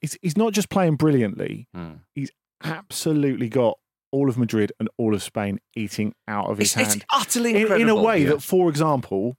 he's, 0.00 0.16
he's 0.22 0.36
not 0.36 0.52
just 0.52 0.68
playing 0.70 0.96
brilliantly; 0.96 1.68
Hmm. 1.74 1.92
he's 2.14 2.30
absolutely 2.64 3.48
got 3.48 3.78
all 4.10 4.28
of 4.28 4.36
Madrid 4.38 4.72
and 4.78 4.88
all 4.98 5.14
of 5.14 5.22
Spain 5.22 5.58
eating 5.74 6.14
out 6.28 6.46
of 6.48 6.58
his 6.58 6.76
It's, 6.76 6.96
it's 6.96 7.04
utterly 7.12 7.50
in, 7.50 7.56
incredible. 7.62 7.82
in 7.82 7.88
a 7.88 8.00
way 8.02 8.22
Yeah. 8.22 8.28
that, 8.30 8.42
for 8.42 8.68
example, 8.68 9.36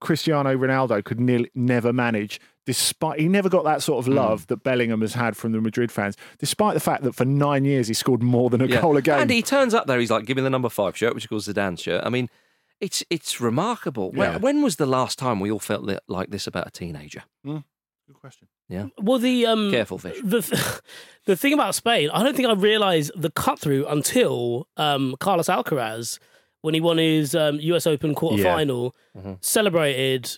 Cristiano 0.00 0.54
Ronaldo 0.56 1.02
could 1.04 1.20
nearly, 1.20 1.50
never 1.54 1.92
manage. 1.92 2.40
Despite 2.66 3.20
he 3.20 3.28
never 3.28 3.48
got 3.48 3.64
that 3.64 3.82
sort 3.82 4.04
Hmm. 4.04 4.10
of 4.10 4.16
love 4.16 4.46
that 4.48 4.62
Bellingham 4.64 5.00
has 5.00 5.14
had 5.14 5.36
from 5.36 5.52
the 5.52 5.60
Madrid 5.60 5.92
fans, 5.92 6.16
despite 6.38 6.74
the 6.74 6.80
fact 6.80 7.04
that 7.04 7.14
for 7.14 7.24
nine 7.24 7.64
years 7.64 7.86
he 7.88 7.94
scored 7.94 8.22
more 8.22 8.50
than 8.50 8.60
a 8.60 8.66
Yeah. 8.66 8.80
goal 8.82 8.96
a 8.96 9.02
game. 9.02 9.20
And 9.20 9.30
he 9.30 9.40
turns 9.42 9.72
up 9.72 9.86
there. 9.86 10.00
He's 10.00 10.10
like, 10.10 10.26
"Give 10.26 10.36
me 10.36 10.42
the 10.42 10.50
number 10.50 10.68
five 10.68 10.96
shirt," 10.96 11.14
which 11.14 11.24
of 11.24 11.30
course 11.30 11.46
Zidane's 11.46 11.80
shirt. 11.82 12.02
I 12.04 12.08
mean, 12.10 12.28
it's 12.80 13.04
it's 13.08 13.40
remarkable. 13.40 14.10
When, 14.10 14.32
Yeah. 14.32 14.38
when 14.38 14.62
was 14.62 14.76
the 14.76 14.84
last 14.86 15.18
time 15.18 15.38
we 15.40 15.50
all 15.50 15.60
felt 15.60 15.88
like 16.08 16.30
this 16.30 16.46
about 16.48 16.66
a 16.66 16.70
teenager? 16.72 17.22
Good 17.44 17.62
question. 18.14 18.48
Well, 18.98 19.18
the 19.18 19.46
um, 19.46 19.70
Careful, 19.70 19.98
Vish. 19.98 20.18
The 20.24 20.42
th- 20.42 20.62
the 21.26 21.36
thing 21.36 21.52
about 21.52 21.74
Spain, 21.74 22.10
I 22.12 22.22
don't 22.22 22.34
think 22.36 22.48
I 22.48 22.52
realised 22.54 23.12
the 23.16 23.30
cut 23.30 23.58
through 23.58 23.86
until 23.86 24.66
um, 24.76 25.14
Carlos 25.20 25.46
Alcaraz, 25.48 26.18
when 26.62 26.74
he 26.74 26.80
won 26.80 26.98
his 26.98 27.34
um, 27.34 27.60
U.S. 27.60 27.86
Open 27.86 28.14
quarter 28.14 28.42
final, 28.42 28.94
Mm-hmm. 29.16 29.34
celebrated 29.40 30.30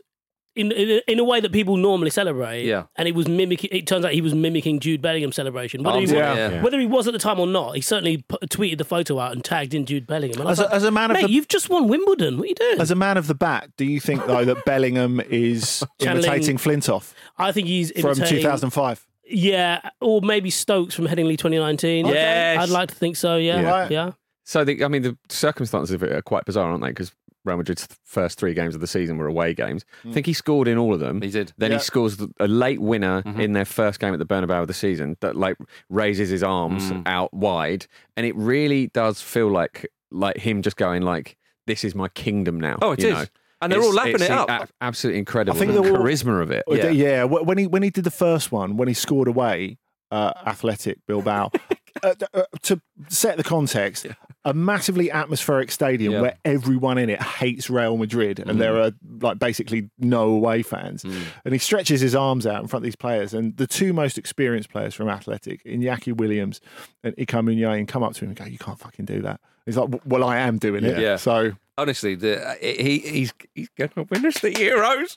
in, 0.59 0.73
in 0.73 0.91
a- 0.91 1.11
in 1.13 1.19
a 1.19 1.25
way 1.25 1.41
that 1.41 1.53
people 1.53 1.77
normally 1.77 2.11
celebrate. 2.11 2.65
Yeah. 2.65 2.85
and 2.97 3.07
it 3.09 3.15
was 3.15 3.29
mimicking. 3.29 3.71
It 3.73 3.87
turns 3.87 4.05
out 4.05 4.13
he 4.13 4.21
was 4.21 4.35
mimicking 4.35 4.81
Jude 4.81 5.01
Bellingham's 5.01 5.37
celebration. 5.37 5.83
Whether, 5.83 5.99
Arms 5.99 6.11
he, 6.11 6.17
up, 6.17 6.37
Yeah. 6.37 6.49
yeah. 6.49 6.55
Yeah. 6.57 6.63
whether 6.63 6.79
he 6.79 6.87
was 6.87 7.07
at 7.07 7.13
the 7.13 7.19
time 7.19 7.41
or 7.41 7.47
not, 7.47 7.77
he 7.77 7.81
certainly 7.81 8.19
p- 8.19 8.37
tweeted 8.47 8.79
the 8.79 8.85
photo 8.85 9.19
out 9.19 9.33
and 9.33 9.45
tagged 9.45 9.73
in 9.75 9.87
Jude 9.87 10.07
Bellingham. 10.07 10.41
And 10.41 10.49
I 10.49 10.53
As 10.53 10.59
a, 10.59 10.63
like, 10.65 10.73
as 10.73 10.85
a 10.85 10.91
man 10.91 11.11
of 11.11 11.15
Mate, 11.17 11.27
the 11.27 11.31
you've 11.33 11.49
just 11.49 11.71
won 11.71 11.89
Wimbledon. 11.89 12.37
What 12.39 12.45
are 12.45 12.49
you 12.49 12.55
doing? 12.55 12.81
As 12.81 12.91
a 12.91 12.95
man 12.97 13.17
of 13.17 13.27
the 13.27 13.35
bat, 13.35 13.71
do 13.77 13.85
you 13.85 14.01
think 14.01 14.27
though 14.27 14.45
that 14.45 14.65
Bellingham 14.65 15.21
is 15.31 15.83
Channeling- 16.01 16.25
imitating 16.31 16.57
Flintoff 16.59 17.13
I 17.39 17.53
think 17.53 17.69
he's 17.69 17.93
from 18.01 18.15
2005? 18.17 19.07
Yeah, 19.31 19.91
or 20.01 20.23
maybe 20.23 20.49
Stokes 20.51 20.95
from 20.95 21.07
Headingley 21.07 21.37
2019. 21.37 22.07
Okay. 22.07 22.15
Yes. 22.15 22.63
I'd 22.63 22.71
like 22.71 22.89
to 22.89 22.95
think 22.95 23.17
so. 23.17 23.37
Yeah, 23.37 23.61
Yeah. 23.61 23.89
yeah. 23.91 24.11
So 24.45 24.65
the, 24.65 24.83
I 24.83 24.89
mean, 24.89 25.03
the 25.03 25.17
circumstances 25.29 25.93
of 25.95 26.03
it 26.03 26.11
are 26.13 26.23
quite 26.23 26.47
bizarre, 26.47 26.71
aren't 26.71 26.83
they? 26.83 26.89
Because 26.89 27.13
Real 27.49 27.57
Madrid's 27.57 27.89
first 28.05 28.39
three 28.39 28.55
games 28.55 28.75
of 28.75 28.81
the 28.81 28.87
season 28.87 29.17
were 29.19 29.27
away 29.27 29.55
games. 29.55 29.85
I 30.09 30.13
think 30.13 30.27
he 30.27 30.33
scored 30.33 30.69
in 30.69 30.79
all 30.79 30.95
of 30.95 31.01
them. 31.01 31.21
He 31.23 31.31
did. 31.31 31.53
Then 31.59 31.71
Yeah. 31.73 31.79
he 31.79 31.83
scores 31.83 32.17
a 32.39 32.47
late 32.49 32.81
winner 32.81 33.23
Mm-hmm. 33.23 33.41
in 33.41 33.53
their 33.55 33.65
first 33.65 33.99
game 34.01 34.13
at 34.13 34.19
the 34.19 34.27
Bernabeu 34.27 34.61
of 34.63 34.67
the 34.69 34.75
season 34.75 35.17
that 35.21 35.35
like 35.37 35.57
raises 35.89 36.29
his 36.31 36.43
arms 36.43 36.91
Mm. 36.91 37.03
out 37.07 37.33
wide, 37.35 37.87
and 38.17 38.25
it 38.27 38.37
really 38.37 38.89
does 38.89 39.21
feel 39.23 39.49
like 39.51 39.87
like 40.11 40.39
him 40.39 40.63
just 40.63 40.77
going 40.77 41.03
like, 41.03 41.37
"This 41.67 41.85
is 41.85 41.95
my 41.95 42.09
kingdom 42.09 42.59
now." 42.61 42.79
Oh, 42.83 42.93
it 42.93 43.01
you 43.03 43.09
is. 43.09 43.15
know? 43.15 43.25
And 43.61 43.73
they're 43.73 43.83
all 43.83 43.93
lapping 43.93 44.23
it 44.23 44.31
up. 44.31 44.49
a- 44.49 44.69
absolutely 44.81 45.19
incredible. 45.19 45.57
I 45.57 45.59
think 45.59 45.73
the 45.75 45.83
they're 45.83 45.97
all- 45.97 46.05
charisma 46.05 46.41
of 46.43 46.51
it. 46.53 46.63
Yeah. 46.69 46.91
yeah. 46.91 47.25
When 47.25 47.59
he 47.59 47.67
when 47.67 47.83
he 47.83 47.91
did 47.91 48.05
the 48.05 48.11
first 48.11 48.53
one, 48.53 48.77
when 48.77 48.87
he 48.89 48.95
scored 48.95 49.27
away, 49.29 49.79
uh, 50.13 50.33
Athletic 50.47 50.99
Bilbao, 51.07 51.51
uh, 52.03 52.15
uh, 52.33 52.43
to 52.63 52.81
set 53.09 53.37
the 53.37 53.43
context, 53.43 54.07
a 54.49 54.55
massively 54.55 55.11
atmospheric 55.11 55.71
stadium 55.71 56.15
Yeah. 56.15 56.21
where 56.23 56.39
everyone 56.45 56.97
in 56.97 57.11
it 57.11 57.21
hates 57.23 57.69
Real 57.69 57.97
Madrid, 57.97 58.39
and 58.39 58.53
mm. 58.53 58.59
there 58.59 58.81
are 58.81 58.93
like 59.21 59.39
basically 59.39 59.91
no 59.99 60.31
away 60.31 60.63
fans. 60.63 61.03
Mm. 61.03 61.23
And 61.45 61.55
he 61.55 61.59
stretches 61.59 62.01
his 62.01 62.15
arms 62.15 62.47
out 62.47 62.63
in 62.63 62.69
front 62.69 62.83
of 62.83 62.85
these 62.85 62.97
players, 62.97 63.35
and 63.35 63.57
the 63.57 63.67
two 63.67 63.93
most 63.93 64.17
experienced 64.17 64.71
players 64.71 64.95
from 64.95 65.09
Athletic, 65.09 65.63
Iñaki 65.65 66.17
Williams 66.17 66.61
and 67.05 67.15
Iker 67.17 67.45
Muniain, 67.45 67.87
come 67.87 68.03
up 68.03 68.15
to 68.15 68.25
him 68.25 68.31
and 68.31 68.39
go, 68.39 68.45
"You 68.47 68.59
can't 68.59 68.79
fucking 68.79 69.05
do 69.05 69.21
that." 69.23 69.41
He's 69.67 69.77
like, 69.77 70.01
"Well, 70.07 70.25
I 70.25 70.39
am 70.39 70.59
doing 70.59 70.85
it." 70.85 70.99
Yeah. 70.99 71.17
So 71.17 71.53
Honestly, 71.79 72.17
the, 72.17 72.45
uh, 72.45 72.55
he 72.61 72.99
he's 72.99 73.33
he's 73.55 73.69
going 73.79 73.91
to 73.91 74.03
win 74.11 74.27
us 74.27 74.41
the 74.41 74.51
Euros. 74.51 75.15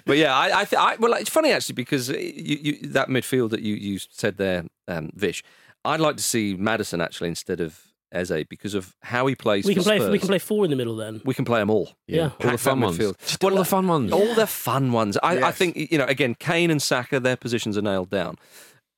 but 0.04 0.16
yeah, 0.16 0.36
I, 0.36 0.62
I, 0.62 0.64
th- 0.64 0.80
I 0.80 0.96
well, 0.96 1.14
it's 1.14 1.30
funny 1.30 1.52
actually 1.52 1.74
because 1.74 2.08
you, 2.08 2.58
you, 2.60 2.78
that 2.88 3.06
midfield 3.08 3.50
that 3.50 3.62
you 3.62 3.76
you 3.76 4.00
said 4.00 4.38
there, 4.38 4.64
um, 4.88 5.12
Vish, 5.14 5.44
I'd 5.84 6.00
like 6.00 6.16
to 6.16 6.22
see 6.22 6.54
Maddison 6.54 7.00
actually 7.00 7.28
instead 7.28 7.60
of 7.60 7.80
Eze 8.12 8.44
because 8.48 8.74
of 8.74 8.94
how 9.02 9.26
he 9.26 9.34
plays. 9.34 9.64
We 9.64 9.74
for 9.74 9.80
can 9.80 9.84
play. 9.84 9.98
Spurs. 9.98 10.10
We 10.10 10.18
can 10.18 10.28
play 10.28 10.38
four 10.38 10.64
in 10.64 10.70
the 10.70 10.76
middle 10.76 10.96
then. 10.96 11.20
We 11.24 11.34
can 11.34 11.44
play 11.44 11.60
them 11.60 11.70
all. 11.70 11.92
Yeah. 12.06 12.30
all 12.44 12.50
the 12.50 12.58
fun 12.58 12.80
ones. 12.80 12.98
midfield. 12.98 13.18
Just 13.26 13.42
all 13.42 13.54
the 13.54 13.64
fun 13.64 13.88
ones. 13.88 14.12
All 14.12 14.34
the 14.34 14.46
fun 14.46 14.92
ones. 14.92 15.18
I, 15.22 15.42
I 15.42 15.52
think 15.52 15.76
you 15.76 15.98
know. 15.98 16.04
Again, 16.04 16.34
Kane 16.34 16.70
and 16.70 16.80
Saka, 16.80 17.20
their 17.20 17.36
positions 17.36 17.76
are 17.78 17.82
nailed 17.82 18.10
down. 18.10 18.36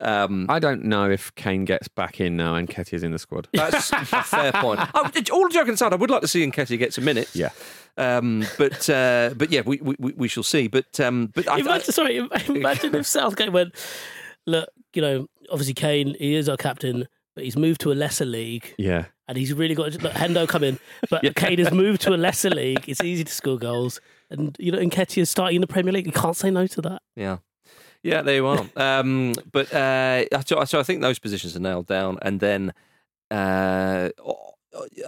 Um, 0.00 0.46
I 0.48 0.58
don't 0.58 0.84
know 0.84 1.08
if 1.08 1.34
Kane 1.34 1.64
gets 1.64 1.88
back 1.88 2.20
in 2.20 2.36
now 2.36 2.56
and 2.56 2.68
is 2.92 3.02
in 3.04 3.12
the 3.12 3.18
squad. 3.18 3.48
That's 3.52 3.92
a 3.92 4.04
fair 4.04 4.52
point. 4.52 4.80
Oh, 4.94 5.10
all 5.32 5.48
joking 5.48 5.74
aside, 5.74 5.92
I 5.92 5.96
would 5.96 6.10
like 6.10 6.20
to 6.20 6.28
see 6.28 6.44
Nketiah 6.44 6.78
get 6.78 6.92
some 6.92 7.04
minutes. 7.04 7.34
Yeah. 7.36 7.50
Um, 7.96 8.44
but 8.58 8.90
uh, 8.90 9.30
but 9.36 9.50
yeah, 9.50 9.62
we, 9.64 9.78
we 9.80 9.94
we 9.98 10.28
shall 10.28 10.42
see. 10.42 10.66
But 10.66 10.98
um, 11.00 11.30
but 11.34 11.48
I, 11.48 11.60
Imagine, 11.60 11.92
sorry, 11.92 12.16
imagine 12.48 12.94
if 12.96 13.06
Southgate 13.06 13.52
went, 13.52 13.74
look, 14.46 14.68
you 14.94 15.02
know, 15.02 15.26
obviously 15.50 15.74
Kane, 15.74 16.14
he 16.18 16.34
is 16.34 16.48
our 16.48 16.56
captain, 16.56 17.06
but 17.34 17.44
he's 17.44 17.56
moved 17.56 17.80
to 17.82 17.92
a 17.92 17.94
lesser 17.94 18.24
league. 18.24 18.74
Yeah. 18.78 19.06
And 19.26 19.38
he's 19.38 19.52
really 19.54 19.74
got 19.74 19.92
look, 20.02 20.12
Hendo 20.12 20.46
come 20.46 20.64
in, 20.64 20.78
but 21.08 21.34
Kane 21.36 21.58
has 21.58 21.72
moved 21.72 22.02
to 22.02 22.14
a 22.14 22.16
lesser 22.18 22.50
league. 22.50 22.84
It's 22.86 23.02
easy 23.02 23.24
to 23.24 23.32
score 23.32 23.58
goals, 23.58 24.00
and 24.28 24.54
you 24.58 24.70
know, 24.70 24.78
Nketiah's 24.78 25.30
starting 25.30 25.56
in 25.56 25.60
the 25.62 25.66
Premier 25.66 25.92
League. 25.92 26.06
You 26.06 26.12
can't 26.12 26.36
say 26.36 26.50
no 26.50 26.66
to 26.66 26.80
that. 26.82 27.02
yeah. 27.16 27.38
Yeah, 28.02 28.20
there 28.20 28.34
you 28.34 28.46
are. 28.46 28.66
um, 28.76 29.34
but 29.50 29.72
uh, 29.72 30.26
so, 30.44 30.62
so 30.66 30.78
I 30.78 30.82
think 30.82 31.00
those 31.00 31.18
positions 31.18 31.56
are 31.56 31.60
nailed 31.60 31.86
down, 31.86 32.18
and 32.20 32.38
then 32.38 32.74
uh, 33.30 34.10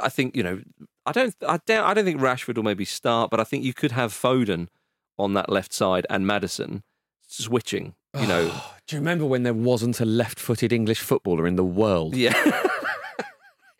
I 0.02 0.08
think 0.08 0.34
you 0.34 0.42
know 0.42 0.62
I 1.04 1.12
don't 1.12 1.34
I 1.46 1.60
don't 1.66 1.84
I 1.84 1.94
don't 1.94 2.04
think 2.04 2.20
Rashford 2.20 2.56
will 2.56 2.64
maybe 2.64 2.84
start, 2.84 3.30
but 3.30 3.38
I 3.38 3.44
think 3.44 3.64
you 3.64 3.74
could 3.74 3.92
have 3.92 4.12
Foden 4.12 4.68
on 5.18 5.34
that 5.34 5.50
left 5.50 5.72
side 5.72 6.06
and 6.10 6.26
Maddison 6.26 6.82
switching. 7.26 7.94
You 8.20 8.26
know, 8.26 8.48
Do 8.86 8.94
you 8.96 9.00
remember 9.00 9.24
when 9.26 9.42
there 9.42 9.52
wasn't 9.54 10.00
a 10.00 10.04
left-footed 10.04 10.72
English 10.72 11.00
footballer 11.00 11.46
in 11.46 11.56
the 11.56 11.64
world? 11.64 12.14
yeah, 12.14 12.32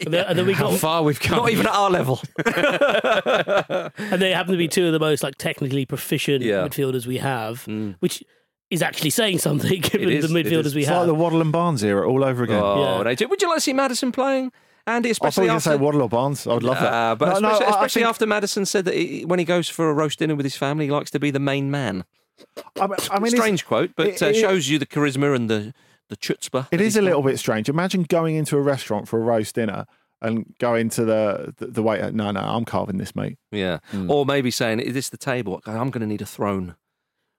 And 0.04 0.12
then, 0.12 0.26
and 0.26 0.38
then 0.38 0.46
we 0.46 0.52
How 0.52 0.70
got, 0.70 0.78
far 0.80 1.02
we've 1.02 1.18
come. 1.20 1.38
not 1.38 1.50
even 1.50 1.66
at 1.66 1.72
our 1.72 1.90
level. 1.90 2.20
and 2.46 4.20
they 4.22 4.32
happen 4.32 4.52
to 4.52 4.58
be 4.58 4.68
two 4.68 4.86
of 4.86 4.92
the 4.92 4.98
most 4.98 5.22
like 5.22 5.36
technically 5.36 5.86
proficient 5.86 6.42
Yeah. 6.44 6.66
midfielders 6.66 7.06
we 7.06 7.18
have, 7.18 7.66
which 8.00 8.22
is 8.70 8.82
actually 8.82 9.10
saying 9.10 9.38
something 9.38 9.80
given 9.80 10.10
is, 10.10 10.28
the 10.30 10.36
it 10.38 10.46
midfielders 10.46 10.66
is. 10.66 10.74
we 10.74 10.80
it's 10.82 10.88
have. 10.90 10.98
like 10.98 11.06
the 11.06 11.14
Waddle 11.14 11.40
and 11.40 11.52
Barnes 11.52 11.82
era 11.84 12.08
all 12.08 12.24
over 12.24 12.42
again. 12.44 12.60
Oh, 12.62 12.98
Yeah. 12.98 13.02
they 13.04 13.14
do. 13.14 13.28
Would 13.28 13.40
you 13.40 13.48
like 13.48 13.58
to 13.58 13.60
see 13.62 13.72
Maddison 13.72 14.12
playing, 14.12 14.52
Andy? 14.86 15.10
I 15.10 15.12
thought 15.12 15.28
Especially 15.28 15.44
you 15.46 15.50
were 15.52 15.56
after. 15.56 15.70
going 15.70 15.78
to 15.78 15.82
say 15.82 15.84
Waddle 15.84 16.02
or 16.02 16.08
Barnes. 16.08 16.46
I 16.46 16.52
would 16.54 16.62
love 16.64 16.78
that. 16.80 16.92
Uh, 16.92 17.14
but 17.14 17.26
No, 17.34 17.38
no, 17.38 17.48
especially, 17.52 17.64
I- 17.66 17.68
I 17.68 17.70
especially 17.70 18.02
think- 18.02 18.08
after 18.10 18.26
Maddison 18.26 18.66
said 18.66 18.84
that 18.86 18.94
he, 18.94 19.24
when 19.24 19.38
he 19.38 19.44
goes 19.44 19.68
for 19.68 19.88
a 19.88 19.94
roast 19.94 20.18
dinner 20.18 20.34
with 20.34 20.44
his 20.44 20.56
family, 20.56 20.86
he 20.86 20.90
likes 20.90 21.10
to 21.12 21.20
be 21.20 21.30
the 21.30 21.38
main 21.40 21.70
man. 21.70 22.04
I 22.80 22.86
mean, 22.86 22.96
I 23.10 23.18
mean, 23.18 23.30
Strange 23.30 23.66
quote, 23.66 23.90
but 23.96 24.06
it- 24.08 24.22
uh, 24.22 24.26
it- 24.26 24.36
shows 24.36 24.68
you 24.68 24.78
the 24.78 24.86
charisma 24.86 25.34
and 25.34 25.50
the 25.50 25.74
the 26.08 26.16
chutzpah. 26.16 26.68
It 26.70 26.76
that 26.76 26.80
is 26.80 26.94
he's 26.94 26.96
a 26.96 27.02
little 27.02 27.22
bit 27.22 27.38
strange. 27.38 27.68
Imagine 27.68 28.04
going 28.04 28.36
into 28.36 28.56
a 28.56 28.60
restaurant 28.60 29.08
for 29.08 29.18
a 29.18 29.22
roast 29.22 29.56
dinner 29.56 29.86
and 30.22 30.54
going 30.58 30.88
to 30.90 31.04
the 31.04 31.54
the, 31.56 31.66
the 31.66 31.82
waiter. 31.82 32.12
No, 32.12 32.30
no, 32.30 32.40
I'm 32.40 32.64
carving 32.64 32.98
this, 32.98 33.16
mate. 33.16 33.38
Yeah. 33.50 33.78
Hmm. 33.90 34.10
Or 34.10 34.24
maybe 34.26 34.50
saying, 34.50 34.80
"Is 34.80 34.94
this 34.94 35.08
the 35.08 35.18
table? 35.18 35.60
I'm 35.66 35.90
going 35.90 36.02
to 36.02 36.06
need 36.06 36.22
a 36.22 36.26
throne." 36.26 36.76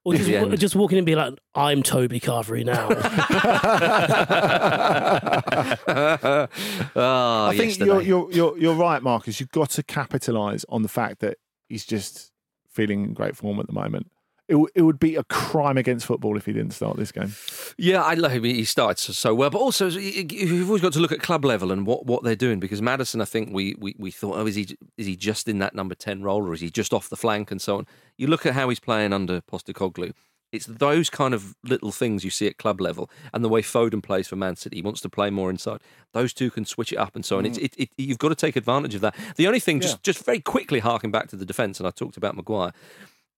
or 0.08 0.14
just, 0.14 0.30
the 0.30 0.58
just 0.58 0.76
walking 0.76 0.96
in 0.96 1.00
and 1.00 1.06
be 1.06 1.16
like, 1.16 1.34
I'm 1.54 1.84
Toby 1.84 2.22
Carvery 2.22 2.64
now. 2.64 2.88
oh, 2.90 2.96
I 6.96 7.54
think 7.58 7.78
you're, 7.80 8.02
you're 8.02 8.32
you're 8.32 8.58
you're 8.58 8.76
right, 8.76 9.02
Marcus. 9.04 9.40
You've 9.40 9.52
got 9.52 9.70
to 9.72 9.84
capitalise 9.84 10.66
on 10.70 10.82
the 10.82 10.90
fact 10.90 11.20
that 11.20 11.38
he's 11.68 11.86
just 11.86 12.32
feeling 12.70 13.04
in 13.04 13.14
great 13.14 13.36
form 13.36 13.60
at 13.60 13.68
the 13.68 13.74
moment. 13.74 14.10
It, 14.48 14.54
w- 14.54 14.70
it 14.76 14.82
would 14.84 15.00
be 15.00 15.16
a 15.16 15.24
crime 15.26 15.78
against 15.78 16.06
football 16.06 16.38
if 16.38 16.46
he 16.46 16.54
didn't 16.54 16.72
start 16.72 16.96
this 16.96 17.12
game. 17.12 17.36
Yeah, 17.78 18.02
I 18.02 18.14
love 18.14 18.32
him. 18.32 18.46
He 18.46 18.64
started 18.64 18.98
so, 18.98 19.12
so 19.12 19.36
well, 19.36 19.50
but 19.50 19.60
also 19.60 19.90
you've 19.90 20.70
always 20.70 20.82
got 20.82 20.94
to 20.94 21.00
look 21.00 21.12
at 21.12 21.20
club 21.20 21.44
level 21.44 21.72
and 21.72 21.86
what, 21.86 22.06
what 22.06 22.24
they're 22.24 22.36
doing 22.36 22.60
because 22.60 22.82
Maddison, 22.82 23.22
I 23.22 23.26
think 23.26 23.54
we, 23.54 23.76
we, 23.78 23.96
we 23.98 24.10
thought, 24.10 24.38
oh, 24.38 24.46
is 24.46 24.56
he 24.56 24.78
is 24.98 25.06
he 25.06 25.16
just 25.18 25.48
in 25.50 25.60
that 25.60 25.76
number 25.76 25.96
ten 25.96 26.22
role 26.24 26.48
or 26.48 26.54
is 26.54 26.62
he 26.62 26.70
just 26.70 26.94
off 26.94 27.10
the 27.10 27.18
flank 27.18 27.52
and 27.52 27.62
so 27.62 27.78
on? 27.78 27.88
You 28.18 28.28
look 28.28 28.46
at 28.46 28.54
how 28.54 28.70
he's 28.70 28.80
playing 28.80 29.12
under 29.12 29.42
Postecoglou. 29.42 30.14
It's 30.54 30.66
those 30.66 31.10
kind 31.10 31.34
of 31.34 31.58
little 31.64 31.92
things 31.92 32.24
you 32.24 32.30
see 32.30 32.48
at 32.48 32.58
club 32.58 32.80
level, 32.80 33.10
and 33.34 33.44
the 33.44 33.50
way 33.50 33.62
Foden 33.62 34.02
plays 34.02 34.30
for 34.30 34.38
Man 34.38 34.56
City. 34.56 34.78
He 34.78 34.82
wants 34.82 35.02
to 35.02 35.10
play 35.10 35.30
more 35.30 35.50
inside. 35.50 35.82
Those 36.14 36.34
two 36.34 36.50
can 36.50 36.64
switch 36.64 36.94
it 36.94 36.96
up 36.96 37.18
and 37.18 37.26
so 37.26 37.38
on. 37.38 37.46
It's, 37.46 37.58
it, 37.58 37.76
it, 37.78 37.90
you've 37.98 38.18
got 38.18 38.30
to 38.30 38.36
take 38.36 38.56
advantage 38.56 38.96
of 38.96 39.02
that. 39.02 39.14
The 39.36 39.46
only 39.46 39.60
thing, 39.60 39.82
just 39.82 40.02
just 40.04 40.24
very 40.24 40.40
quickly 40.40 40.80
harking 40.80 41.12
back 41.12 41.28
to 41.30 41.36
the 41.36 41.46
defence, 41.46 41.82
and 41.82 41.88
I 41.88 41.92
talked 41.92 42.16
about 42.16 42.38
Maguire. 42.38 42.72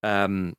Um, 0.03 0.55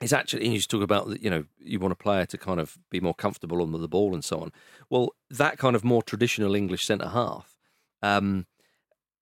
it's 0.00 0.12
actually 0.12 0.48
you 0.48 0.56
just 0.56 0.70
talk 0.70 0.82
about 0.82 1.20
you 1.22 1.30
know 1.30 1.44
you 1.58 1.78
want 1.78 1.92
a 1.92 1.96
player 1.96 2.26
to 2.26 2.38
kind 2.38 2.60
of 2.60 2.78
be 2.90 3.00
more 3.00 3.14
comfortable 3.14 3.62
on 3.62 3.72
the 3.72 3.88
ball 3.88 4.14
and 4.14 4.24
so 4.24 4.40
on. 4.40 4.52
Well, 4.90 5.14
that 5.30 5.58
kind 5.58 5.74
of 5.74 5.84
more 5.84 6.02
traditional 6.02 6.54
English 6.54 6.84
centre 6.84 7.08
half, 7.08 7.56
um, 8.02 8.46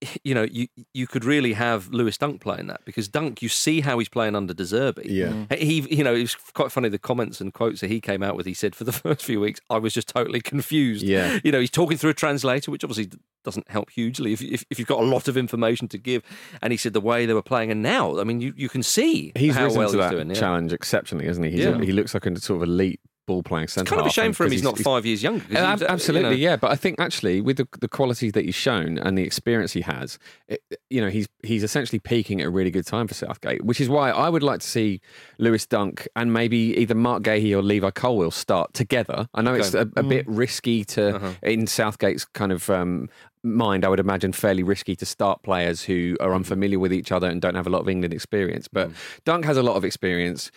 you 0.24 0.34
know, 0.34 0.42
you 0.42 0.68
you 0.92 1.06
could 1.06 1.24
really 1.24 1.54
have 1.54 1.88
Lewis 1.88 2.18
Dunk 2.18 2.40
playing 2.40 2.66
that 2.66 2.84
because 2.84 3.08
Dunk, 3.08 3.40
you 3.42 3.48
see 3.48 3.80
how 3.80 3.98
he's 3.98 4.08
playing 4.08 4.34
under 4.36 4.52
De 4.52 4.62
Zerbi. 4.64 5.04
Yeah. 5.06 5.26
Mm-hmm. 5.28 5.54
He, 5.54 5.96
you 5.96 6.04
know, 6.04 6.14
it 6.14 6.22
was 6.22 6.34
quite 6.34 6.70
funny 6.70 6.88
the 6.88 6.98
comments 6.98 7.40
and 7.40 7.52
quotes 7.52 7.80
that 7.80 7.88
he 7.90 8.00
came 8.00 8.22
out 8.22 8.36
with. 8.36 8.46
He 8.46 8.54
said 8.54 8.74
for 8.74 8.84
the 8.84 8.92
first 9.04 9.24
few 9.24 9.40
weeks, 9.40 9.60
I 9.70 9.78
was 9.78 9.94
just 9.94 10.08
totally 10.08 10.40
confused. 10.40 11.02
Yeah. 11.02 11.38
you 11.44 11.52
know, 11.52 11.60
he's 11.60 11.70
talking 11.70 11.96
through 11.96 12.10
a 12.10 12.14
translator, 12.14 12.70
which 12.70 12.84
obviously 12.84 13.10
doesn't 13.44 13.70
help 13.70 13.90
hugely 13.90 14.32
if, 14.32 14.42
if, 14.42 14.64
if 14.70 14.78
you've 14.78 14.88
got 14.88 14.98
a 15.00 15.04
lot 15.04 15.28
of 15.28 15.36
information 15.36 15.88
to 15.88 15.98
give. 15.98 16.22
And 16.60 16.72
he 16.72 16.76
said 16.76 16.92
the 16.92 17.00
way 17.00 17.26
they 17.26 17.34
were 17.34 17.42
playing, 17.42 17.70
and 17.70 17.82
now, 17.82 18.18
I 18.18 18.24
mean, 18.24 18.40
you, 18.40 18.52
you 18.56 18.68
can 18.68 18.82
see 18.82 19.32
He's 19.36 19.54
how 19.54 19.64
risen 19.64 19.78
well 19.78 19.90
to 19.90 19.96
he's 19.96 20.04
that 20.04 20.10
doing. 20.10 20.28
Yeah. 20.28 20.34
challenge 20.34 20.72
exceptionally, 20.72 21.26
isn't 21.26 21.42
he? 21.44 21.50
He's 21.52 21.60
Yeah. 21.60 21.80
he 21.80 21.92
looks 21.92 22.12
like 22.12 22.26
a 22.26 22.38
sort 22.40 22.62
of 22.62 22.68
elite 22.68 23.00
ball 23.26 23.42
playing 23.42 23.68
centre. 23.68 23.82
It's 23.84 23.90
kind 23.90 24.00
of 24.00 24.06
a 24.06 24.10
shame 24.10 24.32
for 24.32 24.44
him 24.46 24.52
he's 24.52 24.62
not 24.62 24.78
five 24.78 25.04
years 25.04 25.22
younger. 25.22 25.44
ab- 25.56 25.82
uh, 25.82 25.84
you 25.84 25.86
absolutely, 25.88 26.30
know- 26.30 26.36
yeah. 26.36 26.56
But 26.56 26.70
I 26.70 26.76
think 26.76 27.00
actually, 27.00 27.40
with 27.40 27.56
the, 27.58 27.68
the 27.80 27.88
qualities 27.88 28.32
that 28.32 28.44
he's 28.44 28.54
shown 28.54 28.98
and 28.98 29.18
the 29.18 29.22
experience 29.22 29.72
he 29.72 29.80
has, 29.82 30.18
it, 30.48 30.62
you 30.90 31.00
know, 31.00 31.08
he's 31.10 31.28
he's 31.42 31.62
essentially 31.62 31.98
peaking 31.98 32.40
at 32.40 32.46
a 32.46 32.50
really 32.50 32.70
good 32.70 32.86
time 32.86 33.06
for 33.08 33.14
Southgate, 33.14 33.64
which 33.64 33.80
is 33.80 33.88
why 33.88 34.10
I 34.10 34.28
would 34.28 34.42
like 34.42 34.60
to 34.60 34.66
see 34.66 35.00
Lewis 35.38 35.66
Dunk 35.66 36.06
and 36.16 36.32
maybe 36.32 36.56
either 36.78 36.94
Marc 36.94 37.22
Guéhi 37.24 37.56
or 37.56 37.62
Levi 37.62 37.90
Colwill 37.90 38.30
start 38.30 38.72
together. 38.74 39.28
I 39.34 39.42
know 39.42 39.54
it's 39.54 39.74
a, 39.74 39.88
a 39.96 40.02
bit 40.02 40.26
risky 40.28 40.84
to 40.84 41.16
Uh-huh. 41.16 41.32
in 41.42 41.66
Southgate's 41.66 42.24
kind 42.24 42.52
of. 42.52 42.70
Um, 42.70 43.08
mind 43.42 43.84
I 43.84 43.88
would 43.88 44.00
imagine 44.00 44.32
fairly 44.32 44.64
risky 44.64 44.96
to 44.96 45.06
start 45.06 45.44
players 45.44 45.84
who 45.84 46.16
are 46.18 46.34
unfamiliar 46.34 46.80
with 46.80 46.92
each 46.92 47.12
other 47.12 47.28
and 47.28 47.40
don't 47.40 47.54
have 47.54 47.68
a 47.68 47.70
lot 47.70 47.78
of 47.80 47.88
England 47.88 48.12
experience 48.12 48.66
but 48.66 48.90
Dunk 49.24 49.44
has 49.44 49.56
a 49.56 49.62
lot 49.62 49.76
of 49.76 49.84
experience 49.84 50.50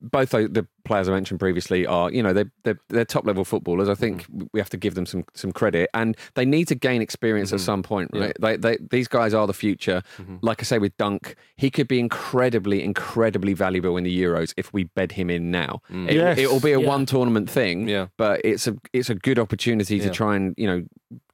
both 0.00 0.30
the 0.30 0.66
players 0.90 1.08
I 1.08 1.12
mentioned 1.12 1.38
previously 1.40 1.86
are, 1.86 2.10
you 2.10 2.22
know, 2.22 2.32
they're, 2.32 2.50
they're, 2.64 2.80
they're 2.88 3.04
top 3.04 3.24
level 3.26 3.44
footballers. 3.44 3.88
I 3.88 3.94
think 3.94 4.26
we 4.52 4.58
have 4.60 4.70
to 4.70 4.76
give 4.76 4.94
them 4.94 5.06
some 5.06 5.24
some 5.34 5.52
credit, 5.52 5.88
and 5.94 6.16
they 6.34 6.44
need 6.44 6.66
to 6.68 6.74
gain 6.74 7.00
experience 7.00 7.52
at 7.52 7.60
some 7.60 7.82
point, 7.82 8.10
right? 8.12 8.36
They, 8.40 8.56
they, 8.56 8.76
these 8.90 9.08
guys 9.08 9.32
are 9.34 9.46
the 9.46 9.52
future. 9.66 10.02
Like 10.42 10.60
I 10.60 10.64
say 10.64 10.78
with 10.78 10.96
Dunk, 10.96 11.36
he 11.56 11.70
could 11.70 11.88
be 11.88 12.00
incredibly, 12.00 12.82
incredibly 12.82 13.54
valuable 13.54 13.96
in 13.96 14.04
the 14.04 14.22
Euros 14.22 14.52
if 14.56 14.72
we 14.72 14.84
bed 14.84 15.12
him 15.12 15.30
in 15.30 15.50
now. 15.50 15.80
It, 15.90 16.14
Yes. 16.16 16.38
will 16.38 16.60
be 16.60 16.72
a 16.72 16.80
Yeah. 16.80 16.86
one 16.94 17.06
tournament 17.06 17.48
thing, 17.48 17.88
Yeah. 17.88 18.06
but 18.16 18.40
it's 18.44 18.66
a 18.66 18.76
it's 18.92 19.10
a 19.10 19.14
good 19.14 19.38
opportunity 19.38 19.98
to 20.00 20.06
Yeah. 20.06 20.12
try 20.12 20.36
and 20.36 20.54
you 20.56 20.66
know 20.66 20.84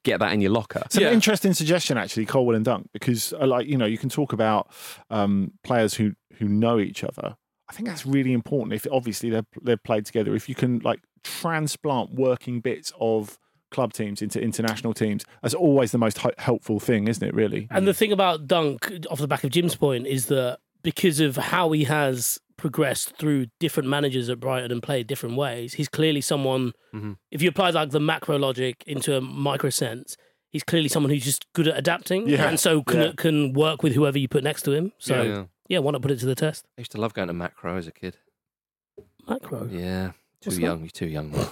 get 0.03 0.19
that 0.19 0.31
in 0.33 0.39
your 0.41 0.51
locker. 0.51 0.81
It's 0.85 0.95
an 0.95 1.01
Yeah. 1.03 1.11
interesting 1.11 1.53
suggestion, 1.53 1.97
actually, 1.97 2.25
Colwill 2.25 2.55
and 2.55 2.63
Dunk, 2.65 2.89
because 2.93 3.33
uh, 3.33 3.45
like 3.47 3.65
you 3.67 3.77
know, 3.77 3.85
you 3.93 3.97
can 3.97 4.09
talk 4.09 4.33
about 4.33 4.67
um, 5.09 5.51
players 5.63 5.95
who 5.95 6.13
who 6.39 6.47
know 6.47 6.77
each 6.79 7.03
other. 7.03 7.35
I 7.69 7.73
think 7.73 7.87
that's 7.87 8.05
really 8.05 8.33
important. 8.33 8.73
If 8.73 8.87
obviously 8.91 9.29
they're 9.29 9.45
they're 9.61 9.77
played 9.77 10.05
together, 10.05 10.35
if 10.35 10.47
you 10.49 10.55
can 10.55 10.79
like 10.79 11.01
transplant 11.23 12.13
working 12.13 12.59
bits 12.61 12.91
of 12.99 13.37
club 13.69 13.91
teams 13.91 14.21
into 14.21 14.41
international 14.41 14.93
teams. 14.93 15.25
That's 15.41 15.53
always 15.53 15.91
the 15.91 15.97
most 15.97 16.19
ho- 16.19 16.31
helpful 16.37 16.79
thing, 16.79 17.09
isn't 17.09 17.27
it? 17.27 17.33
Really. 17.35 17.67
And 17.69 17.85
the 17.85 17.93
thing 17.93 18.13
about 18.13 18.47
Dunk, 18.47 18.89
off 19.11 19.19
the 19.19 19.27
back 19.27 19.43
of 19.43 19.49
Jim's 19.51 19.75
point, 19.75 20.07
is 20.07 20.27
that 20.27 20.59
because 20.83 21.19
of 21.19 21.35
how 21.35 21.71
he 21.73 21.83
has 21.83 22.39
progressed 22.55 23.17
through 23.17 23.47
different 23.59 23.89
managers 23.89 24.29
at 24.29 24.39
Brighton 24.39 24.71
and 24.71 24.81
played 24.81 25.05
different 25.05 25.35
ways, 25.35 25.73
he's 25.73 25.89
clearly 25.89 26.21
someone. 26.21 26.71
Mm-hmm. 26.93 27.13
If 27.29 27.41
you 27.41 27.49
apply 27.49 27.71
like 27.71 27.89
the 27.89 27.99
macro 27.99 28.37
logic 28.39 28.83
into 28.87 29.15
a 29.17 29.21
micro 29.21 29.69
sense, 29.69 30.15
he's 30.49 30.63
clearly 30.63 30.87
someone 30.87 31.09
who's 31.11 31.25
just 31.25 31.45
good 31.53 31.67
at 31.67 31.77
adapting, 31.77 32.27
Yeah. 32.29 32.47
and 32.47 32.57
so 32.57 32.81
can 32.83 33.01
Yeah. 33.01 33.11
can 33.17 33.51
work 33.53 33.83
with 33.83 33.93
whoever 33.93 34.17
you 34.17 34.29
put 34.29 34.45
next 34.45 34.61
to 34.63 34.71
him. 34.71 34.93
So 34.97 35.21
Yeah, 35.21 35.45
yeah, 35.67 35.75
yeah. 35.75 35.79
why 35.79 35.91
not 35.91 36.01
put 36.01 36.11
it 36.11 36.19
to 36.19 36.25
the 36.25 36.35
test? 36.35 36.65
I 36.77 36.81
used 36.81 36.91
to 36.91 37.01
love 37.01 37.13
going 37.13 37.27
to 37.27 37.33
Makro 37.33 37.77
as 37.77 37.87
a 37.87 37.91
kid. 37.91 38.17
Makro. 39.27 39.71
Yeah, 39.71 40.11
too 40.41 40.49
What's 40.49 40.57
young. 40.59 40.79
You're 40.81 40.89
too 40.89 41.07
young. 41.07 41.31
Man. 41.31 41.47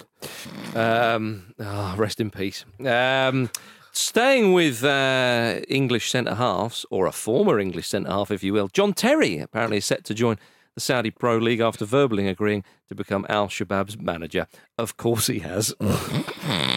Um, 0.75 1.53
ah, 1.59 1.95
rest 1.97 2.19
in 2.19 2.31
peace. 2.31 2.65
Um, 2.85 3.49
staying 3.91 4.53
with 4.53 4.83
uh, 4.83 5.61
English 5.67 6.09
centre 6.09 6.35
halves, 6.35 6.85
or 6.89 7.05
a 7.05 7.11
former 7.11 7.59
English 7.59 7.87
centre 7.87 8.11
half, 8.11 8.31
if 8.31 8.43
you 8.43 8.53
will, 8.53 8.67
John 8.67 8.93
Terry 8.93 9.39
apparently 9.39 9.77
is 9.77 9.85
set 9.85 10.03
to 10.05 10.13
join 10.13 10.37
the 10.75 10.81
Saudi 10.81 11.09
Pro 11.09 11.37
League 11.37 11.61
after 11.61 11.85
verbally 11.85 12.27
agreeing 12.27 12.63
to 12.89 12.95
become 12.95 13.25
Al 13.29 13.47
Shabab's 13.47 13.97
manager. 13.97 14.47
Of 14.77 14.97
course, 14.97 15.27
he 15.27 15.39
has. 15.39 15.73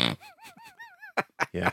Yeah. 1.58 1.70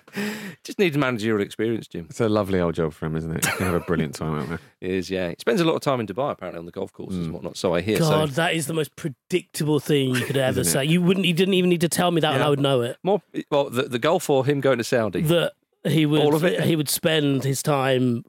Just 0.64 0.80
needs 0.80 0.98
managerial 0.98 1.42
experience, 1.42 1.88
Jim. 1.88 2.08
It's 2.10 2.20
a 2.20 2.30
lovely 2.30 2.60
old 2.60 2.76
job 2.76 2.94
for 2.94 3.06
him, 3.06 3.16
isn't 3.16 3.32
it? 3.32 3.46
He's 3.46 3.54
going 3.56 3.72
to 3.72 3.74
have 3.74 3.82
a 3.82 3.86
brilliant 3.86 4.16
time 4.16 4.40
out 4.40 4.50
there. 4.50 4.60
It 4.82 4.92
is, 4.92 5.10
yeah. 5.10 5.30
He 5.30 5.36
spends 5.40 5.62
a 5.62 5.66
lot 5.66 5.74
of 5.74 5.82
time 5.82 6.00
in 6.00 6.06
Dubai, 6.06 6.32
apparently, 6.32 6.60
on 6.60 6.66
the 6.66 6.72
golf 6.72 6.94
courses 6.94 7.18
and 7.18 7.28
hmm. 7.28 7.34
whatnot. 7.34 7.58
So 7.58 7.74
I 7.74 7.82
hear. 7.82 7.98
God, 7.98 8.30
So 8.30 8.36
that 8.36 8.54
is 8.54 8.68
the 8.68 8.74
most 8.74 8.96
predictable 8.96 9.80
thing 9.80 10.14
you 10.14 10.26
could 10.26 10.38
ever 10.38 10.60
Isn't 10.60 10.70
it? 10.70 10.74
say. 10.74 10.86
You 10.86 11.02
wouldn't. 11.02 11.26
You 11.26 11.34
didn't 11.34 11.56
even 11.56 11.70
need 11.70 11.82
to 11.82 11.90
tell 11.90 12.12
me 12.12 12.22
that, 12.22 12.36
and 12.36 12.44
I 12.44 12.50
would 12.50 12.60
know 12.60 12.82
it. 12.82 12.98
more, 13.02 13.22
well, 13.50 13.70
the, 13.70 13.84
the 13.84 13.98
golf 13.98 14.30
or 14.30 14.46
him 14.46 14.62
going 14.62 14.78
to 14.78 14.84
Saudi. 14.84 15.22
That 15.22 15.54
he 15.86 16.06
would. 16.06 16.22
All 16.22 16.36
of 16.36 16.44
it? 16.44 16.64
He 16.64 16.76
would 16.76 16.90
spend 16.90 17.44
his 17.44 17.62
time, 17.62 18.26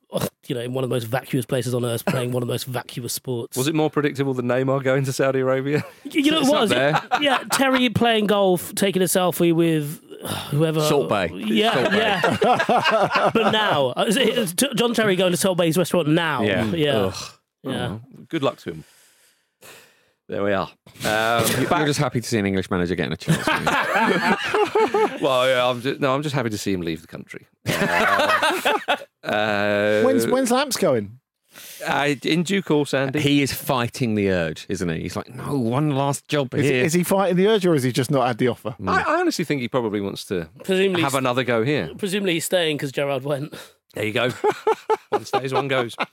you 0.46 0.54
know, 0.54 0.61
in 0.61 0.74
one 0.74 0.84
of 0.84 0.90
the 0.90 0.94
most 0.94 1.04
vacuous 1.04 1.46
places 1.46 1.74
on 1.74 1.84
earth, 1.84 2.04
playing 2.04 2.32
one 2.32 2.42
of 2.42 2.46
the 2.46 2.52
most 2.52 2.64
vacuous 2.64 3.12
sports. 3.12 3.57
Was 3.57 3.68
it 3.68 3.74
more 3.74 3.90
predictable 3.90 4.34
than 4.34 4.46
Neymar 4.46 4.82
going 4.82 5.04
to 5.04 5.12
Saudi 5.12 5.40
Arabia? 5.40 5.84
You 6.04 6.22
you 6.22 6.30
know, 6.30 6.40
It's 6.40 6.48
it 6.48 6.54
up 6.54 6.61
was. 6.61 6.70
there. 6.70 7.02
Yeah, 7.20 7.42
Terry 7.52 7.88
playing 7.90 8.26
golf, 8.26 8.74
taking 8.74 9.02
a 9.02 9.07
selfie 9.07 9.52
with 9.54 10.00
whoever. 10.28 10.80
Salt 10.80 11.08
Bae. 11.08 11.26
Yeah, 11.26 11.72
Salt 11.74 11.90
Bae. 11.90 11.96
yeah. 11.96 13.30
but 13.34 13.50
now, 13.52 13.88
uh, 13.96 14.04
is 14.08 14.16
it- 14.16 14.36
is 14.38 14.52
John 14.54 14.94
Terry 14.94 15.16
going 15.16 15.32
to 15.32 15.36
Salt 15.36 15.58
Bae's 15.58 15.76
restaurant 15.78 16.08
now. 16.08 16.42
Yeah. 16.42 16.64
yeah, 16.66 16.92
Ugh. 16.96 17.14
yeah. 17.62 17.88
Oh, 17.88 18.00
good 18.28 18.42
luck 18.42 18.56
to 18.58 18.70
him. 18.70 18.84
There 20.28 20.42
we 20.42 20.52
are. 20.52 20.68
Um, 21.04 21.44
You're 21.60 21.86
just 21.86 22.00
happy 22.00 22.20
to 22.20 22.26
see 22.26 22.38
an 22.38 22.46
English 22.46 22.68
manager 22.68 22.96
getting 22.96 23.12
a 23.12 23.16
chance. 23.16 23.46
well, 25.22 25.46
yeah, 25.48 25.64
I'm 25.68 25.80
just, 25.80 26.00
no, 26.00 26.12
I'm 26.12 26.22
just 26.24 26.34
happy 26.34 26.50
to 26.50 26.58
see 26.58 26.72
him 26.72 26.80
leave 26.80 27.00
the 27.00 27.06
country. 27.06 27.46
Uh, 27.68 28.96
uh, 29.22 30.02
When's 30.02 30.26
when's 30.26 30.50
Lamps 30.50 30.76
going? 30.76 31.20
I, 31.86 32.18
in 32.24 32.42
due 32.42 32.62
course, 32.62 32.94
Andy? 32.94 33.20
he 33.20 33.42
is 33.42 33.52
fighting 33.52 34.14
the 34.14 34.30
urge, 34.30 34.66
isn't 34.68 34.88
he? 34.88 35.00
He's 35.00 35.16
like, 35.16 35.28
no, 35.34 35.56
one 35.58 35.90
last 35.90 36.28
job 36.28 36.54
Is, 36.54 36.64
here. 36.64 36.84
is 36.84 36.92
he 36.92 37.02
fighting 37.02 37.36
the 37.36 37.48
urge 37.48 37.66
or 37.66 37.72
has 37.74 37.82
he 37.82 37.92
just 37.92 38.10
not 38.10 38.26
had 38.26 38.38
the 38.38 38.48
offer? 38.48 38.74
I, 38.86 39.02
I 39.02 39.20
honestly 39.20 39.44
think 39.44 39.60
he 39.60 39.68
probably 39.68 40.00
wants 40.00 40.24
to 40.26 40.48
Presumably, 40.64 41.02
have 41.02 41.14
another 41.14 41.44
go 41.44 41.64
here. 41.64 41.90
presumably 41.98 42.34
he's 42.34 42.44
staying 42.44 42.76
because 42.76 42.92
Gerrard 42.92 43.24
went. 43.24 43.54
There 43.94 44.04
you 44.04 44.12
go. 44.12 44.30
one 45.10 45.24
stays, 45.24 45.52
one 45.52 45.68
goes. 45.68 45.96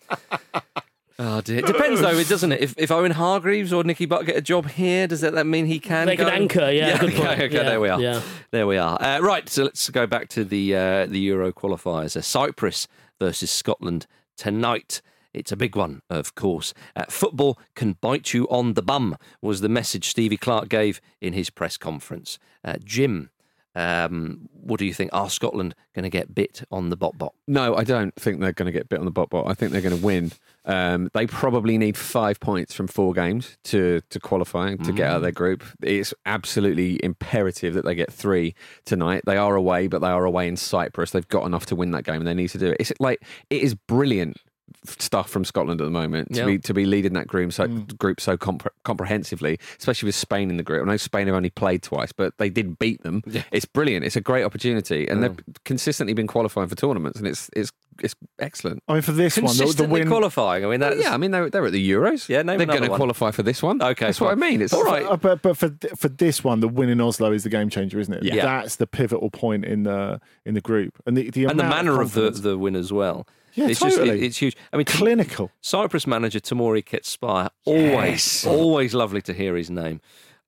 Oh 1.20 1.42
dear. 1.42 1.60
It 1.60 1.68
depends 1.68 2.02
though, 2.02 2.18
it 2.18 2.28
doesn't 2.28 2.52
it? 2.54 2.62
If, 2.62 2.74
if 2.76 2.90
Owen 2.90 3.12
Hargreaves 3.12 3.72
or 3.72 3.84
Nicky 3.84 4.08
Butt 4.08 4.26
get 4.26 4.36
a 4.36 4.42
job 4.42 4.68
here, 4.68 5.06
does 5.08 5.22
that, 5.22 5.34
that 5.36 5.46
mean 5.46 5.68
he 5.68 5.80
can? 5.80 6.08
They 6.08 6.16
go? 6.16 6.26
could 6.26 6.34
anchor, 6.34 6.72
yeah, 6.72 6.98
good 6.98 7.10
okay, 7.14 7.18
point. 7.20 7.42
okay, 7.42 7.56
Yeah, 7.56 7.64
there 7.64 7.80
we 7.80 7.90
are. 7.90 8.02
yeah. 8.02 8.22
There 8.50 8.66
we 8.66 8.78
are. 8.78 9.00
Uh, 9.02 9.20
right, 9.20 9.48
so 9.48 9.64
let's 9.64 9.88
go 9.92 10.08
back 10.08 10.28
to 10.30 10.44
the 10.44 10.76
uh, 10.76 11.06
the 11.06 11.20
Euro 11.20 11.54
qualifiers. 11.54 12.18
Uh, 12.18 12.22
Cyprus 12.22 12.88
versus 13.20 13.52
Scotland 13.52 14.08
tonight. 14.38 15.04
It's 15.34 15.52
a 15.52 15.58
big 15.58 15.76
one, 15.76 16.02
of 16.10 16.36
course. 16.36 16.74
Uh, 16.96 17.06
football 17.10 17.58
can 17.76 17.94
bite 18.02 18.34
you 18.34 18.46
on 18.50 18.74
the 18.74 18.82
bum 18.82 19.18
was 19.42 19.62
the 19.62 19.70
message 19.70 20.10
Stevie 20.10 20.38
Clarke 20.38 20.70
gave 20.70 21.02
in 21.22 21.34
his 21.34 21.50
press 21.50 21.78
conference. 21.78 22.38
Uh, 22.64 22.76
Jim, 22.84 23.30
um, 23.76 24.50
what 24.52 24.80
do 24.80 24.86
you 24.86 24.94
think? 24.94 25.10
Are 25.14 25.30
Scotland 25.30 25.74
going 25.96 26.04
to 26.04 26.10
get 26.10 26.36
bit 26.36 26.64
on 26.72 26.90
the 26.90 26.96
bot 26.96 27.18
bot? 27.18 27.34
No, 27.48 27.76
I 27.76 27.84
don't 27.84 28.14
think 28.16 28.40
they're 28.40 28.54
going 28.54 28.68
to 28.68 28.72
get 28.72 28.88
bit 28.88 29.00
on 29.00 29.06
the 29.06 29.12
bot 29.12 29.30
bot. 29.30 29.48
I 29.48 29.54
think 29.54 29.72
they're 29.72 29.82
going 29.82 29.98
to 29.98 30.06
win. 30.06 30.32
Um, 30.66 31.10
they 31.14 31.26
probably 31.26 31.78
need 31.78 31.98
five 31.98 32.40
points 32.40 32.74
from 32.74 32.88
four 32.88 33.14
games 33.14 33.58
to 33.66 34.02
to 34.10 34.20
qualify 34.20 34.76
to 34.76 34.92
get 34.92 35.10
out 35.10 35.18
of 35.18 35.22
their 35.24 35.32
group. 35.32 35.64
It's 35.82 36.14
absolutely 36.26 37.04
imperative 37.04 37.74
that 37.74 37.84
they 37.84 37.96
get 37.96 38.14
three 38.14 38.54
tonight. 38.86 39.24
They 39.26 39.38
are 39.38 39.56
away, 39.56 39.88
but 39.88 40.00
they 40.00 40.08
are 40.08 40.26
away 40.26 40.48
in 40.48 40.56
Cyprus. 40.56 41.12
They've 41.12 41.28
got 41.28 41.46
enough 41.46 41.66
to 41.68 41.76
win 41.76 41.92
that 41.92 42.04
game, 42.04 42.18
and 42.18 42.28
they 42.28 42.34
need 42.36 42.50
to 42.50 42.60
do 42.60 42.68
it. 42.68 42.78
It's 42.80 42.94
like 43.00 43.24
it 43.50 43.64
is 43.64 43.74
brilliant 43.74 44.38
stuff 44.86 45.30
from 45.30 45.46
Scotland 45.46 45.80
at 45.82 45.86
the 45.86 45.92
moment 45.92 46.34
to 46.34 46.40
Yeah. 46.40 46.46
be 46.46 46.60
to 46.60 46.74
be 46.74 46.86
leading 46.86 47.14
that 47.14 47.28
group 47.28 47.54
so 47.54 47.68
group 47.68 48.20
so 48.20 48.38
compre- 48.38 48.70
comprehensively, 48.84 49.60
especially 49.80 50.08
with 50.08 50.16
Spain 50.16 50.50
in 50.50 50.58
the 50.58 50.64
group. 50.64 50.86
I 50.86 50.90
know 50.90 50.98
Spain 50.98 51.28
have 51.28 51.36
only 51.36 51.50
played 51.50 51.84
twice, 51.84 52.12
but 52.12 52.38
they 52.38 52.50
did 52.50 52.80
beat 52.80 53.02
them. 53.04 53.22
It's 53.52 53.66
brilliant. 53.66 54.06
It's 54.06 54.16
a 54.16 54.22
great 54.22 54.44
opportunity, 54.44 55.08
and 55.08 55.24
they've 55.24 55.38
consistently 55.66 56.14
been 56.14 56.28
qualifying 56.28 56.68
for 56.70 56.76
tournaments, 56.76 57.20
and 57.20 57.28
it's 57.28 57.50
it's 57.56 57.72
it's 58.02 58.16
excellent. 58.40 58.82
I 58.88 58.94
mean, 58.94 59.02
for 59.04 59.12
this 59.12 59.38
one, 59.38 59.56
the, 59.56 59.66
the 59.78 59.88
win. 59.88 60.08
qualifying. 60.08 60.66
I 60.66 60.68
mean, 60.68 60.80
that's 60.80 61.02
yeah, 61.02 61.14
I 61.14 61.18
mean 61.18 61.32
they're, 61.32 61.50
they're 61.50 61.66
at 61.66 61.72
the 61.72 61.92
Euros. 61.92 62.28
Yeah, 62.28 62.42
name 62.42 62.58
they're 62.58 62.66
going 62.68 62.82
to 62.82 62.90
qualify 62.90 63.32
for 63.32 63.44
this 63.44 63.62
one. 63.62 63.82
Okay, 63.82 64.08
that's 64.08 64.20
what 64.20 64.32
I 64.32 64.36
mean. 64.36 64.62
It's 64.62 64.74
All 64.74 64.84
right. 64.84 65.06
Uh, 65.06 65.18
but 65.18 65.42
but 65.42 65.58
for 65.58 65.76
for 65.96 66.10
this 66.10 66.44
one, 66.44 66.60
the 66.60 66.68
win 66.68 66.90
in 66.90 67.00
Oslo 67.00 67.32
is 67.32 67.44
the 67.44 67.50
game 67.50 67.70
changer, 67.70 68.00
isn't 68.00 68.14
it? 68.14 68.24
Yeah. 68.24 68.46
That's 68.46 68.78
the 68.78 68.88
pivotal 68.88 69.30
point 69.30 69.66
in 69.66 69.84
the 69.84 70.20
in 70.46 70.54
the 70.56 70.62
group, 70.62 70.94
and 71.06 71.16
the 71.16 71.30
the 71.30 71.46
and 71.46 71.60
the 71.60 71.64
manner 71.64 72.02
of 72.02 72.14
the, 72.14 72.32
the 72.32 72.58
win 72.58 72.76
as 72.76 72.92
well. 72.92 73.28
Yeah, 73.56 73.68
it's 73.70 73.80
just 73.80 73.98
totally. 73.98 74.18
it- 74.20 74.24
it's 74.24 74.38
huge. 74.38 74.56
I 74.72 74.78
mean, 74.78 74.86
clinical. 74.86 75.52
Cyprus 75.62 76.08
manager 76.08 76.40
Temuri 76.40 76.84
Ketsbaia, 76.84 77.50
always, 77.66 78.46
always 78.46 78.94
lovely 78.94 79.22
to 79.24 79.34
hear 79.34 79.56
his 79.56 79.70
name. 79.70 80.02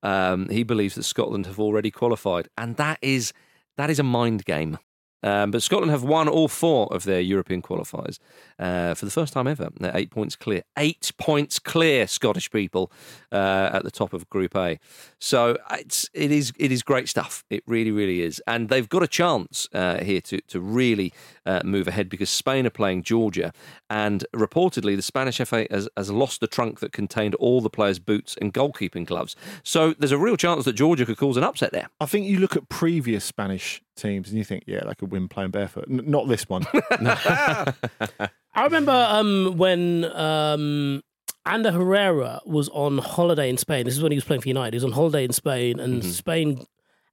Um, 0.04 0.50
he 0.50 0.64
believes 0.64 0.96
that 0.96 1.04
Scotland 1.04 1.46
have 1.48 1.60
already 1.60 1.92
qualified, 1.92 2.48
and 2.58 2.76
that 2.78 3.00
is 3.02 3.34
that 3.78 3.90
is 3.90 4.00
a 4.00 4.04
mind 4.04 4.46
game. 4.46 4.78
Um, 5.26 5.50
but 5.50 5.64
Scotland 5.64 5.92
have 5.92 6.04
won 6.04 6.30
all 6.30 6.48
four 6.48 6.88
of 6.94 7.04
their 7.04 7.20
European 7.20 7.64
qualifiers 7.64 8.20
uh, 8.60 8.94
for 8.94 9.06
the 9.06 9.12
first 9.12 9.34
time 9.34 9.48
ever. 9.48 9.70
They're 9.80 9.98
eight 9.98 10.12
points 10.12 10.36
clear. 10.36 10.62
Eight 10.78 11.12
points 11.18 11.58
clear, 11.58 12.06
Scottish 12.06 12.52
people, 12.52 12.92
uh, 13.32 13.72
at 13.74 13.84
the 13.84 13.90
top 13.90 14.14
of 14.14 14.30
Group 14.30 14.56
A. 14.56 14.80
So 15.20 15.58
it's 15.72 16.08
it 16.14 16.32
is 16.32 16.54
it 16.58 16.72
is 16.72 16.84
great 16.84 17.10
stuff. 17.10 17.44
It 17.50 17.64
really 17.66 17.92
really 17.92 18.22
is, 18.22 18.42
and 18.46 18.70
they've 18.70 18.88
got 18.88 19.02
a 19.02 19.08
chance 19.08 19.68
uh, 19.74 20.04
here 20.04 20.22
to 20.22 20.40
to 20.42 20.60
really 20.62 21.12
uh, 21.48 21.62
move 21.66 21.88
ahead 21.88 22.08
because 22.08 22.30
Spain 22.30 22.68
are 22.68 22.72
playing 22.72 23.02
Georgia, 23.02 23.52
and 23.90 24.26
reportedly 24.36 24.96
the 24.96 25.02
Spanish 25.02 25.38
FA 25.38 25.66
has, 25.72 25.90
has 25.98 26.12
lost 26.12 26.40
the 26.40 26.48
trunk 26.48 26.82
that 26.82 26.92
contained 26.92 27.34
all 27.36 27.62
the 27.62 27.70
players' 27.70 27.98
boots 27.98 28.38
and 28.40 28.54
goalkeeping 28.54 29.06
gloves. 29.06 29.36
So 29.64 29.96
there's 29.98 30.12
a 30.12 30.20
real 30.20 30.38
chance 30.38 30.66
that 30.66 30.74
Georgia 30.74 31.06
could 31.06 31.18
cause 31.18 31.36
an 31.36 31.44
upset 31.44 31.72
there. 31.72 31.88
I 32.00 32.06
think 32.06 32.28
you 32.28 32.38
look 32.38 32.56
at 32.56 32.70
previous 32.70 33.26
Spanish 33.26 33.82
teams 33.96 34.30
and 34.30 34.38
you 34.38 34.44
think, 34.44 34.64
yeah, 34.68 34.84
they 34.86 34.94
could 34.94 35.12
win 35.16 35.28
playing 35.28 35.52
barefoot. 35.52 35.86
N- 35.90 36.04
not 36.06 36.28
this 36.28 36.48
one. 36.48 36.66
I 36.92 38.64
remember 38.64 38.92
um, 38.92 39.56
when 39.58 40.06
um, 40.16 41.04
Ander 41.46 41.72
Herrera 41.72 42.42
was 42.46 42.70
on 42.70 42.98
holiday 43.00 43.50
in 43.50 43.58
Spain. 43.58 43.86
This 43.86 43.96
is 43.96 44.02
when 44.04 44.12
he 44.12 44.16
was 44.18 44.24
playing 44.24 44.42
for 44.42 44.48
United. 44.48 44.74
He 44.74 44.78
was 44.78 44.84
on 44.86 44.92
holiday 44.92 45.26
in 45.26 45.34
Spain, 45.34 45.80
and 45.80 46.02
Mm-hmm. 46.02 46.12
Spain 46.12 46.66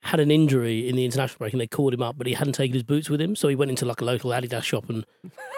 had 0.04 0.18
an 0.20 0.30
injury 0.32 0.88
in 0.88 0.96
the 0.96 1.04
international 1.04 1.38
break, 1.38 1.52
and 1.52 1.60
they 1.60 1.66
called 1.66 1.94
him 1.94 2.02
up, 2.02 2.16
but 2.18 2.26
he 2.26 2.34
hadn't 2.34 2.54
taken 2.54 2.74
his 2.74 2.82
boots 2.82 3.08
with 3.08 3.20
him, 3.20 3.36
so 3.36 3.46
he 3.48 3.54
went 3.54 3.70
into 3.70 3.84
like 3.84 4.00
a 4.00 4.04
local 4.04 4.30
Adidas 4.30 4.62
shop 4.64 4.88
and, 4.90 5.04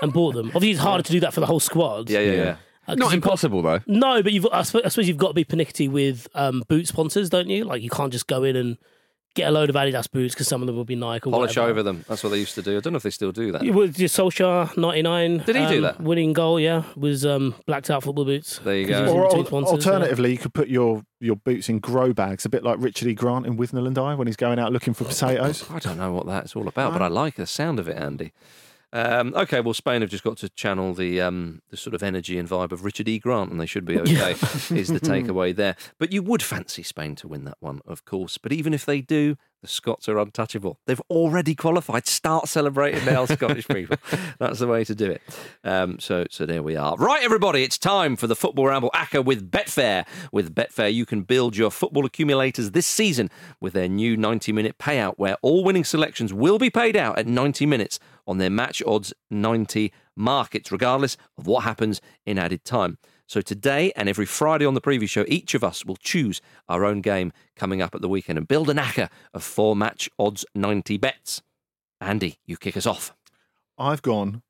and 0.03 0.12
bought 0.12 0.34
them. 0.34 0.49
Obviously, 0.49 0.72
it's 0.72 0.80
harder 0.80 1.03
to 1.03 1.12
do 1.12 1.20
that 1.20 1.32
for 1.32 1.40
the 1.40 1.47
whole 1.47 1.61
squad. 1.61 2.11
Yeah, 2.11 2.20
yeah, 2.20 2.32
yeah. 2.32 2.42
Uh, 2.86 2.92
'cause 2.92 2.97
Not 2.99 3.12
you've 3.12 3.22
got- 3.22 3.28
impossible 3.28 3.62
though. 3.62 3.80
No, 3.86 4.22
but 4.22 4.32
you've. 4.34 4.47
I 4.53 4.61
suppose, 4.62 4.82
I 4.84 4.88
suppose 4.90 5.09
you've 5.09 5.16
got 5.16 5.28
to 5.28 5.34
be 5.34 5.45
pernickety 5.45 5.88
with 5.88 6.28
um, 6.34 6.62
boot 6.68 6.86
sponsors, 6.86 7.30
don't 7.30 7.49
you? 7.49 7.64
Like 7.64 7.80
you 7.80 7.88
can't 7.88 8.12
just 8.12 8.26
go 8.26 8.42
in 8.45 8.57
and 8.57 8.76
get 9.35 9.49
a 9.49 9.51
load 9.51 9.68
of 9.68 9.76
Adidas 9.76 10.11
boots 10.11 10.35
because 10.35 10.49
some 10.49 10.62
of 10.62 10.66
them 10.66 10.76
will 10.76 10.85
be 10.85 10.95
Nike 10.95 11.28
or 11.28 11.32
Polish 11.32 11.57
whatever. 11.57 11.70
over 11.70 11.82
them. 11.82 12.05
That's 12.09 12.22
what 12.22 12.30
they 12.30 12.39
used 12.39 12.55
to 12.55 12.62
do. 12.62 12.76
I 12.76 12.80
don't 12.80 12.93
know 12.93 12.99
if 12.99 13.03
they 13.03 13.11
still 13.11 13.32
do 13.32 13.53
that. 13.53 13.62
It 13.62 13.72
was 13.72 13.91
just 13.91 14.16
Solskjaer, 14.16 14.76
99. 14.76 15.39
Did 15.39 15.57
he 15.57 15.66
do 15.66 15.76
um, 15.76 15.82
that? 15.82 16.01
Winning 16.01 16.32
goal, 16.32 16.61
yeah. 16.61 16.85
Was 16.97 17.26
um, 17.26 17.55
blacked 17.66 17.91
out 17.91 18.05
football 18.05 18.24
boots. 18.24 18.59
There 18.59 18.76
you 18.76 18.87
go. 18.87 19.12
or 19.12 19.24
al- 19.26 19.45
sponsors, 19.45 19.85
yeah. 19.85 19.93
alternatively, 19.93 20.32
you 20.32 20.39
could 20.39 20.55
put 20.55 20.68
your, 20.68 21.05
your 21.20 21.37
boots 21.37 21.68
in 21.68 21.80
grow 21.80 22.12
bags, 22.12 22.45
a 22.45 22.49
bit 22.49 22.62
like 22.62 22.76
Richard 22.78 23.09
E. 23.09 23.14
Grant 23.14 23.47
in 23.47 23.57
Withnail 23.57 23.87
and 23.87 23.99
I 23.99 24.14
when 24.14 24.26
he's 24.26 24.37
going 24.37 24.59
out 24.59 24.72
looking 24.72 24.95
for 24.95 25.05
potatoes. 25.05 25.68
I 25.70 25.78
don't 25.80 25.99
know 25.99 26.12
what 26.12 26.26
that's 26.26 26.55
all 26.55 26.68
about, 26.68 26.93
but 26.93 27.03
I 27.03 27.09
like 27.09 27.35
the 27.37 27.47
sound 27.47 27.78
of 27.80 27.89
it, 27.89 27.97
Andy. 27.97 28.32
Um, 28.95 29.34
okay, 29.34 29.61
well, 29.61 29.74
Spain 29.74 30.03
have 30.03 30.11
just 30.11 30.22
got 30.22 30.36
to 30.38 30.49
channel 30.49 30.95
the 30.95 31.20
um, 31.20 31.62
the 31.70 31.76
sort 31.76 31.95
of 31.95 32.03
energy 32.03 32.38
and 32.38 32.49
vibe 32.49 32.70
of 32.70 32.84
Richard 32.84 33.09
E. 33.09 33.18
Grant, 33.18 33.51
and 33.51 33.61
they 33.61 33.66
should 33.66 33.84
be 33.84 33.99
okay. 33.99 34.30
is 34.74 34.88
the 34.88 35.01
takeaway 35.03 35.55
there? 35.55 35.74
But 35.99 36.12
you 36.12 36.22
would 36.22 36.45
fancy 36.45 36.84
Spain 36.84 37.16
to 37.16 37.26
win 37.28 37.45
that 37.45 37.57
one, 37.59 37.80
of 37.86 38.05
course. 38.05 38.38
But 38.38 38.53
even 38.53 38.72
if 38.72 38.86
they 38.86 39.01
do, 39.01 39.36
the 39.64 39.68
Scots 39.68 40.11
are 40.11 40.18
untouchable. 40.18 40.78
They've 40.86 41.01
already 41.09 41.55
qualified. 41.55 42.07
Start 42.07 42.49
celebrating 42.49 43.03
now, 43.07 43.24
Scottish 43.24 43.66
people. 43.66 43.97
That's 44.38 44.59
the 44.59 44.66
way 44.66 44.84
to 44.84 44.95
do 44.95 45.11
it. 45.11 45.22
Um, 45.64 45.99
so, 45.99 46.26
so 46.30 46.45
there 46.45 46.62
we 46.62 46.76
are. 46.76 46.97
Right, 46.97 47.24
everybody, 47.24 47.64
it's 47.64 47.78
time 47.78 48.14
for 48.14 48.26
the 48.26 48.36
Football 48.36 48.66
Ramble 48.66 48.90
ACCA 48.95 49.24
with 49.24 49.51
Betfair. 49.51 50.07
With 50.30 50.55
Betfair, 50.55 50.92
you 50.92 51.07
can 51.07 51.22
build 51.22 51.57
your 51.57 51.70
football 51.70 52.05
accumulators 52.05 52.72
this 52.72 52.86
season 52.86 53.30
with 53.59 53.72
their 53.72 53.88
new 53.88 54.18
90 54.18 54.53
minute 54.53 54.76
payout, 54.76 55.14
where 55.16 55.38
all 55.40 55.64
winning 55.64 55.84
selections 55.84 56.34
will 56.34 56.59
be 56.59 56.68
paid 56.68 56.95
out 56.95 57.18
at 57.18 57.26
90 57.26 57.64
minutes 57.64 57.99
on 58.27 58.39
their 58.39 58.51
match 58.51 58.83
odds 58.87 59.12
90 59.31 59.93
markets, 60.16 60.70
regardless 60.72 61.16
of 61.39 61.47
what 61.47 61.64
happens 61.64 62.01
in 62.27 62.39
added 62.39 62.64
time. 62.64 62.99
So 63.27 63.41
today 63.41 63.91
and 63.97 64.09
every 64.09 64.27
Friday 64.27 64.66
on 64.66 64.75
the 64.75 64.81
preview 64.81 65.09
show, 65.09 65.25
each 65.29 65.55
of 65.55 65.64
us 65.64 65.85
will 65.85 65.97
choose 65.97 66.41
our 66.68 66.85
own 66.85 67.01
game 67.01 67.33
coming 67.57 67.81
up 67.81 67.95
at 67.95 68.01
the 68.03 68.09
weekend 68.09 68.37
and 68.39 68.47
build 68.47 68.68
an 68.68 68.77
ACCA 68.77 69.09
of 69.33 69.43
four 69.43 69.75
match 69.75 70.11
odds 70.18 70.45
90 70.55 70.99
bets. 70.99 71.43
Andy, 72.01 72.39
you 72.45 72.57
kick 72.57 72.77
us 72.77 72.87
off. 72.87 73.14
I've 73.79 74.03
gone, 74.03 74.43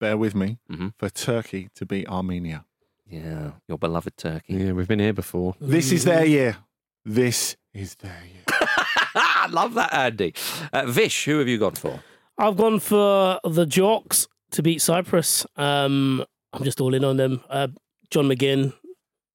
bear 0.00 0.16
with 0.16 0.34
me, 0.34 0.58
Mhm. 0.70 0.94
for 0.98 1.10
Turkey 1.10 1.68
to 1.74 1.84
beat 1.84 2.08
Armenia. 2.08 2.64
Yeah, 3.06 3.52
your 3.68 3.76
beloved 3.76 4.16
Turkey. 4.16 4.54
Yeah, 4.54 4.72
we've 4.72 4.88
been 4.88 5.00
here 5.00 5.12
before. 5.12 5.54
This 5.60 5.90
is 5.92 6.04
their 6.04 6.24
year. 6.24 6.58
This 7.04 7.56
is 7.74 7.96
their 7.96 8.22
year. 8.32 8.44
I 9.14 9.48
love 9.50 9.74
that, 9.74 9.92
Andy. 9.92 10.32
Uh, 10.72 10.86
Vish, 10.86 11.24
who 11.24 11.38
have 11.40 11.48
you 11.48 11.58
gone 11.58 11.74
for? 11.74 12.00
I've 12.38 12.56
gone 12.56 12.80
for 12.80 13.38
the 13.44 13.66
Jocks 13.66 14.26
to 14.52 14.62
beat 14.62 14.80
Cyprus. 14.82 15.46
Um, 15.56 16.24
I'm 16.52 16.64
just 16.64 16.80
all 16.80 16.94
in 16.94 17.04
on 17.04 17.16
them. 17.16 17.42
Uh, 17.48 17.68
John 18.10 18.26
McGinn, 18.28 18.72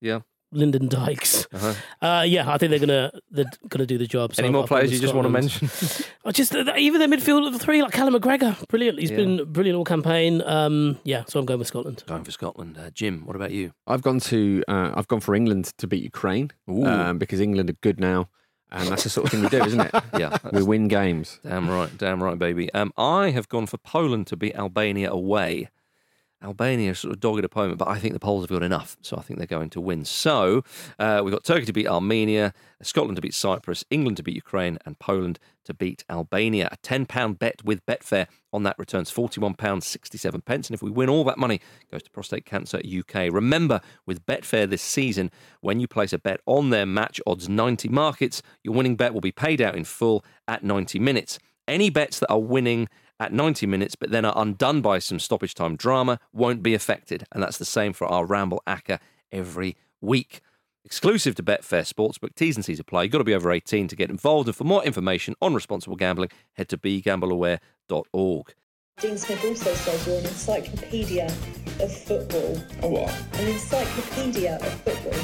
Yeah. 0.02 0.20
Lyndon 0.52 0.88
Dykes. 0.88 1.46
Uh-huh. 1.54 1.74
Uh, 2.02 2.22
yeah, 2.22 2.50
I 2.50 2.58
think 2.58 2.70
they're 2.70 2.80
gonna 2.80 3.12
they're 3.32 3.46
gonna 3.68 3.86
do 3.86 3.98
the 3.98 4.08
job. 4.08 4.34
So 4.34 4.40
Any 4.42 4.48
I've- 4.48 4.54
more 4.54 4.64
I've 4.64 4.68
players 4.70 4.84
with 4.86 4.94
you 4.94 5.00
just 5.02 5.14
want 5.14 5.26
to 5.26 5.30
mention? 5.30 5.70
I 6.26 6.32
just 6.32 6.56
uh, 6.56 6.74
even 6.78 7.00
their 7.00 7.10
midfield 7.10 7.46
of 7.48 7.54
the 7.54 7.60
three, 7.60 7.82
like 7.82 7.92
Callum 7.92 8.14
McGregor, 8.14 8.56
brilliant. 8.70 9.00
He's 9.00 9.12
Yeah. 9.12 9.18
been 9.18 9.52
brilliant 9.52 9.78
all 9.78 9.84
campaign. 9.84 10.42
Um, 10.44 11.00
yeah, 11.04 11.24
so 11.28 11.40
I'm 11.40 11.46
going 11.46 11.60
with 11.60 11.68
Scotland. 11.68 12.04
Going 12.08 12.24
for 12.24 12.32
Scotland. 12.32 12.78
Uh, 12.78 12.90
Jim, 12.92 13.26
what 13.26 13.36
about 13.36 13.52
you? 13.52 13.74
I've 13.88 14.02
gone 14.02 14.20
to 14.22 14.64
uh, 14.68 14.92
I've 14.96 15.08
gone 15.08 15.20
for 15.20 15.36
England 15.36 15.72
to 15.80 15.88
beat 15.88 16.04
Ukraine 16.04 16.52
um, 16.68 17.18
because 17.18 17.40
England 17.42 17.70
are 17.70 17.78
good 17.82 18.00
now, 18.00 18.30
and 18.72 18.88
that's 18.90 19.04
the 19.04 19.10
sort 19.10 19.26
of 19.26 19.32
thing 19.32 19.42
we 19.42 19.50
do, 19.50 19.64
isn't 19.64 19.82
it? 19.82 19.96
Yeah, 20.18 20.38
we 20.52 20.64
win 20.64 20.88
games. 20.88 21.40
Damn 21.44 21.70
right, 21.70 21.96
damn 21.98 22.24
right, 22.24 22.38
baby. 22.38 22.74
Um, 22.74 22.92
I 22.98 23.30
have 23.32 23.48
gone 23.50 23.68
for 23.68 23.78
Poland 23.78 24.28
to 24.28 24.36
beat 24.38 24.56
Albania 24.56 25.12
away. 25.12 25.70
Albania 26.44 26.92
is 26.92 27.00
sort 27.00 27.14
of 27.14 27.20
dogged 27.20 27.44
opponent, 27.44 27.80
but 27.80 27.88
I 27.88 27.98
think 27.98 28.14
the 28.14 28.20
Poles 28.20 28.44
have 28.44 28.50
got 28.50 28.62
enough, 28.62 28.96
so 29.02 29.18
I 29.18 29.22
think 29.22 29.40
they're 29.40 29.48
going 29.48 29.72
to 29.72 29.82
win. 29.82 30.06
So 30.06 30.64
uh, 31.00 31.22
we've 31.24 31.34
got 31.34 31.44
Turkey 31.44 31.66
to 31.66 31.74
beat 31.74 31.88
Armenia, 31.88 32.54
Scotland 32.82 33.16
to 33.16 33.22
beat 33.22 33.34
Cyprus, 33.34 33.84
England 33.90 34.18
to 34.18 34.24
beat 34.24 34.36
Ukraine, 34.36 34.78
and 34.86 35.00
Poland 35.00 35.40
to 35.66 35.74
beat 35.74 36.04
Albania. 36.10 36.70
A 36.72 36.78
ten 36.78 37.08
pound 37.08 37.40
bet 37.40 37.64
with 37.64 37.84
Betfair 37.88 38.28
on 38.54 38.64
that 38.64 38.78
returns 38.78 39.10
forty 39.10 39.40
one 39.40 39.56
pounds 39.56 39.88
sixty 39.88 40.18
seven 40.18 40.42
pence, 40.42 40.68
and 40.70 40.76
if 40.76 40.84
we 40.84 40.92
win 40.92 41.10
all 41.10 41.24
that 41.24 41.40
money, 41.40 41.56
it 41.56 41.92
goes 41.92 42.04
to 42.04 42.12
Prostate 42.12 42.46
Cancer 42.46 42.78
UK. 42.78 43.32
Remember, 43.32 43.82
with 44.06 44.24
Betfair 44.28 44.70
this 44.70 44.84
season, 44.84 45.32
when 45.62 45.80
you 45.80 45.88
place 45.88 46.14
a 46.14 46.20
bet 46.20 46.40
on 46.46 46.70
their 46.70 46.86
match 46.86 47.20
odds 47.26 47.50
ninety 47.50 47.90
markets, 47.90 48.44
your 48.64 48.76
winning 48.76 48.96
bet 48.96 49.14
will 49.14 49.22
be 49.22 49.32
paid 49.32 49.60
out 49.60 49.76
in 49.76 49.84
full 49.84 50.24
at 50.48 50.64
ninety 50.64 51.00
minutes. 51.00 51.40
Any 51.68 51.90
bets 51.90 52.20
that 52.20 52.32
are 52.32 52.40
winning 52.40 52.88
at 53.20 53.34
90 53.34 53.66
minutes 53.66 53.96
but 53.96 54.12
then 54.12 54.26
are 54.26 54.34
undone 54.36 54.82
by 54.82 55.00
some 55.00 55.20
stoppage 55.20 55.54
time 55.54 55.76
drama 55.76 56.20
won't 56.34 56.64
be 56.64 56.74
affected. 56.74 57.26
And 57.32 57.42
that's 57.42 57.58
the 57.58 57.66
same 57.66 57.94
for 57.94 58.08
our 58.08 58.26
Ramble 58.26 58.62
ACCA 58.68 59.00
every 59.32 59.76
week. 60.02 60.42
Exclusive 60.84 61.36
to 61.36 61.44
Betfair 61.44 61.86
Sportsbook, 61.86 62.34
T's 62.36 62.56
and 62.56 62.64
C's 62.64 62.80
apply. 62.80 63.04
You've 63.04 63.12
got 63.12 63.18
to 63.18 63.26
be 63.26 63.34
over 63.34 63.52
18 63.52 63.90
to 63.90 63.96
get 63.96 64.10
involved. 64.10 64.48
And 64.48 64.56
for 64.56 64.64
more 64.64 64.84
information 64.86 65.36
on 65.42 65.54
responsible 65.54 65.98
gambling, 65.98 66.30
head 66.54 66.70
to 66.70 66.78
begambleaware.org. 66.78 68.54
Dean 69.00 69.18
Smith 69.18 69.46
also 69.46 69.74
says 69.74 70.08
you're 70.08 70.18
an 70.18 70.26
encyclopedia 70.26 71.26
of 71.82 71.96
football. 71.96 72.58
Oh, 72.82 72.90
what? 72.90 73.24
An 73.34 73.48
encyclopedia 73.48 74.56
of 74.56 74.74
football. 74.82 75.20